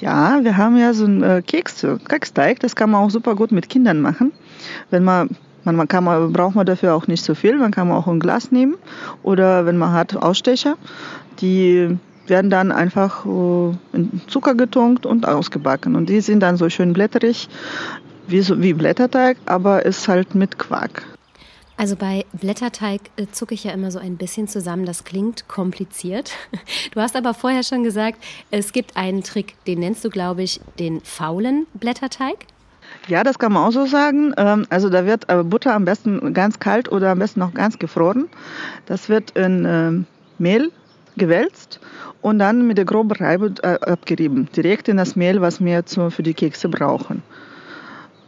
Ja, 0.00 0.40
wir 0.42 0.58
haben 0.58 0.76
ja 0.76 0.92
so 0.92 1.06
einen 1.06 1.22
äh, 1.22 1.42
Keks, 1.42 1.86
Keksteig, 2.06 2.60
das 2.60 2.76
kann 2.76 2.90
man 2.90 3.06
auch 3.06 3.10
super 3.10 3.34
gut 3.34 3.52
mit 3.52 3.70
Kindern 3.70 4.02
machen. 4.02 4.32
Wenn 4.90 5.02
man, 5.02 5.30
man, 5.64 5.76
man 5.76 5.88
kann 5.88 6.04
man, 6.04 6.30
braucht 6.30 6.54
man 6.54 6.66
dafür 6.66 6.94
auch 6.94 7.06
nicht 7.06 7.24
so 7.24 7.34
viel, 7.34 7.56
man 7.56 7.70
kann 7.70 7.88
man 7.88 7.96
auch 7.96 8.06
ein 8.06 8.20
Glas 8.20 8.52
nehmen 8.52 8.76
oder 9.22 9.64
wenn 9.64 9.78
man 9.78 9.92
hat 9.92 10.14
Ausstecher, 10.14 10.76
die 11.40 11.96
werden 12.28 12.50
dann 12.50 12.72
einfach 12.72 13.24
äh, 13.24 13.74
in 13.92 14.20
Zucker 14.26 14.54
getunkt 14.54 15.06
und 15.06 15.26
ausgebacken 15.26 15.96
und 15.96 16.08
die 16.08 16.20
sind 16.20 16.40
dann 16.40 16.56
so 16.56 16.68
schön 16.68 16.92
blätterig, 16.92 17.48
wie, 18.26 18.40
so, 18.40 18.60
wie 18.60 18.74
Blätterteig, 18.74 19.38
aber 19.46 19.84
ist 19.84 20.08
halt 20.08 20.34
mit 20.34 20.58
Quark. 20.58 21.04
Also 21.78 21.94
bei 21.94 22.26
Blätterteig 22.32 23.02
äh, 23.16 23.26
zucke 23.30 23.54
ich 23.54 23.62
ja 23.62 23.70
immer 23.70 23.92
so 23.92 24.00
ein 24.00 24.16
bisschen 24.16 24.48
zusammen. 24.48 24.84
Das 24.84 25.04
klingt 25.04 25.46
kompliziert. 25.46 26.32
Du 26.92 27.00
hast 27.00 27.14
aber 27.14 27.34
vorher 27.34 27.62
schon 27.62 27.84
gesagt, 27.84 28.22
es 28.50 28.72
gibt 28.72 28.96
einen 28.96 29.22
Trick, 29.22 29.54
den 29.66 29.78
nennst 29.78 30.04
du, 30.04 30.10
glaube 30.10 30.42
ich, 30.42 30.60
den 30.78 31.00
faulen 31.02 31.66
Blätterteig. 31.74 32.46
Ja, 33.06 33.22
das 33.22 33.38
kann 33.38 33.52
man 33.52 33.62
auch 33.62 33.70
so 33.70 33.86
sagen. 33.86 34.34
Ähm, 34.36 34.66
Also 34.70 34.88
da 34.88 35.06
wird 35.06 35.28
äh, 35.28 35.44
Butter 35.44 35.74
am 35.74 35.84
besten 35.84 36.34
ganz 36.34 36.58
kalt 36.58 36.90
oder 36.90 37.10
am 37.12 37.20
besten 37.20 37.38
noch 37.38 37.54
ganz 37.54 37.78
gefroren. 37.78 38.28
Das 38.86 39.08
wird 39.08 39.30
in 39.32 39.64
ähm, 39.64 40.06
Mehl 40.38 40.72
gewälzt 41.16 41.78
und 42.28 42.38
dann 42.38 42.66
mit 42.66 42.78
der 42.78 42.84
groben 42.84 43.10
Reibe 43.12 43.54
äh, 43.62 43.78
abgerieben. 43.90 44.48
Direkt 44.54 44.88
in 44.88 44.96
das 44.96 45.16
Mehl, 45.16 45.40
was 45.40 45.64
wir 45.64 45.86
zu, 45.86 46.10
für 46.10 46.22
die 46.22 46.34
Kekse 46.34 46.68
brauchen. 46.68 47.22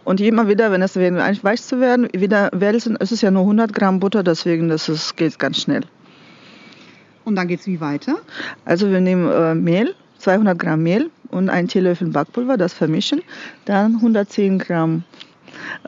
Und 0.04 0.20
immer 0.20 0.48
wieder, 0.48 0.72
wenn 0.72 0.82
es 0.82 0.96
weich 0.96 1.62
zu 1.62 1.80
werden, 1.80 2.08
wieder 2.12 2.50
wälzen. 2.52 2.96
Es 2.98 3.12
ist 3.12 3.20
ja 3.20 3.30
nur 3.30 3.42
100 3.42 3.72
Gramm 3.72 4.00
Butter, 4.00 4.22
deswegen 4.22 4.68
das 4.68 4.88
ist, 4.88 5.16
geht 5.16 5.38
ganz 5.38 5.60
schnell. 5.60 5.82
Und 7.24 7.36
dann 7.36 7.48
geht 7.48 7.60
es 7.60 7.66
wie 7.66 7.80
weiter? 7.80 8.16
Also 8.64 8.90
wir 8.90 9.00
nehmen 9.00 9.30
äh, 9.30 9.54
Mehl, 9.54 9.94
200 10.18 10.58
Gramm 10.58 10.82
Mehl 10.82 11.10
und 11.28 11.50
einen 11.50 11.68
Teelöffel 11.68 12.08
Backpulver, 12.08 12.56
das 12.56 12.72
vermischen. 12.72 13.22
Dann 13.66 13.96
110 13.96 14.58
Gramm, 14.58 15.04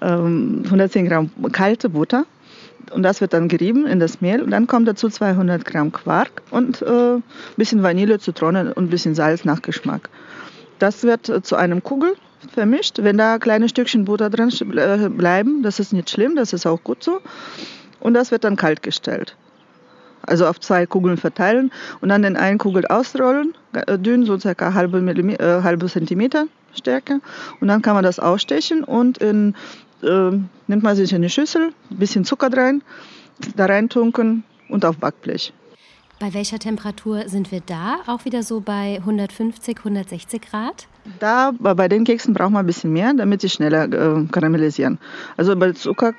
ähm, 0.00 0.62
110 0.64 1.06
Gramm 1.06 1.30
kalte 1.50 1.88
Butter 1.88 2.26
und 2.90 3.02
das 3.02 3.20
wird 3.20 3.32
dann 3.32 3.48
gerieben 3.48 3.86
in 3.86 4.00
das 4.00 4.20
Mehl. 4.20 4.42
Und 4.42 4.50
dann 4.50 4.66
kommt 4.66 4.88
dazu 4.88 5.08
200 5.08 5.64
Gramm 5.64 5.92
Quark 5.92 6.42
und 6.50 6.82
äh, 6.82 7.14
ein 7.14 7.22
bisschen 7.56 7.82
Vanille, 7.82 8.18
Zitrone 8.18 8.74
und 8.74 8.84
ein 8.84 8.90
bisschen 8.90 9.14
Salz 9.14 9.44
nach 9.44 9.62
Geschmack. 9.62 10.08
Das 10.78 11.02
wird 11.04 11.28
äh, 11.28 11.42
zu 11.42 11.56
einem 11.56 11.82
Kugel 11.82 12.14
vermischt. 12.52 12.98
Wenn 13.00 13.18
da 13.18 13.38
kleine 13.38 13.68
Stückchen 13.68 14.04
Butter 14.04 14.30
drin 14.30 14.50
äh, 14.76 15.08
bleiben, 15.08 15.62
das 15.62 15.78
ist 15.78 15.92
nicht 15.92 16.10
schlimm, 16.10 16.36
das 16.36 16.52
ist 16.52 16.66
auch 16.66 16.82
gut 16.82 17.02
so. 17.02 17.20
Und 18.00 18.14
das 18.14 18.30
wird 18.30 18.44
dann 18.44 18.56
kalt 18.56 18.82
gestellt. 18.82 19.36
Also 20.22 20.46
auf 20.46 20.60
zwei 20.60 20.86
Kugeln 20.86 21.16
verteilen 21.16 21.72
und 22.00 22.08
dann 22.08 22.24
in 22.24 22.36
eine 22.36 22.58
Kugel 22.58 22.86
ausrollen, 22.86 23.54
äh, 23.72 23.98
dünn, 23.98 24.24
so 24.24 24.38
circa 24.38 24.74
halbe, 24.74 24.98
äh, 24.98 25.62
halbe 25.62 25.86
Zentimeter 25.86 26.46
Stärke. 26.74 27.20
Und 27.60 27.68
dann 27.68 27.82
kann 27.82 27.94
man 27.94 28.04
das 28.04 28.18
ausstechen 28.18 28.84
und 28.84 29.18
in, 29.18 29.54
äh, 30.02 30.38
nimmt 30.66 30.82
man 30.82 30.96
sich 30.96 31.14
eine 31.14 31.28
Schüssel, 31.28 31.72
ein 31.90 31.96
bisschen 31.96 32.24
Zucker 32.24 32.54
rein, 32.56 32.82
da 33.56 33.66
reintunken 33.66 34.44
und 34.68 34.84
auf 34.84 34.98
Backblech. 34.98 35.52
Bei 36.22 36.32
welcher 36.34 36.60
Temperatur 36.60 37.28
sind 37.28 37.50
wir 37.50 37.60
da? 37.60 37.96
Auch 38.06 38.24
wieder 38.24 38.44
so 38.44 38.60
bei 38.60 38.98
150, 39.00 39.78
160 39.78 40.42
Grad? 40.42 40.86
Da 41.18 41.52
bei 41.58 41.88
den 41.88 42.04
Keksen 42.04 42.32
braucht 42.32 42.52
man 42.52 42.64
ein 42.64 42.66
bisschen 42.66 42.92
mehr, 42.92 43.12
damit 43.12 43.40
sie 43.40 43.48
schneller 43.48 43.84
äh, 43.84 44.24
karamellisieren. 44.30 44.98
Also 45.36 45.56
bei 45.56 45.72
Zucker, 45.72 46.14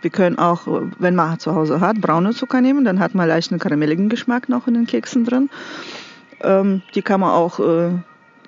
wir 0.00 0.10
können 0.10 0.38
auch, 0.38 0.66
wenn 0.98 1.14
man 1.14 1.38
zu 1.38 1.54
Hause 1.54 1.80
hat, 1.80 2.00
braune 2.00 2.30
Zucker 2.30 2.62
nehmen, 2.62 2.86
dann 2.86 2.98
hat 2.98 3.14
man 3.14 3.28
leicht 3.28 3.52
einen 3.52 3.60
karamelligen 3.60 4.08
Geschmack 4.08 4.48
noch 4.48 4.66
in 4.68 4.74
den 4.74 4.86
Keksen 4.86 5.26
drin. 5.26 5.50
Ähm, 6.40 6.80
die 6.94 7.02
kann 7.02 7.20
man 7.20 7.32
auch 7.32 7.60
äh, 7.60 7.90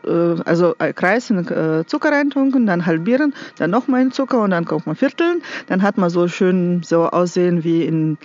äh, 0.07 0.41
also 0.45 0.75
ein 0.79 0.95
Kreis 0.95 1.31
in 1.31 1.47
äh, 1.47 1.85
Zucker 1.87 2.13
reintunken, 2.13 2.67
dann 2.67 2.87
halbieren, 2.87 3.35
dann 3.59 3.71
nochmal 3.71 4.03
in 4.03 4.13
Zucker 4.13 4.43
und 4.43 4.51
dann 4.51 4.65
kommt 4.65 4.87
man 4.87 4.97
vierteln. 4.97 5.43
Dann 5.67 5.83
hat 5.83 5.99
man 5.99 6.11
so 6.11 6.29
schön 6.29 6.83
so 6.83 7.09
aussehen 7.09 7.65
wie 7.65 7.85
in 7.85 8.19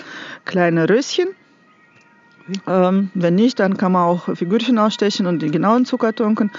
kleine 0.45 0.89
Röschen. 0.89 1.29
Ähm, 2.67 3.11
wenn 3.13 3.35
nicht, 3.35 3.59
dann 3.59 3.77
kann 3.77 3.91
man 3.91 4.03
auch 4.03 4.35
Figürchen 4.35 4.79
ausstechen 4.79 5.27
und 5.27 5.41
den 5.41 5.51
genauen 5.51 5.85
Zucker 5.85 6.13
tunken, 6.13 6.51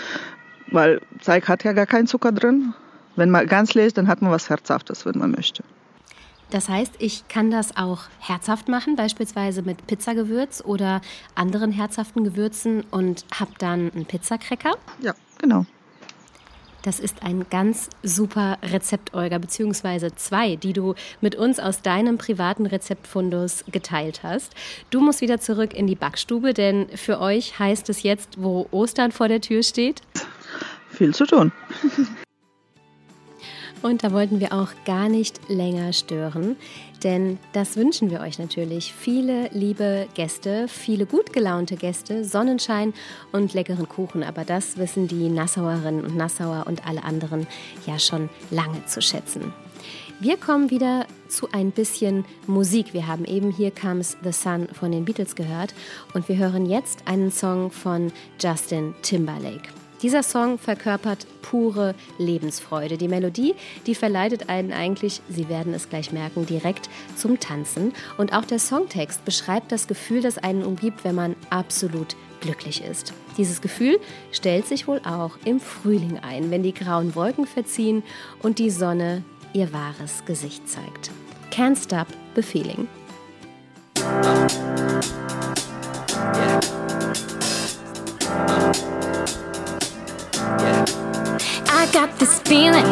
weil 0.70 1.00
Teig 1.24 1.48
hat 1.48 1.64
ja 1.64 1.72
gar 1.72 1.86
keinen 1.86 2.06
Zucker 2.06 2.32
drin. 2.32 2.74
Wenn 3.16 3.30
man 3.30 3.46
ganz 3.46 3.74
ist, 3.74 3.98
dann 3.98 4.06
hat 4.06 4.22
man 4.22 4.30
was 4.30 4.48
Herzhaftes, 4.48 5.04
wenn 5.04 5.18
man 5.18 5.32
möchte. 5.32 5.64
Das 6.50 6.68
heißt, 6.68 6.94
ich 6.98 7.28
kann 7.28 7.50
das 7.50 7.76
auch 7.76 8.02
herzhaft 8.18 8.68
machen, 8.68 8.96
beispielsweise 8.96 9.62
mit 9.62 9.86
Pizzagewürz 9.86 10.62
oder 10.64 11.00
anderen 11.34 11.70
herzhaften 11.70 12.24
Gewürzen 12.24 12.82
und 12.90 13.24
habe 13.32 13.52
dann 13.58 13.92
einen 13.92 14.04
Pizzacracker. 14.04 14.72
Ja, 15.00 15.14
genau. 15.38 15.64
Das 16.82 16.98
ist 16.98 17.22
ein 17.22 17.44
ganz 17.50 17.90
super 18.02 18.58
Rezept, 18.62 19.12
Olga, 19.12 19.38
beziehungsweise 19.38 20.14
zwei, 20.14 20.56
die 20.56 20.72
du 20.72 20.94
mit 21.20 21.36
uns 21.36 21.60
aus 21.60 21.82
deinem 21.82 22.16
privaten 22.16 22.64
Rezeptfundus 22.64 23.64
geteilt 23.70 24.22
hast. 24.22 24.54
Du 24.88 25.00
musst 25.00 25.20
wieder 25.20 25.40
zurück 25.40 25.74
in 25.74 25.86
die 25.86 25.94
Backstube, 25.94 26.54
denn 26.54 26.88
für 26.96 27.20
euch 27.20 27.58
heißt 27.58 27.90
es 27.90 28.02
jetzt, 28.02 28.42
wo 28.42 28.66
Ostern 28.70 29.12
vor 29.12 29.28
der 29.28 29.42
Tür 29.42 29.62
steht. 29.62 30.00
Viel 30.88 31.14
zu 31.14 31.26
tun. 31.26 31.52
Und 33.82 34.04
da 34.04 34.12
wollten 34.12 34.40
wir 34.40 34.52
auch 34.52 34.68
gar 34.84 35.08
nicht 35.08 35.40
länger 35.48 35.92
stören, 35.92 36.56
denn 37.02 37.38
das 37.54 37.76
wünschen 37.76 38.10
wir 38.10 38.20
euch 38.20 38.38
natürlich. 38.38 38.92
Viele 38.92 39.48
liebe 39.52 40.06
Gäste, 40.14 40.68
viele 40.68 41.06
gut 41.06 41.32
gelaunte 41.32 41.76
Gäste, 41.76 42.24
Sonnenschein 42.24 42.92
und 43.32 43.54
leckeren 43.54 43.88
Kuchen. 43.88 44.22
Aber 44.22 44.44
das 44.44 44.76
wissen 44.76 45.08
die 45.08 45.30
Nassauerinnen 45.30 46.04
und 46.04 46.16
Nassauer 46.16 46.66
und 46.66 46.86
alle 46.86 47.04
anderen 47.04 47.46
ja 47.86 47.98
schon 47.98 48.28
lange 48.50 48.84
zu 48.84 49.00
schätzen. 49.00 49.54
Wir 50.20 50.36
kommen 50.36 50.70
wieder 50.70 51.06
zu 51.28 51.48
ein 51.52 51.70
bisschen 51.70 52.26
Musik. 52.46 52.92
Wir 52.92 53.06
haben 53.06 53.24
eben 53.24 53.50
hier 53.50 53.70
Comes 53.70 54.18
the 54.22 54.32
Sun 54.32 54.68
von 54.68 54.92
den 54.92 55.06
Beatles 55.06 55.34
gehört 55.34 55.74
und 56.12 56.28
wir 56.28 56.36
hören 56.36 56.66
jetzt 56.66 57.08
einen 57.08 57.30
Song 57.30 57.70
von 57.70 58.12
Justin 58.38 58.94
Timberlake. 59.00 59.70
Dieser 60.02 60.22
Song 60.22 60.58
verkörpert 60.58 61.26
pure 61.42 61.94
Lebensfreude. 62.18 62.96
Die 62.96 63.08
Melodie, 63.08 63.54
die 63.86 63.94
verleitet 63.94 64.48
einen 64.48 64.72
eigentlich, 64.72 65.20
Sie 65.28 65.48
werden 65.48 65.74
es 65.74 65.90
gleich 65.90 66.12
merken, 66.12 66.46
direkt 66.46 66.88
zum 67.16 67.38
Tanzen. 67.38 67.92
Und 68.16 68.32
auch 68.32 68.44
der 68.44 68.58
Songtext 68.58 69.24
beschreibt 69.24 69.72
das 69.72 69.88
Gefühl, 69.88 70.22
das 70.22 70.38
einen 70.38 70.64
umgibt, 70.64 71.04
wenn 71.04 71.14
man 71.14 71.36
absolut 71.50 72.16
glücklich 72.40 72.82
ist. 72.82 73.12
Dieses 73.36 73.60
Gefühl 73.60 74.00
stellt 74.32 74.66
sich 74.66 74.88
wohl 74.88 75.00
auch 75.04 75.36
im 75.44 75.60
Frühling 75.60 76.18
ein, 76.18 76.50
wenn 76.50 76.62
die 76.62 76.74
grauen 76.74 77.14
Wolken 77.14 77.46
verziehen 77.46 78.02
und 78.42 78.58
die 78.58 78.70
Sonne 78.70 79.22
ihr 79.52 79.72
wahres 79.72 80.24
Gesicht 80.24 80.68
zeigt. 80.68 81.10
Can't 81.50 81.76
stop 81.76 82.06
the 82.36 82.42
feeling. 82.42 82.88
I 90.52 91.88
got 91.92 92.18
this 92.18 92.40
feeling 92.40 92.86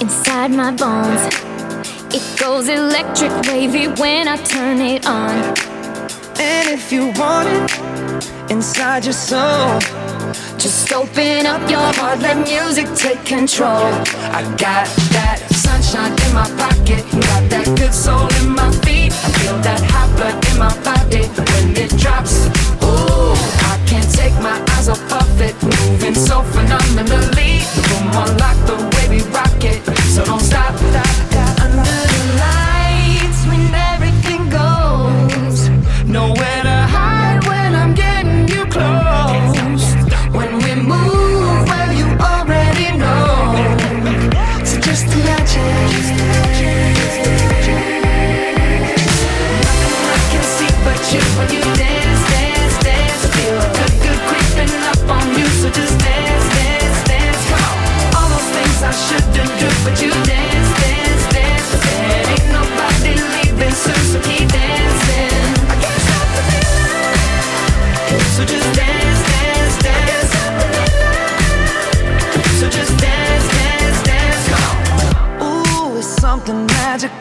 inside 0.00 0.52
my 0.52 0.70
bones. 0.70 1.22
It 2.14 2.22
goes 2.38 2.68
electric 2.68 3.32
wavy 3.48 3.88
when 4.00 4.28
I 4.28 4.36
turn 4.36 4.80
it 4.80 5.06
on. 5.06 5.34
And 6.38 6.68
if 6.68 6.92
you 6.92 7.12
want 7.18 7.48
it 7.48 8.50
inside 8.50 9.04
your 9.04 9.14
soul, 9.14 9.80
Just 10.58 10.92
open 10.92 11.46
up 11.46 11.70
your 11.70 11.80
heart, 11.94 12.20
let 12.20 12.36
music 12.46 12.86
take 12.94 13.24
control. 13.24 13.86
I 14.30 14.42
got 14.58 14.86
that 15.16 15.38
sunshine 15.50 16.12
in 16.12 16.34
my 16.34 16.44
pocket, 16.60 17.02
got 17.12 17.48
that 17.48 17.66
good 17.78 17.94
soul 17.94 18.28
in 18.42 18.54
my 18.54 18.70
feet. 18.84 19.10
I 19.10 19.30
feel 19.40 19.58
that 19.60 19.80
hot 19.90 20.14
blood 20.16 20.36
in 20.52 20.58
my 20.58 20.74
body 20.84 21.26
when 21.50 21.76
it 21.76 21.96
drops. 21.96 22.79
Can't 23.90 24.14
take 24.14 24.34
my 24.34 24.56
eyes 24.76 24.88
off 24.88 25.02
of 25.12 25.40
it, 25.40 25.60
moving 25.64 26.14
so 26.14 26.42
phenomenally. 26.42 27.58
Come 27.88 28.08
on, 28.14 28.36
like 28.38 28.56
the 28.64 28.76
way 28.94 29.18
we 29.18 29.22
rock 29.32 29.64
it, 29.64 29.82
so 30.14 30.24
don't 30.24 30.38
stop. 30.38 30.70
Under 30.80 31.19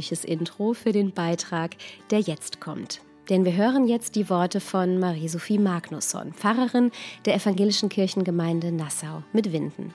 Ungewöhnliches 0.00 0.24
Intro 0.24 0.72
für 0.72 0.92
den 0.92 1.12
Beitrag, 1.12 1.76
der 2.10 2.20
jetzt 2.20 2.60
kommt. 2.60 3.00
Denn 3.28 3.44
wir 3.44 3.54
hören 3.54 3.86
jetzt 3.86 4.16
die 4.16 4.28
Worte 4.28 4.60
von 4.60 4.98
Marie-Sophie 4.98 5.58
Magnusson, 5.58 6.32
Pfarrerin 6.32 6.90
der 7.26 7.34
evangelischen 7.34 7.88
Kirchengemeinde 7.88 8.72
Nassau 8.72 9.22
mit 9.32 9.52
Winden. 9.52 9.94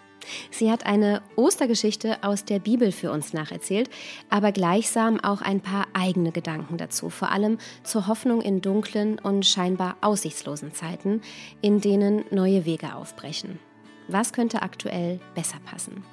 Sie 0.50 0.72
hat 0.72 0.86
eine 0.86 1.22
Ostergeschichte 1.36 2.24
aus 2.24 2.46
der 2.46 2.60
Bibel 2.60 2.92
für 2.92 3.12
uns 3.12 3.34
nacherzählt, 3.34 3.90
aber 4.30 4.52
gleichsam 4.52 5.20
auch 5.20 5.42
ein 5.42 5.60
paar 5.60 5.86
eigene 5.94 6.32
Gedanken 6.32 6.78
dazu, 6.78 7.10
vor 7.10 7.32
allem 7.32 7.58
zur 7.84 8.08
Hoffnung 8.08 8.42
in 8.42 8.62
dunklen 8.62 9.20
und 9.20 9.46
scheinbar 9.46 9.98
aussichtslosen 10.02 10.74
Zeiten, 10.74 11.22
in 11.62 11.82
denen 11.82 12.26
neue 12.32 12.66
Wege 12.66 12.96
aufbrechen. 12.96 13.60
Was 14.08 14.34
könnte 14.34 14.62
aktuell 14.62 15.20
besser 15.36 15.58
passen? 15.66 16.04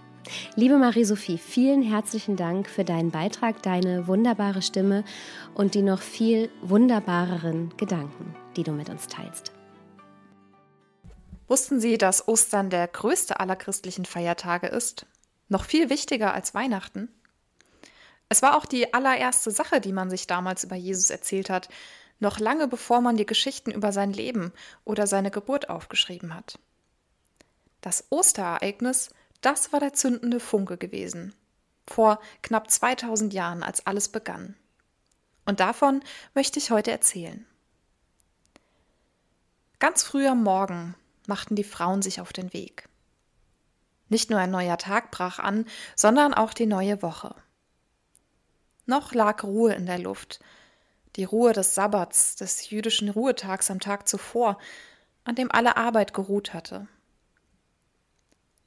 Liebe 0.55 0.79
Marie-Sophie, 0.79 1.39
vielen 1.39 1.83
herzlichen 1.83 2.37
Dank 2.37 2.69
für 2.69 2.85
deinen 2.85 3.11
Beitrag, 3.11 3.63
deine 3.63 4.07
wunderbare 4.07 4.63
Stimme 4.63 5.05
und 5.55 5.75
die 5.75 5.83
noch 5.83 6.01
viel 6.01 6.51
wunderbareren 6.63 7.77
Gedanken, 7.77 8.35
die 8.57 8.63
du 8.63 8.73
mit 8.73 8.89
uns 8.89 9.09
teilst. 9.09 9.53
Wussten 11.49 11.81
Sie, 11.81 11.99
dass 11.99 12.29
Ostern 12.29 12.71
der 12.71 12.87
größte 12.87 13.41
aller 13.41 13.57
christlichen 13.57 14.05
Feiertage 14.05 14.69
ist? 14.69 15.07
Noch 15.49 15.65
viel 15.65 15.91
wichtiger 15.91 16.33
als 16.33 16.55
Weihnachten? 16.55 17.09
Es 18.29 18.41
war 18.41 18.57
auch 18.57 18.65
die 18.65 18.95
allererste 18.95 19.51
Sache, 19.51 19.81
die 19.81 19.93
man 19.93 20.09
sich 20.09 20.27
damals 20.27 20.65
über 20.65 20.77
Jesus 20.77 21.11
erzählt 21.11 21.51
hat, 21.51 21.69
noch 22.21 22.39
lange 22.39 22.69
bevor 22.69 23.01
man 23.01 23.17
die 23.17 23.27
Geschichten 23.27 23.73
über 23.73 23.93
sein 23.93 24.13
Leben 24.13 24.53
oder 24.85 25.07
seine 25.07 25.31
Geburt 25.31 25.69
aufgeschrieben 25.69 26.35
hat. 26.35 26.59
Das 27.81 28.05
Osterereignis, 28.11 29.11
das 29.43 29.73
war 29.73 29.81
der 29.81 29.93
zündende 29.93 30.41
Funke 30.41 30.79
gewesen. 30.79 31.35
Vor 31.87 32.21
knapp 32.43 32.71
2000 32.71 33.35
Jahren, 33.35 33.63
als 33.63 33.87
alles 33.87 34.09
begann. 34.09 34.57
Und 35.45 35.61
davon 35.61 36.03
möchte 36.35 36.59
ich 36.59 36.71
heute 36.71 36.91
erzählen. 36.91 37.45
Ganz 39.81 40.05
früh 40.05 40.27
am 40.29 40.43
Morgen 40.43 40.95
machten 41.27 41.57
die 41.57 41.65
Frauen 41.65 42.03
sich 42.03 42.21
auf 42.21 42.33
den 42.33 42.53
Weg. 42.53 42.89
Nicht 44.09 44.31
nur 44.31 44.39
ein 44.39 44.51
neuer 44.51 44.79
Tag 44.79 45.11
brach 45.11 45.39
an, 45.39 45.67
sondern 45.97 46.35
auch 46.35 46.55
die 46.55 46.67
neue 46.67 47.03
Woche. 47.03 47.35
Noch 48.87 49.13
lag 49.13 49.43
Ruhe 49.43 49.75
in 49.75 49.87
der 49.87 49.99
Luft, 49.99 50.41
die 51.17 51.25
Ruhe 51.25 51.53
des 51.53 51.75
Sabbats, 51.75 52.37
des 52.37 52.71
jüdischen 52.71 53.09
Ruhetags 53.09 53.71
am 53.71 53.81
Tag 53.81 54.09
zuvor, 54.09 54.59
an 55.25 55.35
dem 55.35 55.51
alle 55.51 55.77
Arbeit 55.77 56.15
geruht 56.15 56.55
hatte. 56.55 56.87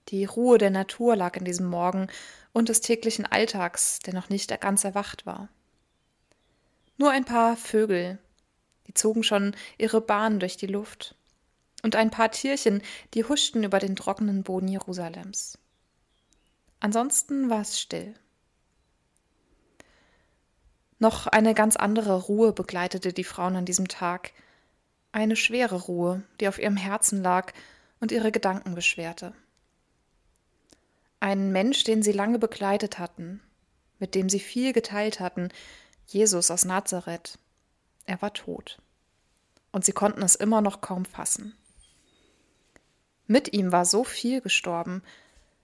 Die 0.09 0.25
Ruhe 0.25 0.57
der 0.57 0.69
Natur 0.69 1.15
lag 1.15 1.35
in 1.35 1.45
diesem 1.45 1.67
Morgen 1.67 2.07
und 2.53 2.69
des 2.69 2.81
täglichen 2.81 3.25
Alltags, 3.25 3.99
der 3.99 4.13
noch 4.13 4.29
nicht 4.29 4.59
ganz 4.61 4.83
erwacht 4.83 5.25
war. 5.25 5.49
Nur 6.97 7.11
ein 7.11 7.25
paar 7.25 7.57
Vögel, 7.57 8.19
die 8.87 8.93
zogen 8.93 9.23
schon 9.23 9.55
ihre 9.77 10.01
Bahn 10.01 10.39
durch 10.39 10.57
die 10.57 10.67
Luft, 10.67 11.15
und 11.83 11.95
ein 11.95 12.09
paar 12.09 12.31
Tierchen, 12.31 12.81
die 13.13 13.23
huschten 13.23 13.63
über 13.63 13.77
den 13.77 13.95
trockenen 13.95 14.41
Boden 14.41 14.67
Jerusalems. 14.67 15.59
Ansonsten 16.79 17.49
war 17.49 17.61
es 17.61 17.79
still. 17.79 18.15
Noch 20.97 21.27
eine 21.27 21.53
ganz 21.53 21.75
andere 21.75 22.23
Ruhe 22.23 22.53
begleitete 22.53 23.13
die 23.13 23.23
Frauen 23.23 23.55
an 23.55 23.65
diesem 23.65 23.87
Tag, 23.87 24.31
eine 25.11 25.35
schwere 25.35 25.75
Ruhe, 25.83 26.23
die 26.39 26.47
auf 26.47 26.57
ihrem 26.57 26.77
Herzen 26.77 27.21
lag 27.21 27.53
und 27.99 28.11
ihre 28.11 28.31
Gedanken 28.31 28.75
beschwerte. 28.75 29.33
Ein 31.25 31.51
Mensch, 31.51 31.83
den 31.83 32.03
sie 32.03 32.11
lange 32.11 32.37
begleitet 32.37 32.99
hatten, 32.99 33.41
mit 33.97 34.13
dem 34.13 34.29
sie 34.29 34.39
viel 34.39 34.73
geteilt 34.73 35.19
hatten, 35.19 35.49
Jesus 36.05 36.51
aus 36.51 36.65
Nazareth. 36.65 37.39
Er 38.05 38.21
war 38.21 38.31
tot. 38.31 38.77
Und 39.71 39.83
sie 39.83 39.91
konnten 39.91 40.21
es 40.21 40.35
immer 40.35 40.61
noch 40.61 40.81
kaum 40.81 41.03
fassen. 41.03 41.57
Mit 43.25 43.53
ihm 43.53 43.71
war 43.71 43.85
so 43.85 44.03
viel 44.03 44.39
gestorben, 44.39 45.01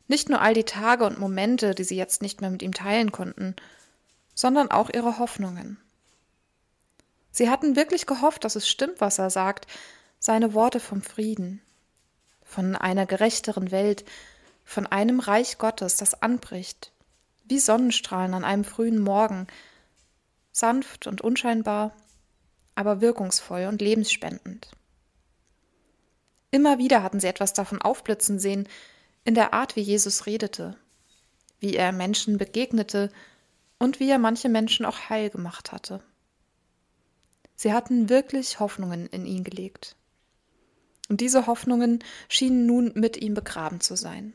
nicht 0.08 0.30
nur 0.30 0.42
all 0.42 0.56
die 0.56 0.64
Tage 0.64 1.06
und 1.06 1.20
Momente, 1.20 1.76
die 1.76 1.84
sie 1.84 1.96
jetzt 1.96 2.24
nicht 2.24 2.42
mehr 2.42 2.50
mit 2.50 2.64
ihm 2.64 2.74
teilen 2.74 3.12
konnten, 3.12 3.56
sondern 4.34 4.72
auch 4.72 4.90
ihre 4.90 5.20
Hoffnungen. 5.20 5.78
Sie 7.30 7.52
hatten 7.52 7.76
wirklich 7.76 8.08
gehofft, 8.08 8.46
dass 8.46 8.56
es 8.56 8.68
stimmt, 8.68 9.00
was 9.00 9.20
er 9.20 9.30
sagt, 9.30 9.68
seine 10.18 10.56
Worte 10.56 10.80
vom 10.80 11.04
Frieden, 11.04 11.62
von 12.44 12.76
einer 12.76 13.06
gerechteren 13.06 13.70
Welt, 13.70 14.06
von 14.64 14.88
einem 14.88 15.20
Reich 15.20 15.58
Gottes, 15.58 15.98
das 15.98 16.22
anbricht, 16.22 16.92
wie 17.46 17.60
Sonnenstrahlen 17.60 18.34
an 18.34 18.44
einem 18.44 18.64
frühen 18.64 19.00
Morgen, 19.00 19.48
sanft 20.52 21.08
und 21.08 21.22
unscheinbar, 21.22 21.94
aber 22.76 23.02
wirkungsvoll 23.02 23.66
und 23.66 23.82
lebensspendend. 23.82 24.70
Immer 26.52 26.78
wieder 26.78 27.04
hatten 27.04 27.20
sie 27.20 27.28
etwas 27.28 27.54
davon 27.54 27.82
aufblitzen 27.82 28.40
sehen, 28.40 28.68
in 29.24 29.36
der 29.36 29.54
Art, 29.54 29.76
wie 29.76 29.82
Jesus 29.82 30.26
redete, 30.26 30.76
wie 31.60 31.76
er 31.76 31.92
Menschen 31.92 32.38
begegnete 32.38 33.12
und 33.80 34.00
wie 34.00 34.10
er 34.10 34.20
manche 34.20 34.50
Menschen 34.50 34.86
auch 34.86 35.10
heil 35.10 35.30
gemacht 35.30 35.72
hatte. 35.72 36.02
Sie 37.56 37.74
hatten 37.74 38.10
wirklich 38.10 38.60
Hoffnungen 38.60 39.08
in 39.08 39.26
ihn 39.26 39.44
gelegt. 39.44 39.96
Und 41.10 41.22
diese 41.22 41.46
Hoffnungen 41.46 42.04
schienen 42.28 42.66
nun 42.66 42.92
mit 42.96 43.18
ihm 43.18 43.34
begraben 43.34 43.82
zu 43.82 43.96
sein. 43.96 44.34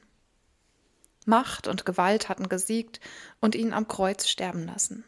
Macht 1.26 1.68
und 1.68 1.84
Gewalt 1.84 2.28
hatten 2.28 2.48
gesiegt 2.48 3.00
und 3.40 3.54
ihn 3.54 3.72
am 3.72 3.88
Kreuz 3.88 4.28
sterben 4.28 4.66
lassen. 4.66 5.04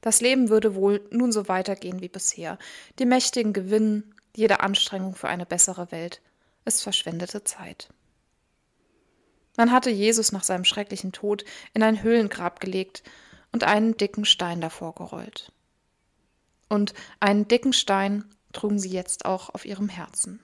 Das 0.00 0.20
Leben 0.20 0.50
würde 0.50 0.74
wohl 0.74 1.06
nun 1.10 1.32
so 1.32 1.48
weitergehen 1.48 2.00
wie 2.00 2.08
bisher. 2.08 2.58
Die 2.98 3.06
Mächtigen 3.06 3.52
gewinnen, 3.52 4.14
jede 4.36 4.60
Anstrengung 4.60 5.14
für 5.14 5.28
eine 5.28 5.46
bessere 5.46 5.90
Welt 5.90 6.20
ist 6.64 6.82
verschwendete 6.82 7.42
Zeit. 7.44 7.88
Man 9.56 9.72
hatte 9.72 9.90
Jesus 9.90 10.32
nach 10.32 10.44
seinem 10.44 10.64
schrecklichen 10.64 11.12
Tod 11.12 11.44
in 11.72 11.82
ein 11.82 12.02
Höhlengrab 12.02 12.60
gelegt 12.60 13.02
und 13.52 13.64
einen 13.64 13.96
dicken 13.96 14.24
Stein 14.24 14.60
davor 14.60 14.94
gerollt. 14.94 15.50
Und 16.68 16.92
einen 17.20 17.48
dicken 17.48 17.72
Stein 17.72 18.24
trugen 18.52 18.78
sie 18.78 18.90
jetzt 18.90 19.24
auch 19.24 19.50
auf 19.54 19.64
ihrem 19.64 19.88
Herzen. 19.88 20.40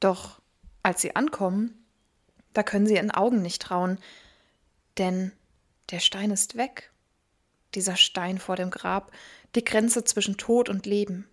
Doch 0.00 0.40
als 0.82 1.02
sie 1.02 1.14
ankommen, 1.16 1.83
da 2.54 2.62
können 2.62 2.86
sie 2.86 2.94
ihren 2.94 3.10
Augen 3.10 3.42
nicht 3.42 3.62
trauen, 3.62 3.98
denn 4.98 5.32
der 5.90 6.00
Stein 6.00 6.30
ist 6.30 6.56
weg. 6.56 6.90
Dieser 7.74 7.96
Stein 7.96 8.38
vor 8.38 8.56
dem 8.56 8.70
Grab, 8.70 9.12
die 9.54 9.64
Grenze 9.64 10.04
zwischen 10.04 10.36
Tod 10.36 10.68
und 10.68 10.86
Leben. 10.86 11.28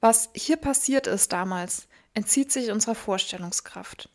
Was 0.00 0.30
hier 0.34 0.56
passiert 0.56 1.06
ist 1.06 1.32
damals, 1.32 1.86
entzieht 2.14 2.50
sich 2.50 2.70
unserer 2.70 2.94
Vorstellungskraft. 2.94 4.08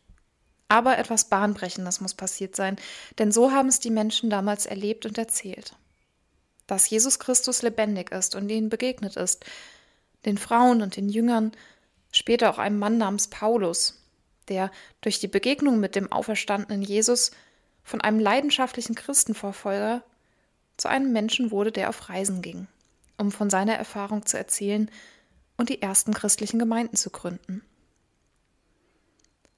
Aber 0.68 0.98
etwas 0.98 1.26
Bahnbrechendes 1.28 2.00
muss 2.00 2.14
passiert 2.14 2.56
sein, 2.56 2.76
denn 3.18 3.32
so 3.32 3.52
haben 3.52 3.68
es 3.68 3.80
die 3.80 3.90
Menschen 3.90 4.28
damals 4.28 4.66
erlebt 4.66 5.06
und 5.06 5.16
erzählt. 5.16 5.76
Dass 6.66 6.90
Jesus 6.90 7.18
Christus 7.18 7.62
lebendig 7.62 8.10
ist 8.10 8.34
und 8.34 8.50
ihnen 8.50 8.68
begegnet 8.68 9.16
ist, 9.16 9.46
den 10.26 10.36
Frauen 10.36 10.82
und 10.82 10.96
den 10.96 11.08
Jüngern, 11.08 11.52
Später 12.10 12.50
auch 12.50 12.58
einem 12.58 12.78
Mann 12.78 12.98
namens 12.98 13.28
Paulus, 13.28 13.94
der 14.48 14.70
durch 15.00 15.20
die 15.20 15.28
Begegnung 15.28 15.80
mit 15.80 15.94
dem 15.94 16.10
auferstandenen 16.10 16.82
Jesus 16.82 17.30
von 17.82 18.00
einem 18.00 18.18
leidenschaftlichen 18.18 18.94
Christenverfolger 18.94 20.02
zu 20.76 20.88
einem 20.88 21.12
Menschen 21.12 21.50
wurde, 21.50 21.72
der 21.72 21.88
auf 21.88 22.08
Reisen 22.08 22.42
ging, 22.42 22.68
um 23.16 23.32
von 23.32 23.50
seiner 23.50 23.74
Erfahrung 23.74 24.26
zu 24.26 24.36
erzählen 24.36 24.90
und 25.56 25.68
die 25.68 25.82
ersten 25.82 26.14
christlichen 26.14 26.58
Gemeinden 26.58 26.96
zu 26.96 27.10
gründen. 27.10 27.62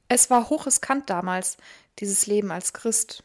Es 0.08 0.30
war 0.30 0.50
hochriskant 0.50 1.08
damals, 1.08 1.56
dieses 2.00 2.26
Leben 2.26 2.50
als 2.50 2.72
Christ. 2.72 3.22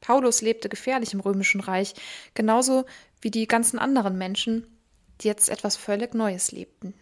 Paulus 0.00 0.42
lebte 0.42 0.68
gefährlich 0.68 1.14
im 1.14 1.20
römischen 1.20 1.60
Reich, 1.60 1.94
genauso 2.34 2.84
wie 3.20 3.30
die 3.30 3.48
ganzen 3.48 3.78
anderen 3.78 4.18
Menschen, 4.18 4.66
die 5.20 5.28
jetzt 5.28 5.48
etwas 5.48 5.76
völlig 5.76 6.14
Neues 6.14 6.52
lebten. 6.52 6.94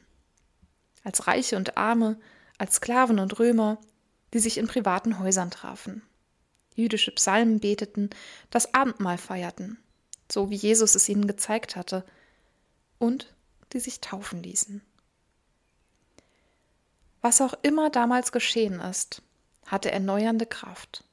Als 1.04 1.26
Reiche 1.26 1.56
und 1.56 1.76
Arme, 1.76 2.18
als 2.58 2.76
Sklaven 2.76 3.18
und 3.18 3.38
Römer, 3.38 3.78
die 4.32 4.38
sich 4.38 4.58
in 4.58 4.66
privaten 4.66 5.18
Häusern 5.18 5.50
trafen, 5.50 6.02
jüdische 6.74 7.12
Psalmen 7.12 7.60
beteten, 7.60 8.10
das 8.50 8.74
Abendmahl 8.74 9.18
feierten, 9.18 9.78
so 10.30 10.50
wie 10.50 10.56
Jesus 10.56 10.94
es 10.94 11.08
ihnen 11.08 11.26
gezeigt 11.26 11.76
hatte, 11.76 12.04
und 12.98 13.34
die 13.72 13.80
sich 13.80 14.00
taufen 14.00 14.42
ließen. 14.42 14.82
Was 17.20 17.40
auch 17.40 17.54
immer 17.62 17.90
damals 17.90 18.32
geschehen 18.32 18.80
ist, 18.80 19.22
hatte 19.66 19.90
erneuernde 19.90 20.46
Kraft. 20.46 21.04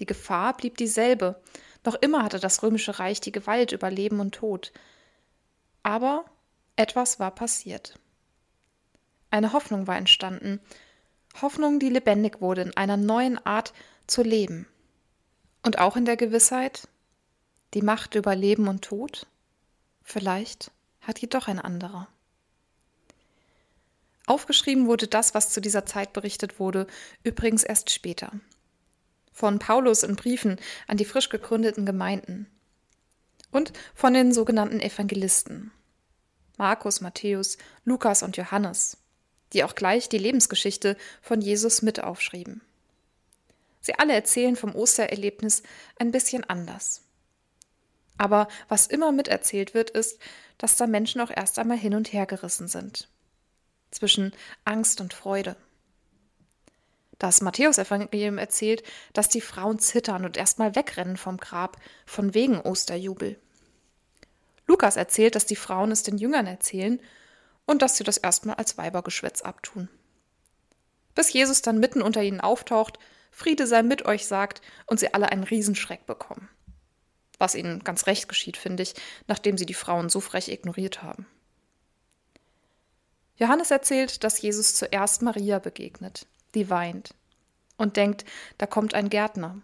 Die 0.00 0.06
Gefahr 0.06 0.56
blieb 0.56 0.76
dieselbe, 0.76 1.40
noch 1.84 1.96
immer 1.96 2.22
hatte 2.22 2.38
das 2.38 2.62
römische 2.62 2.98
Reich 2.98 3.20
die 3.20 3.32
Gewalt 3.32 3.72
über 3.72 3.90
Leben 3.90 4.20
und 4.20 4.34
Tod. 4.34 4.72
Aber 5.82 6.24
etwas 6.76 7.18
war 7.18 7.34
passiert. 7.34 7.98
Eine 9.30 9.52
Hoffnung 9.52 9.86
war 9.86 9.96
entstanden, 9.96 10.60
Hoffnung, 11.42 11.78
die 11.78 11.90
lebendig 11.90 12.40
wurde 12.40 12.62
in 12.62 12.76
einer 12.76 12.96
neuen 12.96 13.38
Art 13.44 13.72
zu 14.06 14.22
leben. 14.22 14.66
Und 15.62 15.78
auch 15.78 15.96
in 15.96 16.04
der 16.04 16.16
Gewissheit, 16.16 16.88
die 17.74 17.82
Macht 17.82 18.14
über 18.14 18.34
Leben 18.34 18.68
und 18.68 18.82
Tod, 18.82 19.26
vielleicht 20.02 20.70
hat 21.02 21.18
jedoch 21.18 21.48
ein 21.48 21.58
anderer. 21.58 22.08
Aufgeschrieben 24.26 24.86
wurde 24.86 25.08
das, 25.08 25.34
was 25.34 25.50
zu 25.50 25.60
dieser 25.60 25.86
Zeit 25.86 26.12
berichtet 26.12 26.58
wurde, 26.58 26.86
übrigens 27.22 27.64
erst 27.64 27.90
später. 27.90 28.32
Von 29.32 29.58
Paulus 29.58 30.02
in 30.02 30.16
Briefen 30.16 30.58
an 30.86 30.96
die 30.96 31.04
frisch 31.04 31.28
gegründeten 31.28 31.86
Gemeinden. 31.86 32.46
Und 33.50 33.72
von 33.94 34.12
den 34.12 34.32
sogenannten 34.32 34.80
Evangelisten. 34.80 35.70
Markus, 36.58 37.00
Matthäus, 37.00 37.56
Lukas 37.84 38.22
und 38.22 38.36
Johannes, 38.36 38.98
die 39.52 39.64
auch 39.64 39.74
gleich 39.74 40.08
die 40.08 40.18
Lebensgeschichte 40.18 40.96
von 41.22 41.40
Jesus 41.40 41.82
mit 41.82 42.02
aufschrieben. 42.02 42.60
Sie 43.80 43.94
alle 43.94 44.12
erzählen 44.12 44.56
vom 44.56 44.74
Ostererlebnis 44.74 45.62
ein 45.98 46.10
bisschen 46.10 46.44
anders. 46.44 47.02
Aber 48.18 48.48
was 48.68 48.86
immer 48.86 49.12
miterzählt 49.12 49.74
wird, 49.74 49.90
ist, 49.90 50.18
dass 50.58 50.76
da 50.76 50.86
Menschen 50.86 51.20
auch 51.20 51.30
erst 51.30 51.58
einmal 51.58 51.78
hin 51.78 51.94
und 51.94 52.12
her 52.12 52.26
gerissen 52.26 52.68
sind 52.68 53.08
zwischen 53.90 54.32
Angst 54.64 55.00
und 55.00 55.14
Freude. 55.14 55.56
Das 57.18 57.40
Matthäusevangelium 57.40 58.38
erzählt, 58.38 58.82
dass 59.12 59.28
die 59.28 59.40
Frauen 59.40 59.78
zittern 59.78 60.24
und 60.24 60.36
erstmal 60.36 60.76
wegrennen 60.76 61.16
vom 61.16 61.36
Grab, 61.38 61.76
von 62.06 62.34
wegen 62.34 62.60
Osterjubel. 62.60 63.38
Lukas 64.66 64.96
erzählt, 64.96 65.34
dass 65.34 65.46
die 65.46 65.56
Frauen 65.56 65.90
es 65.90 66.02
den 66.02 66.18
Jüngern 66.18 66.46
erzählen 66.46 67.00
und 67.68 67.82
dass 67.82 67.98
sie 67.98 68.04
das 68.04 68.16
erstmal 68.16 68.56
als 68.56 68.78
Weibergeschwätz 68.78 69.42
abtun. 69.42 69.90
Bis 71.14 71.30
Jesus 71.30 71.60
dann 71.60 71.78
mitten 71.78 72.00
unter 72.00 72.22
ihnen 72.22 72.40
auftaucht, 72.40 72.98
Friede 73.30 73.66
sei 73.66 73.82
mit 73.82 74.06
euch 74.06 74.26
sagt 74.26 74.62
und 74.86 74.98
sie 74.98 75.12
alle 75.12 75.30
einen 75.30 75.44
Riesenschreck 75.44 76.06
bekommen. 76.06 76.48
Was 77.38 77.54
ihnen 77.54 77.84
ganz 77.84 78.06
recht 78.06 78.26
geschieht, 78.26 78.56
finde 78.56 78.82
ich, 78.82 78.94
nachdem 79.26 79.58
sie 79.58 79.66
die 79.66 79.74
Frauen 79.74 80.08
so 80.08 80.20
frech 80.20 80.48
ignoriert 80.48 81.02
haben. 81.02 81.26
Johannes 83.36 83.70
erzählt, 83.70 84.24
dass 84.24 84.40
Jesus 84.40 84.74
zuerst 84.74 85.20
Maria 85.20 85.58
begegnet, 85.58 86.26
die 86.54 86.70
weint 86.70 87.14
und 87.76 87.98
denkt, 87.98 88.24
da 88.56 88.64
kommt 88.64 88.94
ein 88.94 89.10
Gärtner. 89.10 89.60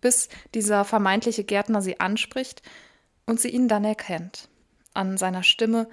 Bis 0.00 0.30
dieser 0.54 0.86
vermeintliche 0.86 1.44
Gärtner 1.44 1.82
sie 1.82 2.00
anspricht 2.00 2.62
und 3.26 3.40
sie 3.40 3.50
ihn 3.50 3.68
dann 3.68 3.84
erkennt, 3.84 4.48
an 4.94 5.18
seiner 5.18 5.42
Stimme 5.42 5.86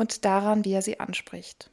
und 0.00 0.24
daran, 0.24 0.64
wie 0.64 0.72
er 0.72 0.80
sie 0.80 0.98
anspricht. 0.98 1.70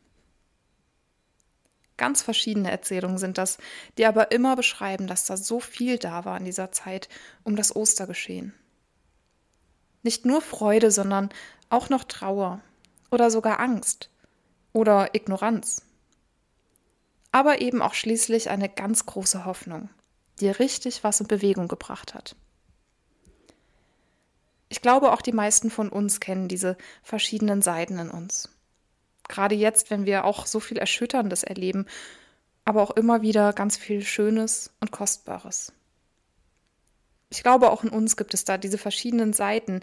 Ganz 1.95 2.21
verschiedene 2.21 2.69
Erzählungen 2.69 3.17
sind 3.17 3.37
das, 3.37 3.57
die 3.97 4.05
aber 4.05 4.31
immer 4.31 4.57
beschreiben, 4.57 5.07
dass 5.07 5.25
da 5.25 5.37
so 5.37 5.61
viel 5.61 5.97
da 5.97 6.25
war 6.25 6.37
in 6.37 6.43
dieser 6.43 6.73
Zeit 6.73 7.07
um 7.43 7.55
das 7.55 7.73
Ostergeschehen. 7.73 8.53
Nicht 10.03 10.25
nur 10.25 10.41
Freude, 10.41 10.91
sondern 10.91 11.29
auch 11.69 11.87
noch 11.89 12.03
Trauer, 12.03 12.61
oder 13.11 13.31
sogar 13.31 13.61
Angst 13.61 14.09
oder 14.73 15.15
Ignoranz. 15.15 15.83
Aber 17.31 17.61
eben 17.61 17.81
auch 17.81 17.93
schließlich 17.93 18.49
eine 18.49 18.67
ganz 18.67 19.05
große 19.05 19.45
Hoffnung, 19.45 19.89
die 20.41 20.49
richtig 20.49 21.05
was 21.05 21.21
in 21.21 21.27
Bewegung 21.27 21.69
gebracht 21.69 22.13
hat. 22.13 22.35
Ich 24.69 24.81
glaube, 24.81 25.13
auch 25.13 25.21
die 25.21 25.31
meisten 25.31 25.69
von 25.69 25.89
uns 25.89 26.19
kennen 26.19 26.47
diese 26.47 26.77
verschiedenen 27.03 27.61
Seiten 27.61 27.99
in 27.99 28.09
uns. 28.09 28.49
Gerade 29.27 29.55
jetzt, 29.55 29.89
wenn 29.89 30.05
wir 30.05 30.25
auch 30.25 30.45
so 30.45 30.59
viel 30.59 30.77
Erschütterndes 30.77 31.43
erleben, 31.43 31.85
aber 32.65 32.81
auch 32.81 32.91
immer 32.91 33.21
wieder 33.21 33.53
ganz 33.53 33.77
viel 33.77 34.01
Schönes 34.03 34.71
und 34.81 34.91
Kostbares. 34.91 35.71
Ich 37.29 37.43
glaube, 37.43 37.71
auch 37.71 37.83
in 37.83 37.89
uns 37.89 38.17
gibt 38.17 38.33
es 38.33 38.45
da 38.45 38.57
diese 38.57 38.77
verschiedenen 38.77 39.33
Seiten. 39.33 39.81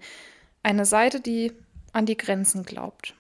Eine 0.63 0.87
Seite, 0.87 1.21
die 1.21 1.53
an 1.93 2.07
die 2.07 2.17
Grenzen 2.17 2.65
glaubt. 2.65 3.15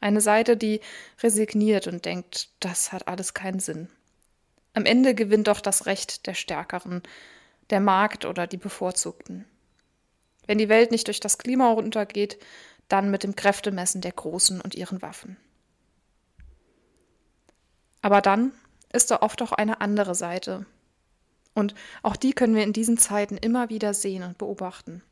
Eine 0.00 0.20
Seite, 0.20 0.56
die 0.56 0.80
resigniert 1.22 1.86
und 1.86 2.04
denkt, 2.04 2.50
das 2.60 2.92
hat 2.92 3.08
alles 3.08 3.34
keinen 3.34 3.60
Sinn. 3.60 3.88
Am 4.74 4.84
Ende 4.84 5.14
gewinnt 5.14 5.48
doch 5.48 5.60
das 5.60 5.86
Recht 5.86 6.26
der 6.26 6.34
Stärkeren, 6.34 7.02
der 7.70 7.80
Markt 7.80 8.26
oder 8.26 8.46
die 8.46 8.58
Bevorzugten. 8.58 9.46
Wenn 10.46 10.58
die 10.58 10.68
Welt 10.68 10.90
nicht 10.90 11.06
durch 11.08 11.20
das 11.20 11.38
Klima 11.38 11.70
runtergeht, 11.70 12.38
dann 12.88 13.10
mit 13.10 13.22
dem 13.22 13.34
Kräftemessen 13.34 14.00
der 14.00 14.12
Großen 14.12 14.60
und 14.60 14.74
ihren 14.74 15.02
Waffen. 15.02 15.36
Aber 18.02 18.20
dann 18.20 18.52
ist 18.92 19.10
da 19.10 19.22
oft 19.22 19.42
auch 19.42 19.52
eine 19.52 19.80
andere 19.80 20.14
Seite. 20.14 20.66
Und 21.54 21.74
auch 22.02 22.16
die 22.16 22.32
können 22.32 22.54
wir 22.54 22.62
in 22.62 22.72
diesen 22.72 22.98
Zeiten 22.98 23.36
immer 23.36 23.68
wieder 23.68 23.94
sehen 23.94 24.22
und 24.22 24.38
beobachten. 24.38 25.02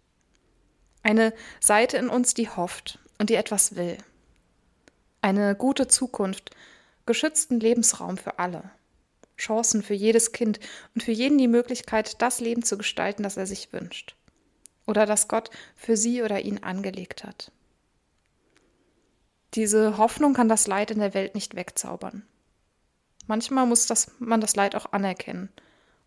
Eine 1.03 1.33
Seite 1.59 1.97
in 1.97 2.09
uns, 2.09 2.35
die 2.35 2.49
hofft 2.49 2.99
und 3.19 3.31
die 3.31 3.35
etwas 3.35 3.77
will. 3.77 3.99
Eine 5.23 5.55
gute 5.55 5.89
Zukunft, 5.89 6.51
geschützten 7.07 7.61
Lebensraum 7.61 8.17
für 8.17 8.39
alle. 8.39 8.71
Chancen 9.37 9.83
für 9.83 9.95
jedes 9.95 10.33
Kind 10.33 10.61
und 10.95 11.03
für 11.03 11.13
jeden 11.13 11.39
die 11.39 11.49
Möglichkeit, 11.49 12.23
das 12.23 12.41
Leben 12.41 12.63
zu 12.63 12.79
gestalten, 12.79 13.23
das 13.23 13.37
er 13.37 13.47
sich 13.47 13.73
wünscht. 13.73 14.15
Oder 14.87 15.07
das 15.07 15.29
Gott 15.29 15.51
für 15.77 15.97
sie 15.97 16.23
oder 16.23 16.41
ihn 16.41 16.63
angelegt 16.63 17.25
hat. 17.25 17.51
Diese 19.55 19.99
Hoffnung 19.99 20.35
kann 20.35 20.49
das 20.49 20.67
Leid 20.67 20.91
in 20.91 20.99
der 20.99 21.15
Welt 21.15 21.35
nicht 21.35 21.55
wegzaubern. 21.55 22.27
Manchmal 23.27 23.67
muss 23.67 23.87
das, 23.87 24.11
man 24.19 24.41
das 24.41 24.57
Leid 24.57 24.75
auch 24.75 24.93
anerkennen 24.93 25.49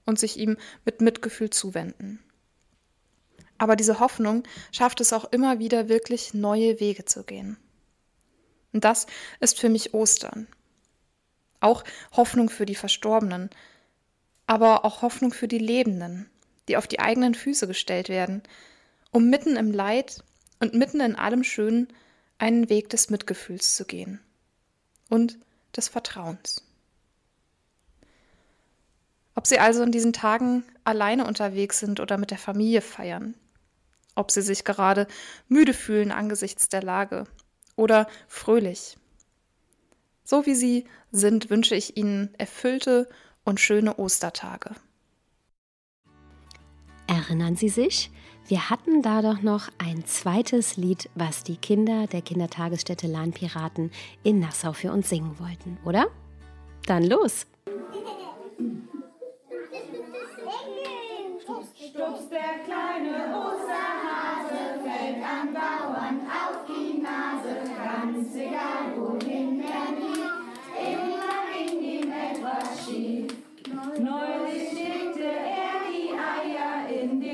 und 0.06 0.20
sich 0.20 0.38
ihm 0.38 0.58
mit 0.86 1.02
Mitgefühl 1.02 1.50
zuwenden. 1.50 2.20
Aber 3.58 3.76
diese 3.76 4.00
Hoffnung 4.00 4.44
schafft 4.72 5.02
es 5.02 5.14
auch 5.14 5.26
immer 5.32 5.60
wieder 5.60 5.90
wirklich 5.90 6.34
neue 6.34 6.80
Wege 6.80 7.06
zu 7.06 7.24
gehen. 7.24 7.58
Und 8.74 8.84
das 8.84 9.08
ist 9.40 9.60
für 9.60 9.70
mich 9.70 9.94
Ostern. 9.94 10.48
Auch 11.60 11.84
Hoffnung 12.12 12.50
für 12.50 12.66
die 12.66 12.76
Verstorbenen, 12.76 13.50
aber 14.46 14.86
auch 14.86 15.02
Hoffnung 15.02 15.34
für 15.34 15.48
die 15.48 15.58
Lebenden, 15.58 16.30
die 16.68 16.78
auf 16.78 16.88
die 16.88 17.00
eigenen 17.00 17.34
Füße 17.34 17.68
gestellt 17.68 18.10
werden, 18.10 18.44
um 19.12 19.30
mitten 19.30 19.56
im 19.56 19.72
Leid 19.72 20.24
und 20.60 20.74
mitten 20.74 21.00
in 21.00 21.16
allem 21.16 21.44
Schönen 21.44 21.88
einen 22.38 22.70
Weg 22.70 22.90
des 22.90 23.10
Mitgefühls 23.10 23.76
zu 23.76 23.86
gehen 23.86 24.20
und 25.10 25.40
des 25.76 25.88
Vertrauens. 25.88 26.64
Ob 29.36 29.46
Sie 29.46 29.60
also 29.60 29.84
in 29.84 29.92
diesen 29.92 30.14
Tagen 30.14 30.64
alleine 30.84 31.26
unterwegs 31.26 31.80
sind 31.80 32.00
oder 32.00 32.18
mit 32.18 32.32
der 32.32 32.38
Familie 32.38 32.82
feiern, 32.82 33.36
ob 34.16 34.32
sie 34.32 34.42
sich 34.42 34.64
gerade 34.64 35.08
müde 35.48 35.74
fühlen 35.74 36.12
angesichts 36.12 36.70
der 36.70 36.82
Lage 36.82 37.26
oder 37.76 38.08
fröhlich. 38.28 38.98
So 40.24 40.46
wie 40.46 40.56
sie 40.56 40.86
sind, 41.12 41.50
wünsche 41.50 41.76
ich 41.76 41.96
ihnen 41.96 42.34
erfüllte 42.38 43.08
und 43.46 43.60
schöne 43.60 43.98
Ostertage. 43.98 44.76
Erinnern 47.08 47.56
Sie 47.56 47.70
sich? 47.70 48.12
Wir 48.48 48.70
hatten 48.70 49.02
da 49.02 49.22
doch 49.22 49.42
noch 49.42 49.70
ein 49.78 50.06
zweites 50.06 50.78
Lied, 50.78 51.10
was 51.16 51.44
die 51.44 51.58
Kinder 51.58 52.08
der 52.08 52.22
Kindertagesstätte 52.22 53.08
Lahnpiraten 53.08 53.92
in 54.24 54.40
Nassau 54.40 54.74
für 54.74 54.92
uns 54.92 55.10
singen 55.10 55.38
wollten, 55.40 55.78
oder? 55.84 56.08
Dann 56.86 57.04
los! 57.04 57.46
Stups, 61.98 62.30
der 62.30 62.64
kleine 62.66 63.36
Osterhase 63.36 64.80
fällt 64.84 65.24
andauernd 65.24 66.22
auf 66.30 66.66
die 66.68 67.02
Nase, 67.02 67.54
ganz 67.76 68.36
egal 68.36 68.94
wohin 68.96 69.62
er 69.62 69.88
geht, 69.98 70.38
immer 70.94 71.40
ging 71.54 71.82
ihm 71.82 72.12
etwas 72.12 72.86
schief. 72.86 73.34
Neulich 73.98 74.74
legte 74.74 75.24
er 75.24 75.90
die 75.90 76.12
Eier 76.12 76.77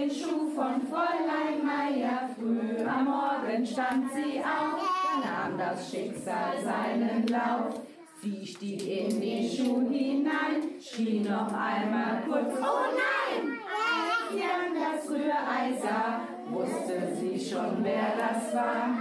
den 0.03 0.11
Schuh 0.11 0.49
von 0.49 0.81
Fräulein 0.87 1.63
Meier. 1.63 2.29
Früh 2.35 2.83
am 2.85 3.05
Morgen 3.05 3.65
stand 3.65 4.11
sie 4.13 4.39
auf, 4.39 4.81
da 5.21 5.47
nahm 5.47 5.57
das 5.57 5.89
Schicksal 5.89 6.59
seinen 6.61 7.25
Lauf. 7.27 7.81
Sie 8.21 8.45
stieg 8.45 8.81
in 8.85 9.21
den 9.21 9.49
Schuh 9.49 9.89
hinein, 9.89 10.79
schrie 10.81 11.19
noch 11.21 11.53
einmal 11.53 12.21
kurz, 12.25 12.53
oh 12.59 12.85
nein! 12.91 13.59
Als 13.69 14.33
sie 14.33 14.43
an 14.43 14.73
das 14.73 15.09
Rührei 15.09 15.77
sah, 15.81 16.21
wusste 16.49 17.15
sie 17.15 17.39
schon, 17.39 17.83
wer 17.83 18.13
das 18.17 18.53
war. 18.53 18.97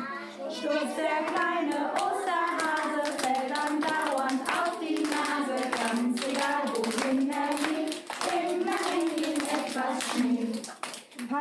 Sturz 0.50 0.94
der 0.96 1.24
kleine 1.32 1.90
Osterhase 1.94 3.12
fällt 3.18 3.52
andauernd 3.52 4.42
auf 4.42 4.78
die 4.80 5.02
Nase, 5.02 5.68
ganz 5.70 6.20
egal 6.26 6.64
wohin 6.74 7.30
er 7.30 7.50
geht, 7.66 8.02
immer 8.28 8.78
in 8.92 9.24
ihm 9.24 9.42
etwas 9.42 10.02
schief. 10.12 10.72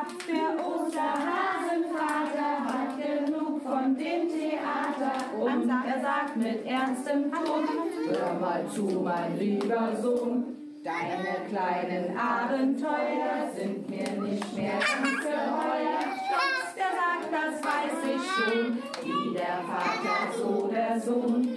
Hat 0.02 0.08
der 0.28 0.66
Osterhasenvater 0.66 2.54
hat 2.66 2.98
genug 2.98 3.62
von 3.62 3.96
dem 3.96 4.28
Theater. 4.28 5.14
Und 5.40 5.70
er 5.70 6.02
sagt 6.02 6.38
mit 6.38 6.66
ernstem 6.66 7.32
Ton, 7.32 7.70
hör 8.10 8.34
mal 8.40 8.66
zu, 8.68 9.02
mein 9.04 9.38
lieber 9.38 9.96
Sohn, 10.02 10.56
deine 10.84 11.46
kleinen 11.50 12.18
Abenteuer 12.18 13.52
sind 13.56 13.88
mir 13.92 14.12
nicht 14.24 14.56
mehr 14.56 14.80
ganz 14.80 15.22
geheuer. 15.22 16.02
Stups, 16.26 16.74
der 16.76 16.92
sagt, 16.98 17.30
das 17.32 17.64
weiß 17.64 18.00
ich 18.16 18.24
schon, 18.32 18.82
wie 19.04 19.34
der 19.36 19.60
Vater, 19.70 20.20
so 20.36 20.68
der 20.74 21.00
Sohn. 21.00 21.48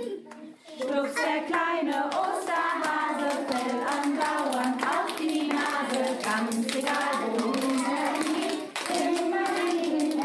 Stups, 0.77 1.15
der 1.15 1.41
kleine 1.49 2.09
Osterhase 2.09 3.29
fällt 3.49 3.83
andauernd 3.89 4.83
auf 4.83 5.09
die 5.19 5.49
Nase, 5.49 6.03
ganz 6.23 6.67
egal 6.77 7.15
wohin 7.39 7.85
er 7.85 8.13
geht, 8.25 8.63
immer 8.91 9.49
in 9.83 10.19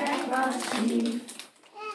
schief. 0.51 1.21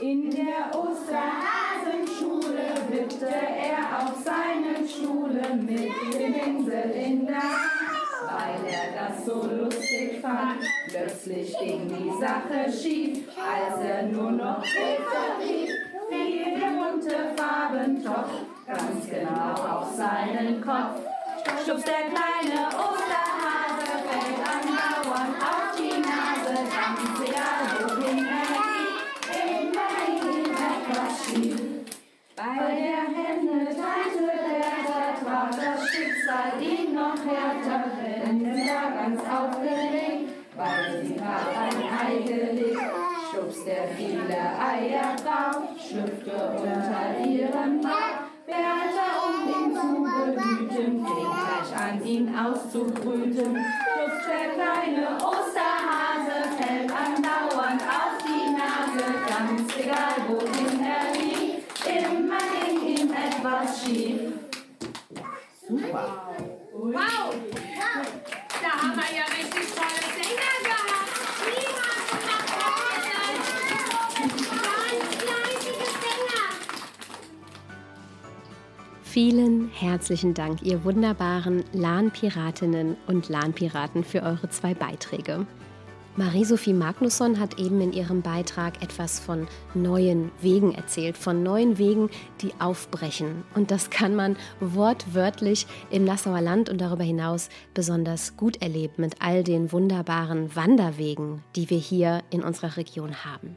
In 0.01 0.31
der 0.31 0.71
Osterhasenschule 0.73 2.67
wippte 2.89 3.27
er 3.27 3.99
auf 3.99 4.15
seinem 4.25 4.87
Stuhle 4.89 5.55
mit 5.57 5.93
dem 6.15 6.35
Pinsel 6.35 6.91
in 6.91 7.27
der 7.27 7.37
Hand, 7.37 8.27
weil 8.27 8.61
er 8.73 9.09
das 9.09 9.25
so 9.25 9.47
lustig 9.47 10.21
fand. 10.21 10.61
Plötzlich 10.89 11.57
ging 11.59 11.89
die 11.89 12.11
Sache 12.21 12.73
schief, 12.73 13.29
als 13.39 13.81
er 13.83 14.03
nur 14.05 14.33
noch 14.33 14.65
Hilfe 14.65 15.39
rief. 15.41 15.71
Fiel 16.11 16.61
der 16.61 16.73
bunte 16.77 17.17
Farbentopf 17.37 18.33
ganz 18.67 19.09
genau 19.09 19.53
auf 19.53 19.95
seinen 19.95 20.61
Kopf. 20.61 21.01
Stups 21.63 21.85
der 21.85 22.05
kleine 22.13 22.69
Osterhase 22.69 23.89
fällt 24.05 24.41
andauernd 24.55 25.37
auf 25.41 25.77
die 25.77 25.97
Nase, 26.01 26.55
ganz 26.71 27.21
egal 27.27 27.65
wohin 27.81 28.27
er 28.27 28.53
geht, 28.65 28.97
immer 29.45 29.91
in 30.07 30.15
ihm 30.33 30.51
etwas 30.53 31.15
schief. 31.25 31.63
Bei 32.45 32.75
der 32.75 33.05
Hände 33.09 33.65
Tante 33.75 34.27
Bertha 34.27 35.15
traf 35.25 35.51
das 35.57 35.89
Schicksal 35.89 36.61
ihn 36.61 36.95
noch 36.95 37.17
härter, 37.25 37.85
denn 37.97 38.45
er 38.45 38.57
war 38.69 38.91
ganz 38.91 39.21
aufgeregt, 39.21 40.29
weil 40.55 41.07
sie 41.07 41.15
grad 41.15 41.49
ein 41.57 41.79
Ei 42.07 42.23
gelegt. 42.23 42.83
Stups 43.31 43.65
der 43.65 43.89
viele 43.97 44.29
Eier 44.29 45.17
drauf, 45.17 45.63
schlüpfte 45.89 46.37
unter 46.61 47.27
ihren 47.27 47.81
Bauch. 47.81 48.25
Bertha, 48.45 49.09
um 49.25 49.37
ihn 49.49 49.75
zu 49.75 49.89
behüten, 50.05 51.07
fing 51.07 51.31
gleich 51.33 51.73
an, 51.83 52.05
ihn 52.05 52.37
auszubrüten. 52.37 53.57
Stups 53.57 54.27
der 54.29 54.53
kleine 54.53 55.17
Osterhase 55.17 56.14
Vielen 79.15 79.71
herzlichen 79.71 80.35
Dank, 80.35 80.63
ihr 80.63 80.83
wunderbaren 80.83 81.63
Lahnpiratinnen 81.73 82.97
und 83.07 83.29
Lahnpiraten, 83.29 84.03
für 84.03 84.25
eure 84.25 84.51
zwei 84.51 84.75
Beiträge. 84.75 85.47
Marie-Sophie 86.17 86.73
Magnusson 86.73 87.39
hat 87.39 87.61
eben 87.61 87.81
in 87.81 87.93
ihrem 87.93 88.23
Beitrag 88.23 88.83
etwas 88.83 89.21
von 89.21 89.47
neuen 89.73 90.33
Wegen 90.41 90.75
erzählt, 90.75 91.17
von 91.17 91.45
neuen 91.45 91.79
Wegen, 91.79 92.11
die 92.41 92.55
aufbrechen. 92.59 93.45
Und 93.55 93.71
das 93.71 93.89
kann 93.89 94.17
man 94.17 94.35
wortwörtlich 94.59 95.69
im 95.91 96.05
Nassauer 96.05 96.41
Land 96.41 96.69
und 96.69 96.81
darüber 96.81 97.05
hinaus 97.05 97.51
besonders 97.73 98.37
gut 98.37 98.61
erleben 98.63 98.95
mit 98.97 99.15
all 99.21 99.45
den 99.45 99.71
wunderbaren 99.71 100.57
Wanderwegen, 100.57 101.45
die 101.55 101.71
wir 101.71 101.79
hier 101.79 102.25
in 102.31 102.43
unserer 102.43 102.77
Region 102.77 103.25
haben. 103.25 103.55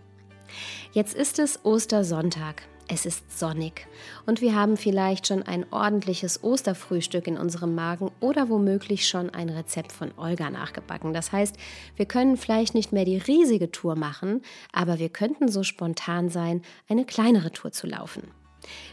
Jetzt 0.92 1.16
ist 1.16 1.40
es 1.40 1.66
Ostersonntag. 1.66 2.62
Es 2.90 3.06
ist 3.06 3.38
sonnig 3.38 3.86
und 4.26 4.40
wir 4.40 4.56
haben 4.56 4.78
vielleicht 4.78 5.28
schon 5.28 5.44
ein 5.44 5.66
ordentliches 5.72 6.42
Osterfrühstück 6.42 7.28
in 7.28 7.38
unserem 7.38 7.76
Magen 7.76 8.12
oder 8.22 8.48
womöglich 8.48 9.10
schon 9.10 9.30
ein 9.30 9.50
Rezept 9.50 9.92
von 9.92 10.14
Olga 10.16 10.50
nachgebacken. 10.50 11.14
Das 11.14 11.34
heißt, 11.34 11.58
wir 11.98 12.06
können 12.06 12.38
vielleicht 12.38 12.76
nicht 12.76 12.94
mehr 12.94 13.04
die 13.04 13.18
riesige 13.18 13.72
Tour 13.72 13.98
machen, 13.98 14.42
aber 14.72 15.00
wir 15.00 15.10
könnten 15.10 15.50
so 15.50 15.64
spontan 15.64 16.30
sein, 16.30 16.62
eine 16.88 17.04
kleinere 17.04 17.52
Tour 17.52 17.74
zu 17.74 17.88
laufen. 17.88 18.24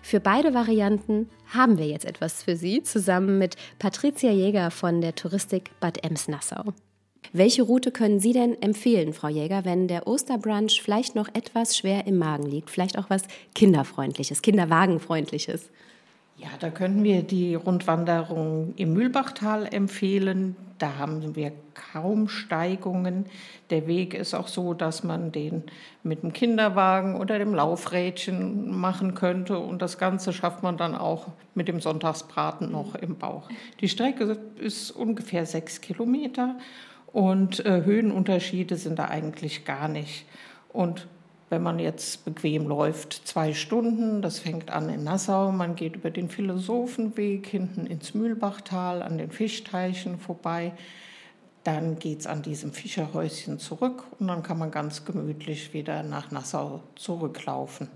Für 0.03 0.19
beide 0.19 0.55
Varianten 0.55 1.29
haben 1.47 1.79
wir 1.79 1.87
jetzt 1.87 2.05
etwas 2.05 2.43
für 2.43 2.57
Sie 2.57 2.83
zusammen 2.83 3.39
mit 3.39 3.55
Patricia 3.79 4.33
Jäger 4.33 4.73
von 4.73 5.01
der 5.03 5.15
Touristik 5.15 5.71
Bad 5.79 6.03
Ems-Nassau. 6.05 6.75
Welche 7.37 7.65
Route 7.65 7.91
können 7.91 8.21
Sie 8.21 8.33
denn 8.33 8.63
empfehlen, 8.63 9.13
Frau 9.13 9.27
Jäger, 9.27 9.65
wenn 9.65 9.89
der 9.89 10.07
Osterbrunch 10.07 10.81
vielleicht 10.81 11.17
noch 11.17 11.27
etwas 11.35 11.77
schwer 11.77 12.07
im 12.07 12.17
Magen 12.17 12.47
liegt? 12.47 12.71
Vielleicht 12.71 12.97
auch 12.97 13.11
was 13.11 13.23
Kinderfreundliches, 13.57 14.41
Kinderwagenfreundliches? 14.41 15.69
Ja, 16.37 16.47
da 16.61 16.71
könnten 16.71 17.03
wir 17.03 17.25
die 17.25 17.57
Rundwanderung 17.57 18.75
im 18.77 18.93
Mühlbachtal 18.93 19.67
empfehlen. 19.67 20.55
Da 20.79 20.97
haben 20.97 21.35
wir 21.35 21.51
kaum 21.93 22.29
Steigungen. 22.29 23.27
Der 23.71 23.89
Weg 23.89 24.15
ist 24.15 24.33
auch 24.35 24.47
so, 24.47 24.73
dass 24.73 25.03
man 25.03 25.33
den 25.33 25.65
mit 26.05 26.23
dem 26.23 26.33
Kinderwagen 26.33 27.17
oder 27.17 27.41
dem 27.41 27.53
Laufrädchen 27.53 28.71
machen 28.79 29.17
könnte. 29.17 29.59
Und 29.59 29.83
das 29.83 29.99
Ganze 29.99 30.33
schafft 30.33 30.63
man 30.63 30.77
dann 30.77 30.95
auch 30.95 31.27
mit 31.57 31.67
dem 31.67 31.81
Sonntagsbraten 31.81 32.71
noch 32.71 32.95
im 32.95 33.17
Bauch. 33.17 33.49
Die 33.81 33.89
Strecke 33.89 34.39
ist 34.61 34.93
ungefähr 34.93 35.47
sechs 35.47 35.81
Kilometer 35.81 36.55
und 37.15 37.65
äh, 37.65 37.85
Höhenunterschiede 37.85 38.75
sind 38.75 38.99
da 38.99 39.05
eigentlich 39.05 39.65
gar 39.65 39.87
nicht. 39.87 40.27
Und 40.73 41.07
wenn 41.49 41.63
man 41.63 41.79
jetzt 41.79 42.25
bequem 42.25 42.67
läuft, 42.67 43.29
zwei 43.29 43.55
Stunden, 43.55 44.21
das 44.21 44.41
fängt 44.41 44.73
an 44.73 44.91
in 44.91 45.05
Nassau, 45.05 45.53
man 45.53 45.77
geht 45.77 45.95
über 45.95 46.11
den 46.11 46.29
Philosophenweg 46.29 47.47
hinten 47.47 47.87
ins 47.87 48.15
Mühlbachtal, 48.15 49.01
an 49.01 49.17
den 49.17 49.31
Fischteichen 49.31 50.19
vorbei. 50.19 50.73
Dann 51.63 52.01
geht 52.01 52.19
es 52.19 52.27
an 52.27 52.43
diesem 52.43 52.73
Fischerhäuschen 52.73 53.61
zurück 53.61 54.03
und 54.19 54.27
dann 54.27 54.43
kann 54.43 54.59
man 54.59 54.73
ganz 54.73 55.05
gemütlich 55.05 55.73
wieder 55.73 56.03
nach 56.03 56.33
Nassau 56.33 56.83
zurücklaufen. 56.97 57.91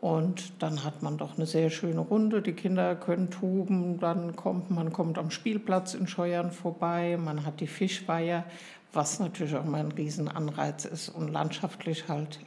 Und 0.00 0.62
dann 0.62 0.84
hat 0.84 1.02
man 1.02 1.18
doch 1.18 1.36
eine 1.36 1.46
sehr 1.46 1.70
schöne 1.70 1.98
Runde. 1.98 2.40
Die 2.40 2.52
Kinder 2.52 2.94
können 2.94 3.30
toben, 3.30 3.98
dann 3.98 4.36
kommt 4.36 4.70
man 4.70 4.92
kommt 4.92 5.18
am 5.18 5.32
Spielplatz 5.32 5.94
in 5.94 6.06
Scheuern 6.06 6.52
vorbei, 6.52 7.18
man 7.22 7.44
hat 7.44 7.58
die 7.58 7.66
Fischweiher, 7.66 8.44
was 8.92 9.18
natürlich 9.18 9.56
auch 9.56 9.64
mal 9.64 9.80
ein 9.80 9.90
Riesenanreiz 9.90 10.84
ist 10.84 11.08
und 11.08 11.32
landschaftlich 11.32 12.06
halt 12.06 12.38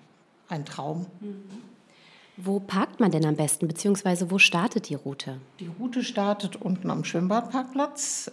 ein 0.47 0.64
Traum. 0.64 1.08
Wo 2.38 2.62
parkt 2.62 3.02
man 3.02 3.12
denn 3.12 3.26
am 3.26 3.36
besten, 3.36 3.68
beziehungsweise 3.68 4.32
wo 4.32 4.38
startet 4.38 4.88
die 4.88 4.95
Route? 4.95 5.41
Die 5.60 5.70
Route 5.78 6.06
startet 6.06 6.56
unten 6.56 6.89
am 6.89 7.04
Schwimmbadparkplatz 7.04 8.32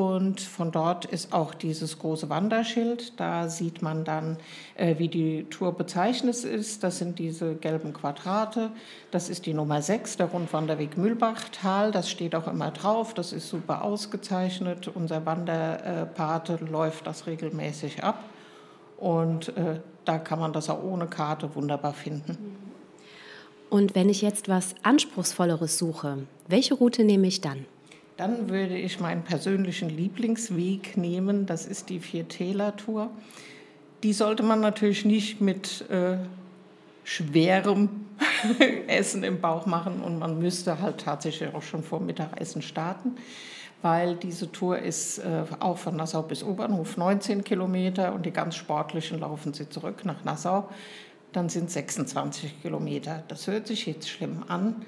Und 0.00 0.40
von 0.40 0.72
dort 0.72 1.04
ist 1.04 1.34
auch 1.34 1.52
dieses 1.52 1.98
große 1.98 2.30
Wanderschild. 2.30 3.20
Da 3.20 3.50
sieht 3.50 3.82
man 3.82 4.02
dann, 4.02 4.38
äh, 4.76 4.96
wie 4.96 5.08
die 5.08 5.44
Tour 5.50 5.72
bezeichnet 5.72 6.42
ist. 6.42 6.82
Das 6.82 6.96
sind 6.96 7.18
diese 7.18 7.54
gelben 7.54 7.92
Quadrate. 7.92 8.70
Das 9.10 9.28
ist 9.28 9.44
die 9.44 9.52
Nummer 9.52 9.82
6, 9.82 10.16
der 10.16 10.28
Rundwanderweg 10.28 10.96
Mühlbachtal. 10.96 11.92
Das 11.92 12.08
steht 12.08 12.34
auch 12.34 12.48
immer 12.48 12.70
drauf. 12.70 13.12
Das 13.12 13.34
ist 13.34 13.50
super 13.50 13.84
ausgezeichnet. 13.84 14.88
Unser 14.88 15.26
Wanderpate 15.26 16.56
läuft 16.64 17.06
das 17.06 17.26
regelmäßig 17.26 18.02
ab. 18.02 18.24
Und 18.96 19.54
äh, 19.58 19.80
da 20.06 20.16
kann 20.16 20.40
man 20.40 20.54
das 20.54 20.70
auch 20.70 20.82
ohne 20.82 21.08
Karte 21.08 21.54
wunderbar 21.54 21.92
finden. 21.92 22.56
Und 23.68 23.94
wenn 23.94 24.08
ich 24.08 24.22
jetzt 24.22 24.48
was 24.48 24.74
Anspruchsvolleres 24.82 25.76
suche, 25.76 26.26
welche 26.48 26.72
Route 26.72 27.04
nehme 27.04 27.26
ich 27.26 27.42
dann? 27.42 27.66
Dann 28.20 28.50
würde 28.50 28.76
ich 28.76 29.00
meinen 29.00 29.22
persönlichen 29.22 29.88
Lieblingsweg 29.88 30.98
nehmen. 30.98 31.46
Das 31.46 31.64
ist 31.64 31.88
die 31.88 32.00
Viertäler-Tour. 32.00 33.08
Die 34.02 34.12
sollte 34.12 34.42
man 34.42 34.60
natürlich 34.60 35.06
nicht 35.06 35.40
mit 35.40 35.88
äh, 35.88 36.18
schwerem 37.02 37.88
Essen 38.88 39.24
im 39.24 39.40
Bauch 39.40 39.64
machen 39.64 40.02
und 40.02 40.18
man 40.18 40.38
müsste 40.38 40.82
halt 40.82 41.00
tatsächlich 41.00 41.54
auch 41.54 41.62
schon 41.62 41.82
vor 41.82 41.98
Mittagessen 41.98 42.60
starten, 42.60 43.12
weil 43.80 44.16
diese 44.16 44.52
Tour 44.52 44.78
ist 44.80 45.20
äh, 45.20 45.44
auch 45.58 45.78
von 45.78 45.96
Nassau 45.96 46.20
bis 46.20 46.44
Obernhof 46.44 46.98
19 46.98 47.42
Kilometer 47.42 48.12
und 48.12 48.26
die 48.26 48.32
ganz 48.32 48.54
sportlichen 48.54 49.18
laufen 49.20 49.54
sie 49.54 49.70
zurück 49.70 50.04
nach 50.04 50.24
Nassau. 50.24 50.68
Dann 51.32 51.48
sind 51.48 51.70
26 51.70 52.60
Kilometer. 52.60 53.22
Das 53.28 53.46
hört 53.46 53.66
sich 53.66 53.86
jetzt 53.86 54.10
schlimm 54.10 54.44
an, 54.46 54.84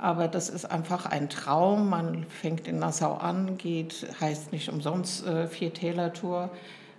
aber 0.00 0.28
das 0.28 0.48
ist 0.48 0.64
einfach 0.64 1.06
ein 1.06 1.28
Traum. 1.28 1.90
Man 1.90 2.24
fängt 2.24 2.66
in 2.66 2.78
Nassau 2.78 3.14
an, 3.14 3.58
geht, 3.58 4.06
heißt 4.20 4.52
nicht 4.52 4.70
umsonst 4.70 5.26
äh, 5.26 5.46
Viertäler-Tour. 5.46 6.50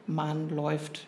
Man 0.05 0.49
läuft 0.49 1.07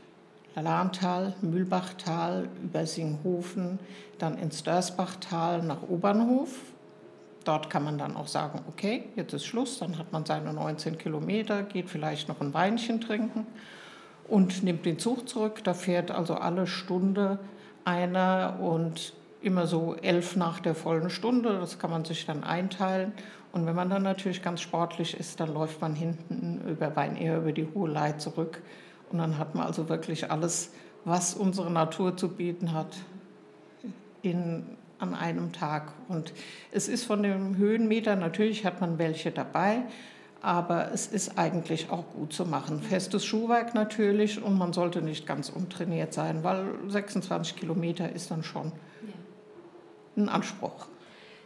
Lahntal, 0.56 1.36
Mühlbachtal, 1.42 2.48
über 2.64 2.86
Singhofen, 2.86 3.80
dann 4.18 4.38
ins 4.38 4.64
Dörsbachtal 4.64 5.62
nach 5.64 5.84
Obernhof. 5.88 6.60
Dort 7.44 7.70
kann 7.70 7.84
man 7.84 7.98
dann 7.98 8.16
auch 8.16 8.28
sagen, 8.28 8.62
okay, 8.68 9.10
jetzt 9.16 9.34
ist 9.34 9.46
Schluss, 9.46 9.80
dann 9.80 9.98
hat 9.98 10.12
man 10.12 10.26
seine 10.26 10.54
19 10.54 10.98
Kilometer, 10.98 11.64
geht 11.64 11.90
vielleicht 11.90 12.28
noch 12.28 12.40
ein 12.42 12.54
Weinchen 12.54 13.02
trinken 13.02 13.46
und 14.28 14.64
nimmt 14.64 14.86
den 14.86 14.98
Zug 14.98 15.28
zurück. 15.28 15.64
Da 15.64 15.74
fährt 15.74 16.10
also 16.10 16.36
alle 16.36 16.66
Stunde 16.66 17.40
einer 17.86 18.58
und 18.62 19.14
immer 19.44 19.68
so 19.68 19.96
elf 20.02 20.36
nach 20.36 20.60
der 20.60 20.76
vollen 20.76 21.10
Stunde. 21.10 21.60
Das 21.60 21.80
kann 21.80 21.92
man 21.92 22.06
sich 22.06 22.26
dann 22.26 22.44
einteilen. 22.44 23.14
Und 23.52 23.66
wenn 23.68 23.76
man 23.76 23.90
dann 23.90 24.04
natürlich 24.04 24.42
ganz 24.42 24.62
sportlich 24.62 25.20
ist, 25.20 25.40
dann 25.40 25.54
läuft 25.54 25.80
man 25.82 25.94
hinten 25.94 26.62
über 26.68 26.96
Weinehr, 26.96 27.38
über 27.38 27.52
die 27.52 27.68
Hohe 27.74 27.90
Lei 27.90 28.14
zurück. 28.14 28.62
Und 29.12 29.20
dann 29.20 29.38
hat 29.38 29.54
man 29.54 29.68
also 29.68 29.90
wirklich 29.90 30.32
alles, 30.32 30.72
was 31.06 31.36
unsere 31.36 31.70
Natur 31.70 32.18
zu 32.18 32.30
bieten 32.30 32.74
hat, 32.74 32.96
in, 34.24 34.64
an 34.98 35.14
einem 35.14 35.52
Tag. 35.52 35.92
Und 36.08 36.34
es 36.72 36.88
ist 36.88 37.04
von 37.04 37.22
den 37.22 37.58
Höhenmetern, 37.58 38.20
natürlich 38.20 38.66
hat 38.66 38.82
man 38.82 38.98
welche 38.98 39.30
dabei, 39.30 39.84
aber 40.42 40.92
es 40.92 41.06
ist 41.08 41.38
eigentlich 41.38 41.92
auch 41.92 42.06
gut 42.14 42.34
zu 42.34 42.46
machen. 42.46 42.82
Festes 42.82 43.24
Schuhwerk 43.24 43.76
natürlich 43.76 44.42
und 44.42 44.58
man 44.58 44.74
sollte 44.74 45.02
nicht 45.02 45.28
ganz 45.28 45.50
untrainiert 45.50 46.14
sein, 46.14 46.44
weil 46.44 46.66
26 46.88 47.56
Kilometer 47.56 48.12
ist 48.12 48.32
dann 48.32 48.44
schon 48.44 48.72
ein 50.18 50.30
Anspruch. 50.30 50.88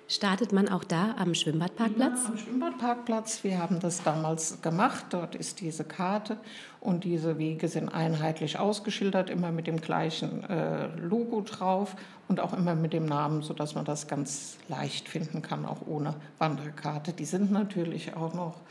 Startet 0.09 0.53
man 0.53 0.69
auch 0.69 0.85
da 0.85 1.15
am 1.17 1.33
Schwimmbadparkplatz? 1.33 2.23
Ja, 2.23 2.29
am 2.29 2.37
Schwimmbadparkplatz. 2.37 3.43
Wir 3.43 3.57
haben 3.57 3.81
das 3.81 4.03
damals 4.03 4.61
gemacht. 4.61 5.07
Dort 5.09 5.35
ist 5.35 5.59
diese 5.59 5.83
Karte 5.83 6.37
und 6.79 7.03
diese 7.03 7.37
Wege 7.37 7.67
sind 7.67 7.89
einheitlich 7.89 8.57
ausgeschildert, 8.57 9.29
immer 9.29 9.51
mit 9.51 9.67
dem 9.67 9.81
gleichen 9.81 10.45
äh, 10.45 10.87
Logo 10.95 11.41
drauf 11.41 11.97
und 12.29 12.39
auch 12.39 12.53
immer 12.53 12.73
mit 12.73 12.93
dem 12.93 13.05
Namen, 13.05 13.41
sodass 13.41 13.75
man 13.75 13.83
das 13.83 14.07
ganz 14.07 14.57
leicht 14.69 15.09
finden 15.09 15.41
kann, 15.41 15.65
auch 15.65 15.85
ohne 15.85 16.15
Wanderkarte. 16.37 17.11
Die 17.11 17.25
sind 17.25 17.51
natürlich 17.51 18.15
auch 18.15 18.33
noch, 18.33 18.61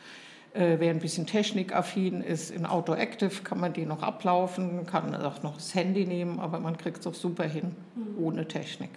äh, 0.54 0.76
wer 0.78 0.88
ein 0.88 1.00
bisschen 1.00 1.26
technikaffin 1.26 2.22
ist, 2.22 2.50
in 2.50 2.64
Auto 2.64 2.94
Active 2.94 3.42
kann 3.42 3.60
man 3.60 3.74
die 3.74 3.84
noch 3.84 4.02
ablaufen, 4.02 4.86
kann 4.86 5.14
auch 5.14 5.42
noch 5.42 5.56
das 5.56 5.74
Handy 5.74 6.06
nehmen, 6.06 6.40
aber 6.40 6.60
man 6.60 6.78
kriegt 6.78 7.00
es 7.00 7.06
auch 7.06 7.14
super 7.14 7.44
hin, 7.44 7.76
ohne 8.18 8.48
Technik. 8.48 8.88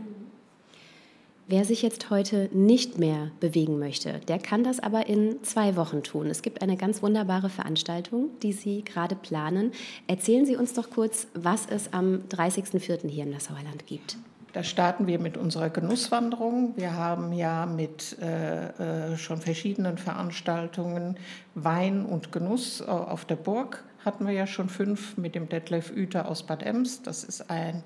Wer 1.52 1.66
sich 1.66 1.82
jetzt 1.82 2.12
heute 2.12 2.47
nicht 2.54 3.00
mehr 3.00 3.32
bewegen 3.39 3.80
möchte, 3.80 4.20
der 4.28 4.38
kann 4.38 4.64
das 4.64 4.80
aber 4.80 5.08
in 5.08 5.43
zwei 5.43 5.76
Wochen 5.76 6.04
tun. 6.04 6.28
Es 6.28 6.43
gibt 6.43 6.62
eine 6.62 6.78
ganz 6.78 7.02
wunderbare 7.02 7.50
Veranstaltung, 7.50 8.30
die 8.43 8.54
Sie 8.54 8.84
gerade 8.84 9.16
planen. 9.16 9.72
Erzählen 10.06 10.45
Sie 10.45 10.56
uns 10.56 10.74
doch 10.74 10.91
kurz, 10.91 11.26
was 11.34 11.66
es 11.66 11.91
am 11.91 12.22
30.04. 12.30 13.08
hier 13.08 13.24
im 13.24 13.32
Nassauer 13.32 13.64
Land 13.64 13.88
gibt. 13.88 14.18
Da 14.54 14.64
starten 14.64 15.08
wir 15.08 15.18
mit 15.18 15.38
unserer 15.38 15.72
Genusswanderung. 15.72 16.74
Wir 16.76 16.93
haben 16.93 17.34
ja 17.34 17.66
mit 17.66 18.18
äh, 18.22 19.14
äh, 19.14 19.18
schon 19.18 19.41
verschiedenen 19.41 19.97
Veranstaltungen 19.97 21.18
Wein 21.56 22.06
und 22.06 22.32
Genuss 22.32 22.80
auf 22.84 23.26
der 23.26 23.38
Burg. 23.38 23.84
Hatten 24.06 24.28
wir 24.28 24.34
ja 24.34 24.45
schon 24.45 24.70
fünf 24.70 25.18
mit 25.18 25.34
dem 25.34 25.50
Detlef 25.50 25.89
Üter 25.89 26.30
aus 26.30 26.43
Bad 26.43 26.62
Ems. 26.62 27.02
Das 27.02 27.24
ist 27.24 27.50
ein 27.50 27.82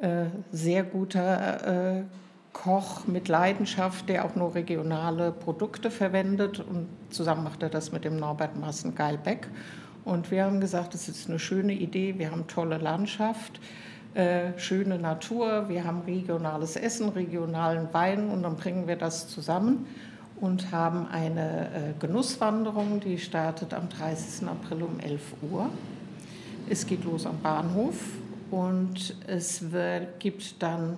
äh, 0.00 0.24
sehr 0.50 0.82
guter 0.82 1.98
äh, 2.00 2.02
Koch 2.52 3.06
mit 3.06 3.28
Leidenschaft, 3.28 4.08
der 4.08 4.24
auch 4.24 4.34
nur 4.34 4.54
regionale 4.54 5.32
Produkte 5.32 5.90
verwendet. 5.90 6.60
Und 6.60 6.88
zusammen 7.10 7.44
macht 7.44 7.62
er 7.62 7.68
das 7.68 7.92
mit 7.92 8.04
dem 8.04 8.16
Norbert 8.16 8.56
Massen 8.58 8.94
Geilbeck. 8.94 9.48
Und 10.04 10.30
wir 10.30 10.44
haben 10.44 10.60
gesagt, 10.60 10.94
das 10.94 11.08
ist 11.08 11.28
eine 11.28 11.38
schöne 11.38 11.74
Idee. 11.74 12.18
Wir 12.18 12.30
haben 12.30 12.46
tolle 12.46 12.78
Landschaft, 12.78 13.60
äh, 14.14 14.58
schöne 14.58 14.98
Natur, 14.98 15.68
wir 15.68 15.84
haben 15.84 16.00
regionales 16.00 16.76
Essen, 16.76 17.10
regionalen 17.10 17.92
Wein 17.92 18.30
und 18.30 18.42
dann 18.42 18.56
bringen 18.56 18.88
wir 18.88 18.96
das 18.96 19.28
zusammen 19.28 19.86
und 20.40 20.72
haben 20.72 21.06
eine 21.08 21.66
äh, 21.66 21.92
Genusswanderung, 21.98 23.00
die 23.00 23.18
startet 23.18 23.74
am 23.74 23.88
30. 23.88 24.48
April 24.48 24.84
um 24.84 25.00
11 25.00 25.20
Uhr. 25.50 25.68
Es 26.70 26.86
geht 26.86 27.04
los 27.04 27.26
am 27.26 27.40
Bahnhof 27.40 27.96
und 28.50 29.14
es 29.26 29.72
wird, 29.72 30.20
gibt 30.20 30.62
dann 30.62 30.96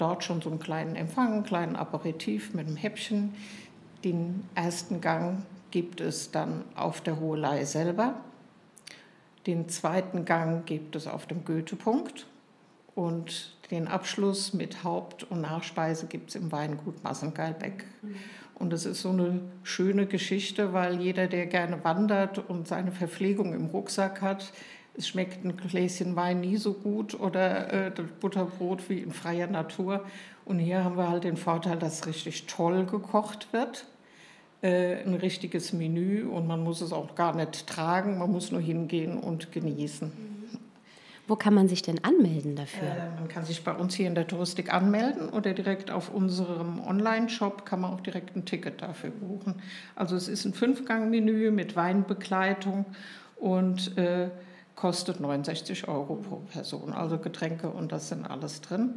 dort 0.00 0.24
schon 0.24 0.40
so 0.40 0.50
einen 0.50 0.58
kleinen 0.58 0.96
Empfang, 0.96 1.32
einen 1.32 1.42
kleinen 1.44 1.76
Aperitif 1.76 2.54
mit 2.54 2.66
einem 2.66 2.76
Häppchen. 2.76 3.34
Den 4.04 4.44
ersten 4.54 5.00
Gang 5.00 5.44
gibt 5.70 6.00
es 6.00 6.30
dann 6.30 6.64
auf 6.74 7.00
der 7.00 7.20
Hohelei 7.20 7.64
selber. 7.64 8.14
Den 9.46 9.68
zweiten 9.68 10.24
Gang 10.24 10.66
gibt 10.66 10.96
es 10.96 11.06
auf 11.06 11.26
dem 11.26 11.44
Goethepunkt. 11.44 12.26
Und 12.94 13.56
den 13.70 13.88
Abschluss 13.88 14.52
mit 14.52 14.84
Haupt- 14.84 15.24
und 15.24 15.40
Nachspeise 15.40 16.06
gibt 16.06 16.30
es 16.30 16.34
im 16.34 16.50
Weingut 16.52 17.02
Massengeilbeck. 17.04 17.84
Und 18.54 18.72
es 18.72 18.84
ist 18.84 19.00
so 19.00 19.10
eine 19.10 19.40
schöne 19.62 20.06
Geschichte, 20.06 20.72
weil 20.72 21.00
jeder, 21.00 21.28
der 21.28 21.46
gerne 21.46 21.82
wandert 21.82 22.38
und 22.50 22.68
seine 22.68 22.92
Verpflegung 22.92 23.54
im 23.54 23.66
Rucksack 23.66 24.20
hat, 24.20 24.52
es 24.96 25.08
schmeckt 25.08 25.44
ein 25.44 25.56
Gläschen 25.56 26.16
Wein 26.16 26.40
nie 26.40 26.56
so 26.56 26.74
gut 26.74 27.18
oder 27.18 27.72
äh, 27.72 27.90
das 27.90 28.06
Butterbrot 28.20 28.88
wie 28.88 28.98
in 28.98 29.12
freier 29.12 29.46
Natur. 29.46 30.04
Und 30.44 30.58
hier 30.58 30.84
haben 30.84 30.96
wir 30.96 31.08
halt 31.08 31.24
den 31.24 31.36
Vorteil, 31.36 31.78
dass 31.78 32.06
richtig 32.06 32.46
toll 32.46 32.84
gekocht 32.84 33.52
wird. 33.52 33.86
Äh, 34.62 35.02
ein 35.04 35.14
richtiges 35.14 35.72
Menü 35.72 36.26
und 36.26 36.46
man 36.46 36.62
muss 36.62 36.80
es 36.82 36.92
auch 36.92 37.14
gar 37.14 37.34
nicht 37.34 37.66
tragen, 37.66 38.18
man 38.18 38.30
muss 38.30 38.52
nur 38.52 38.60
hingehen 38.60 39.18
und 39.18 39.52
genießen. 39.52 40.12
Wo 41.26 41.36
kann 41.36 41.54
man 41.54 41.68
sich 41.68 41.80
denn 41.80 42.02
anmelden 42.04 42.56
dafür? 42.56 42.88
Äh, 42.88 43.14
man 43.18 43.28
kann 43.28 43.44
sich 43.44 43.64
bei 43.64 43.72
uns 43.72 43.94
hier 43.94 44.08
in 44.08 44.14
der 44.14 44.26
Touristik 44.26 44.74
anmelden 44.74 45.30
oder 45.30 45.54
direkt 45.54 45.90
auf 45.90 46.12
unserem 46.12 46.80
Online-Shop 46.80 47.64
kann 47.64 47.80
man 47.80 47.92
auch 47.92 48.00
direkt 48.00 48.36
ein 48.36 48.44
Ticket 48.44 48.82
dafür 48.82 49.10
buchen. 49.10 49.62
Also 49.94 50.16
es 50.16 50.28
ist 50.28 50.44
ein 50.44 50.52
Fünfgang-Menü 50.52 51.52
mit 51.52 51.76
Weinbegleitung 51.76 52.84
und 53.36 53.96
äh, 53.96 54.28
kostet 54.80 55.20
69 55.20 55.88
Euro 55.88 56.16
pro 56.16 56.36
Person. 56.36 56.92
Also 56.92 57.18
Getränke 57.18 57.68
und 57.68 57.92
das 57.92 58.08
sind 58.08 58.28
alles 58.28 58.62
drin. 58.62 58.94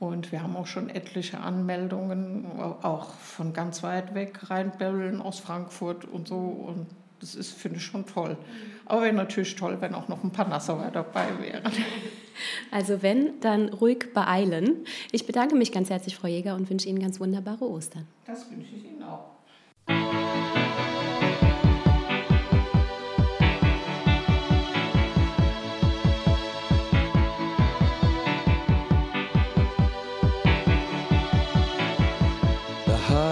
Und 0.00 0.32
wir 0.32 0.42
haben 0.42 0.56
auch 0.56 0.66
schon 0.66 0.88
etliche 0.88 1.38
Anmeldungen, 1.38 2.44
auch 2.60 3.10
von 3.10 3.52
ganz 3.52 3.84
weit 3.84 4.14
weg, 4.14 4.50
Rheinböllen 4.50 5.22
aus 5.22 5.38
Frankfurt 5.38 6.04
und 6.04 6.26
so. 6.26 6.36
Und 6.36 6.88
das 7.20 7.36
ist, 7.36 7.52
finde 7.52 7.78
ich, 7.78 7.84
schon 7.84 8.04
toll. 8.06 8.36
Aber 8.86 9.02
wäre 9.02 9.12
natürlich 9.12 9.54
toll, 9.54 9.76
wenn 9.78 9.94
auch 9.94 10.08
noch 10.08 10.24
ein 10.24 10.32
paar 10.32 10.48
Nassauer 10.48 10.90
dabei 10.92 11.26
wären. 11.40 11.72
Also 12.70 13.02
wenn, 13.02 13.38
dann 13.40 13.68
ruhig 13.68 14.14
beeilen. 14.14 14.86
Ich 15.12 15.26
bedanke 15.26 15.54
mich 15.54 15.70
ganz 15.70 15.90
herzlich, 15.90 16.16
Frau 16.16 16.28
Jäger, 16.28 16.56
und 16.56 16.70
wünsche 16.70 16.88
Ihnen 16.88 16.98
ganz 16.98 17.20
wunderbare 17.20 17.68
Ostern. 17.68 18.08
Das 18.24 18.50
wünsche 18.50 18.74
ich 18.74 18.86
Ihnen 18.86 19.02
auch. 19.02 20.81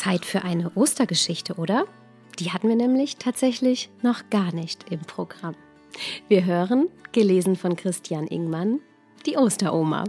Zeit 0.00 0.24
für 0.24 0.44
eine 0.44 0.70
Ostergeschichte, 0.76 1.56
oder? 1.56 1.84
Die 2.38 2.52
hatten 2.52 2.70
wir 2.70 2.76
nämlich 2.76 3.16
tatsächlich 3.16 3.90
noch 4.02 4.30
gar 4.30 4.54
nicht 4.54 4.90
im 4.90 5.00
Programm. 5.00 5.54
Wir 6.26 6.46
hören, 6.46 6.88
gelesen 7.12 7.54
von 7.54 7.76
Christian 7.76 8.26
Ingmann, 8.26 8.80
die 9.26 9.36
Osteroma. 9.36 10.04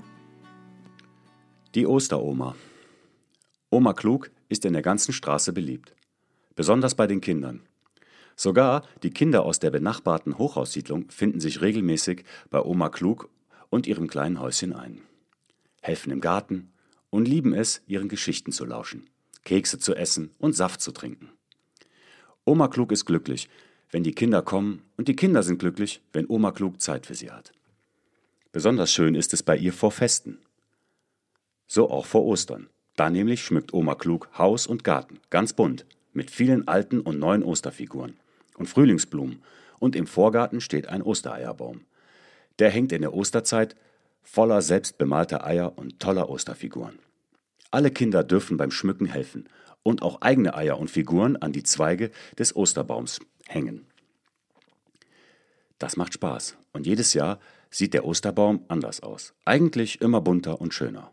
Die 1.75 1.85
Osteroma. 1.85 2.55
Oma 3.69 3.91
Klug 3.91 4.31
ist 4.47 4.63
in 4.63 4.71
der 4.71 4.81
ganzen 4.81 5.11
Straße 5.11 5.51
beliebt. 5.51 5.93
Besonders 6.55 6.95
bei 6.95 7.05
den 7.05 7.19
Kindern. 7.19 7.61
Sogar 8.37 8.83
die 9.03 9.09
Kinder 9.09 9.43
aus 9.43 9.59
der 9.59 9.71
benachbarten 9.71 10.37
Hochhaussiedlung 10.37 11.09
finden 11.09 11.41
sich 11.41 11.61
regelmäßig 11.61 12.23
bei 12.49 12.61
Oma 12.61 12.87
Klug 12.87 13.29
und 13.69 13.87
ihrem 13.87 14.07
kleinen 14.07 14.39
Häuschen 14.39 14.73
ein. 14.73 15.01
Helfen 15.81 16.13
im 16.13 16.21
Garten 16.21 16.71
und 17.09 17.27
lieben 17.27 17.53
es, 17.53 17.81
ihren 17.87 18.07
Geschichten 18.07 18.53
zu 18.53 18.63
lauschen, 18.63 19.09
Kekse 19.43 19.79
zu 19.79 19.95
essen 19.95 20.31
und 20.39 20.55
Saft 20.55 20.81
zu 20.81 20.91
trinken. 20.91 21.29
Oma 22.45 22.67
Klug 22.67 22.91
ist 22.91 23.05
glücklich, 23.05 23.49
wenn 23.91 24.03
die 24.03 24.13
Kinder 24.13 24.41
kommen 24.41 24.83
und 24.97 25.07
die 25.07 25.15
Kinder 25.15 25.43
sind 25.43 25.59
glücklich, 25.59 26.01
wenn 26.13 26.27
Oma 26.27 26.51
Klug 26.51 26.81
Zeit 26.81 27.05
für 27.05 27.15
sie 27.15 27.31
hat. 27.31 27.51
Besonders 28.51 28.91
schön 28.91 29.15
ist 29.15 29.33
es 29.33 29.43
bei 29.43 29.57
ihr 29.57 29.73
vor 29.73 29.91
Festen. 29.91 30.39
So 31.67 31.89
auch 31.89 32.05
vor 32.05 32.25
Ostern. 32.25 32.67
Da 32.95 33.09
nämlich 33.09 33.43
schmückt 33.43 33.73
Oma 33.73 33.95
Klug 33.95 34.29
Haus 34.37 34.67
und 34.67 34.83
Garten, 34.83 35.19
ganz 35.29 35.53
bunt, 35.53 35.85
mit 36.13 36.29
vielen 36.29 36.67
alten 36.67 36.99
und 36.99 37.19
neuen 37.19 37.43
Osterfiguren 37.43 38.17
und 38.57 38.67
Frühlingsblumen. 38.67 39.41
Und 39.79 39.95
im 39.95 40.05
Vorgarten 40.05 40.61
steht 40.61 40.87
ein 40.87 41.01
Ostereierbaum. 41.01 41.85
Der 42.59 42.69
hängt 42.69 42.91
in 42.91 43.01
der 43.01 43.13
Osterzeit 43.13 43.75
voller 44.21 44.61
selbstbemalter 44.61 45.45
Eier 45.45 45.77
und 45.77 45.99
toller 45.99 46.29
Osterfiguren. 46.29 46.99
Alle 47.71 47.89
Kinder 47.89 48.23
dürfen 48.23 48.57
beim 48.57 48.71
Schmücken 48.71 49.05
helfen 49.05 49.47
und 49.83 50.01
auch 50.01 50.21
eigene 50.21 50.53
Eier 50.53 50.77
und 50.77 50.91
Figuren 50.91 51.37
an 51.37 51.53
die 51.53 51.63
Zweige 51.63 52.11
des 52.37 52.55
Osterbaums 52.55 53.19
hängen. 53.47 53.87
Das 55.79 55.97
macht 55.97 56.13
Spaß 56.13 56.57
und 56.73 56.85
jedes 56.85 57.13
Jahr 57.13 57.39
sieht 57.71 57.93
der 57.93 58.05
Osterbaum 58.05 58.65
anders 58.67 59.01
aus. 59.01 59.33
Eigentlich 59.45 60.01
immer 60.01 60.21
bunter 60.21 60.61
und 60.61 60.73
schöner. 60.73 61.11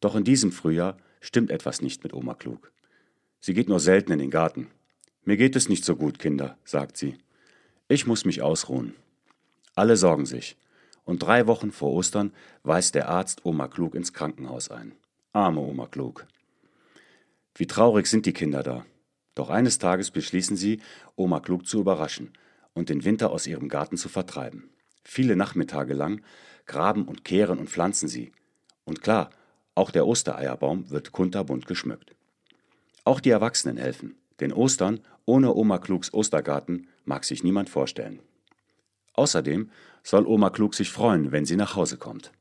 Doch 0.00 0.14
in 0.14 0.24
diesem 0.24 0.52
Frühjahr 0.52 0.96
stimmt 1.20 1.50
etwas 1.50 1.82
nicht 1.82 2.02
mit 2.02 2.14
Oma 2.14 2.34
Klug. 2.34 2.72
Sie 3.40 3.52
geht 3.52 3.68
nur 3.68 3.80
selten 3.80 4.12
in 4.12 4.18
den 4.20 4.30
Garten. 4.30 4.68
Mir 5.24 5.36
geht 5.36 5.56
es 5.56 5.68
nicht 5.68 5.84
so 5.84 5.96
gut, 5.96 6.18
Kinder, 6.18 6.56
sagt 6.64 6.96
sie. 6.96 7.18
Ich 7.88 8.06
muss 8.06 8.24
mich 8.24 8.40
ausruhen. 8.40 8.94
Alle 9.74 9.96
sorgen 9.96 10.26
sich. 10.26 10.56
Und 11.04 11.22
drei 11.22 11.46
Wochen 11.48 11.72
vor 11.72 11.92
Ostern 11.92 12.32
weist 12.62 12.94
der 12.94 13.08
Arzt 13.08 13.44
Oma 13.44 13.66
Klug 13.66 13.94
ins 13.94 14.12
Krankenhaus 14.12 14.70
ein. 14.70 14.92
Arme 15.34 15.62
Oma 15.62 15.86
Klug. 15.86 16.26
Wie 17.54 17.66
traurig 17.66 18.06
sind 18.06 18.26
die 18.26 18.34
Kinder 18.34 18.62
da. 18.62 18.84
Doch 19.34 19.48
eines 19.48 19.78
Tages 19.78 20.10
beschließen 20.10 20.58
sie, 20.58 20.82
Oma 21.16 21.40
Klug 21.40 21.66
zu 21.66 21.80
überraschen 21.80 22.34
und 22.74 22.90
den 22.90 23.02
Winter 23.04 23.30
aus 23.30 23.46
ihrem 23.46 23.70
Garten 23.70 23.96
zu 23.96 24.10
vertreiben. 24.10 24.68
Viele 25.04 25.34
Nachmittage 25.34 25.94
lang 25.94 26.20
graben 26.66 27.08
und 27.08 27.24
kehren 27.24 27.58
und 27.58 27.70
pflanzen 27.70 28.08
sie. 28.08 28.32
Und 28.84 29.00
klar, 29.00 29.30
auch 29.74 29.90
der 29.90 30.06
Ostereierbaum 30.06 30.90
wird 30.90 31.12
kunterbunt 31.12 31.66
geschmückt. 31.66 32.14
Auch 33.04 33.18
die 33.18 33.30
Erwachsenen 33.30 33.78
helfen, 33.78 34.16
denn 34.40 34.52
Ostern 34.52 35.00
ohne 35.24 35.54
Oma 35.54 35.78
Klugs 35.78 36.12
Ostergarten 36.12 36.88
mag 37.06 37.24
sich 37.24 37.42
niemand 37.42 37.70
vorstellen. 37.70 38.20
Außerdem 39.14 39.70
soll 40.02 40.26
Oma 40.26 40.50
Klug 40.50 40.74
sich 40.74 40.90
freuen, 40.90 41.32
wenn 41.32 41.46
sie 41.46 41.56
nach 41.56 41.74
Hause 41.74 41.96
kommt. 41.96 42.32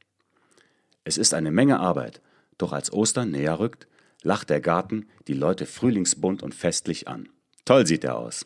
Es 1.05 1.17
ist 1.17 1.33
eine 1.33 1.51
Menge 1.51 1.79
Arbeit, 1.79 2.21
doch 2.61 2.73
als 2.73 2.91
Ostern 2.93 3.31
näher 3.31 3.59
rückt, 3.59 3.87
lacht 4.23 4.49
der 4.49 4.61
Garten 4.61 5.07
die 5.27 5.33
Leute 5.33 5.65
frühlingsbunt 5.65 6.43
und 6.43 6.55
festlich 6.55 7.07
an. 7.07 7.29
Toll 7.65 7.87
sieht 7.87 8.03
er 8.03 8.17
aus. 8.17 8.45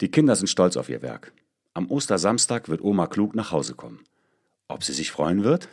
Die 0.00 0.10
Kinder 0.10 0.36
sind 0.36 0.48
stolz 0.48 0.76
auf 0.76 0.88
ihr 0.88 1.02
Werk. 1.02 1.32
Am 1.74 1.90
Ostersamstag 1.90 2.68
wird 2.68 2.82
Oma 2.82 3.06
Klug 3.06 3.34
nach 3.34 3.52
Hause 3.52 3.74
kommen. 3.74 4.00
Ob 4.68 4.84
sie 4.84 4.92
sich 4.92 5.10
freuen 5.10 5.44
wird? 5.44 5.68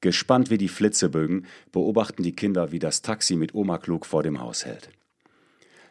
Gespannt 0.00 0.50
wie 0.50 0.58
die 0.58 0.68
Flitzebögen 0.68 1.46
beobachten 1.72 2.22
die 2.22 2.34
Kinder, 2.34 2.70
wie 2.70 2.78
das 2.78 3.02
Taxi 3.02 3.36
mit 3.36 3.54
Oma 3.54 3.78
Klug 3.78 4.06
vor 4.06 4.22
dem 4.22 4.40
Haus 4.40 4.64
hält. 4.64 4.90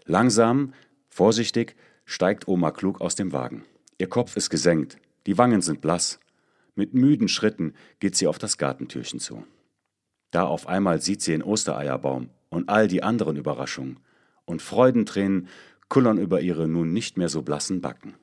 Langsam, 0.06 0.74
vorsichtig 1.10 1.76
steigt 2.06 2.48
Oma 2.48 2.72
Klug 2.72 3.02
aus 3.02 3.16
dem 3.16 3.34
Wagen. 3.34 3.66
Ihr 3.98 4.08
Kopf 4.08 4.38
ist 4.38 4.50
gesenkt, 4.50 4.98
die 5.26 5.38
Wangen 5.38 5.62
sind 5.62 5.82
blass. 5.82 6.20
Mit 6.76 6.94
müden 6.94 7.28
Schritten 7.28 7.74
geht 8.00 8.16
sie 8.16 8.28
auf 8.28 8.38
das 8.38 8.58
Gartentürchen 8.58 9.20
zu. 9.20 9.46
Da 10.36 10.44
auf 10.44 10.68
einmal 10.68 11.00
sieht 11.00 11.22
sie 11.22 11.32
den 11.32 11.44
Ostereierbaum 11.44 12.30
und 12.50 12.68
all 12.68 12.90
die 12.90 13.04
anderen 13.04 13.38
Überraschungen, 13.38 14.02
und 14.44 14.62
Freudentränen 14.62 15.48
kullern 15.88 16.18
über 16.18 16.42
ihre 16.42 16.68
nun 16.68 16.92
nicht 16.92 17.18
mehr 17.18 17.30
so 17.30 17.42
blassen 17.42 17.80
Backen. 17.80 18.16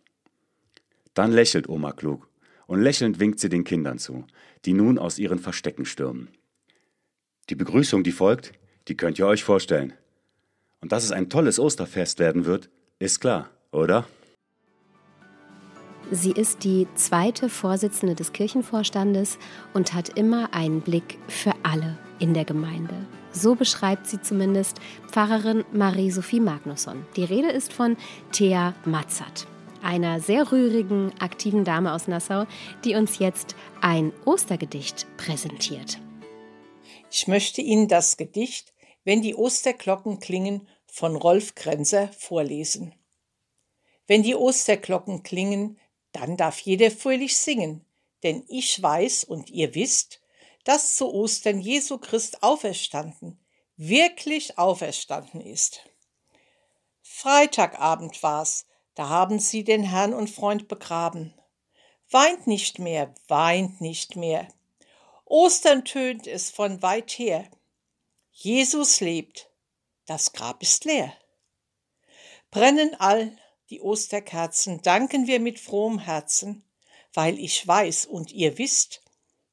Dann 1.14 1.32
lächelt 1.32 1.70
Oma 1.70 1.92
Klug, 1.92 2.28
und 2.66 2.82
lächelnd 2.82 3.18
winkt 3.18 3.40
sie 3.40 3.48
den 3.48 3.64
Kindern 3.64 3.96
zu, 3.96 4.26
die 4.66 4.74
nun 4.74 4.98
aus 4.98 5.18
ihren 5.18 5.38
Verstecken 5.38 5.86
stürmen. 5.86 6.28
Die 7.48 7.54
Begrüßung, 7.54 8.04
die 8.04 8.12
folgt, 8.12 8.52
die 8.88 8.96
könnt 8.98 9.18
ihr 9.18 9.26
euch 9.26 9.42
vorstellen. 9.42 9.94
Und 10.82 10.92
dass 10.92 11.04
es 11.04 11.12
ein 11.12 11.30
tolles 11.30 11.58
Osterfest 11.58 12.18
werden 12.18 12.44
wird, 12.44 12.68
ist 12.98 13.22
klar, 13.22 13.48
oder? 13.70 14.06
Sie 16.10 16.32
ist 16.32 16.64
die 16.64 16.86
zweite 16.94 17.48
Vorsitzende 17.48 18.14
des 18.14 18.34
Kirchenvorstandes 18.34 19.38
und 19.72 19.94
hat 19.94 20.10
immer 20.18 20.52
einen 20.52 20.82
Blick 20.82 21.16
für 21.26 21.54
alle 21.62 21.96
in 22.22 22.34
der 22.34 22.44
Gemeinde. 22.44 22.94
So 23.32 23.56
beschreibt 23.56 24.06
sie 24.06 24.22
zumindest 24.22 24.78
Pfarrerin 25.10 25.64
Marie-Sophie 25.72 26.38
Magnusson. 26.38 27.04
Die 27.16 27.24
Rede 27.24 27.50
ist 27.50 27.72
von 27.72 27.96
Thea 28.30 28.74
Matzert, 28.84 29.48
einer 29.82 30.20
sehr 30.20 30.52
rührigen, 30.52 31.12
aktiven 31.18 31.64
Dame 31.64 31.92
aus 31.92 32.06
Nassau, 32.06 32.46
die 32.84 32.94
uns 32.94 33.18
jetzt 33.18 33.56
ein 33.80 34.12
Ostergedicht 34.24 35.06
präsentiert. 35.16 35.98
Ich 37.10 37.26
möchte 37.26 37.60
Ihnen 37.60 37.88
das 37.88 38.16
Gedicht 38.16 38.72
Wenn 39.04 39.20
die 39.20 39.34
Osterglocken 39.34 40.20
klingen 40.20 40.68
von 40.86 41.16
Rolf 41.16 41.56
Grenzer 41.56 42.08
vorlesen. 42.16 42.94
Wenn 44.06 44.22
die 44.22 44.36
Osterglocken 44.36 45.24
klingen, 45.24 45.76
dann 46.12 46.36
darf 46.36 46.60
jeder 46.60 46.92
fröhlich 46.92 47.36
singen, 47.36 47.84
denn 48.22 48.44
ich 48.46 48.80
weiß 48.80 49.24
und 49.24 49.50
ihr 49.50 49.74
wisst, 49.74 50.21
dass 50.64 50.94
zu 50.96 51.12
Ostern 51.12 51.60
Jesu 51.60 51.98
Christ 51.98 52.42
auferstanden, 52.42 53.38
wirklich 53.76 54.58
auferstanden 54.58 55.40
ist. 55.40 55.80
Freitagabend 57.02 58.22
war's, 58.22 58.66
da 58.94 59.08
haben 59.08 59.38
sie 59.38 59.64
den 59.64 59.82
Herrn 59.82 60.12
und 60.12 60.30
Freund 60.30 60.68
begraben. 60.68 61.34
Weint 62.10 62.46
nicht 62.46 62.78
mehr, 62.78 63.14
weint 63.28 63.80
nicht 63.80 64.16
mehr. 64.16 64.48
Ostern 65.24 65.84
tönt 65.84 66.26
es 66.26 66.50
von 66.50 66.82
weit 66.82 67.10
her. 67.12 67.48
Jesus 68.30 69.00
lebt, 69.00 69.50
das 70.06 70.32
Grab 70.32 70.62
ist 70.62 70.84
leer. 70.84 71.12
Brennen 72.50 72.94
all 72.98 73.36
die 73.70 73.80
Osterkerzen, 73.80 74.82
danken 74.82 75.26
wir 75.26 75.40
mit 75.40 75.58
frohem 75.58 75.98
Herzen, 75.98 76.64
weil 77.14 77.38
ich 77.38 77.66
weiß 77.66 78.04
und 78.06 78.30
ihr 78.30 78.58
wisst, 78.58 79.01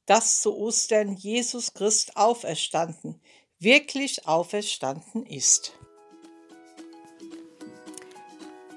dass 0.10 0.42
zu 0.42 0.58
Ostern 0.58 1.16
Jesus 1.16 1.76
Christ 1.76 2.18
auferstanden, 2.18 3.22
wirklich 3.60 4.28
auferstanden 4.28 5.24
ist. 5.24 5.74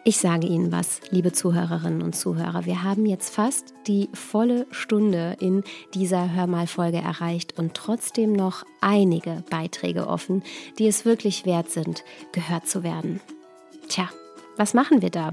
Ich 0.05 0.18
sage 0.18 0.47
Ihnen 0.47 0.72
was, 0.72 1.01
liebe 1.11 1.33
Zuhörerinnen 1.33 2.03
und 2.03 2.14
Zuhörer. 2.14 2.66
Wir 2.66 2.83
haben 2.83 3.07
jetzt 3.07 3.35
fast 3.35 3.72
die 3.87 4.11
volle 4.12 4.66
Stunde 4.72 5.37
in 5.41 5.64
dieser 5.95 6.35
Hörmalfolge 6.35 6.99
erreicht 6.99 7.59
und 7.59 7.72
trotzdem 7.72 8.35
noch 8.35 8.64
einige 8.83 9.43
Beiträge 9.49 10.09
offen, 10.09 10.43
die 10.78 10.87
es 10.87 11.07
wirklich 11.07 11.47
wert 11.47 11.70
sind, 11.70 12.05
gehört 12.33 12.68
zu 12.68 12.83
werden. 12.83 13.22
Tja, 13.89 14.11
was 14.63 14.75
machen 14.75 15.03
wir 15.03 15.11
da? 15.11 15.33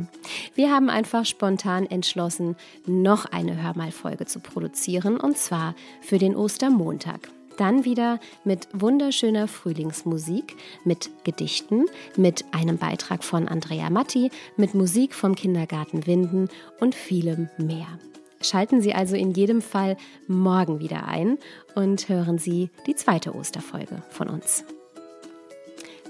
Wir 0.55 0.71
haben 0.71 0.89
einfach 0.89 1.23
spontan 1.23 1.85
entschlossen, 1.85 2.55
noch 2.87 3.25
eine 3.25 3.61
Hörmalfolge 3.61 4.25
zu 4.25 4.39
produzieren 4.39 5.19
und 5.19 5.37
zwar 5.37 5.75
für 6.01 6.17
den 6.17 6.35
Ostermontag. 6.35 7.29
Dann 7.55 7.85
wieder 7.85 8.19
mit 8.43 8.67
wunderschöner 8.73 9.47
Frühlingsmusik, 9.47 10.55
mit 10.83 11.11
Gedichten, 11.25 11.85
mit 12.17 12.43
einem 12.53 12.79
Beitrag 12.79 13.23
von 13.23 13.47
Andrea 13.47 13.91
Matti, 13.91 14.31
mit 14.57 14.73
Musik 14.73 15.13
vom 15.13 15.35
Kindergarten 15.35 16.07
Winden 16.07 16.49
und 16.79 16.95
vielem 16.95 17.49
mehr. 17.59 17.99
Schalten 18.41 18.81
Sie 18.81 18.95
also 18.95 19.15
in 19.15 19.33
jedem 19.33 19.61
Fall 19.61 19.95
morgen 20.27 20.79
wieder 20.79 21.07
ein 21.07 21.37
und 21.75 22.09
hören 22.09 22.39
Sie 22.39 22.71
die 22.87 22.95
zweite 22.95 23.35
Osterfolge 23.35 24.01
von 24.09 24.27
uns. 24.27 24.65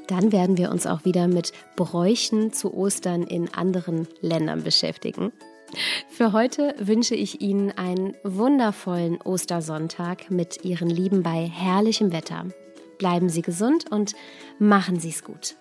Dann 0.10 0.32
werden 0.32 0.58
wir 0.58 0.72
uns 0.72 0.88
auch 0.88 1.06
wieder 1.06 1.28
mit 1.28 1.54
Bräuchen 1.76 2.52
zu 2.52 2.74
Ostern 2.74 3.22
in 3.22 3.54
anderen 3.54 4.08
Ländern 4.22 4.64
beschäftigen. 4.64 5.32
Für 6.10 6.34
heute 6.34 6.74
wünsche 6.80 7.14
ich 7.14 7.42
Ihnen 7.42 7.72
einen 7.72 8.16
wundervollen 8.24 9.22
Ostersonntag 9.22 10.32
mit 10.32 10.66
Ihren 10.66 10.90
Lieben 10.90 11.22
bei 11.22 11.48
herrlichem 11.48 12.12
Wetter. 12.12 12.48
Bleiben 12.98 13.30
Sie 13.30 13.44
gesund 13.44 13.92
und 13.92 14.16
machen 14.58 15.00
Sie 15.00 15.10
es 15.10 15.24
gut. 15.24 15.56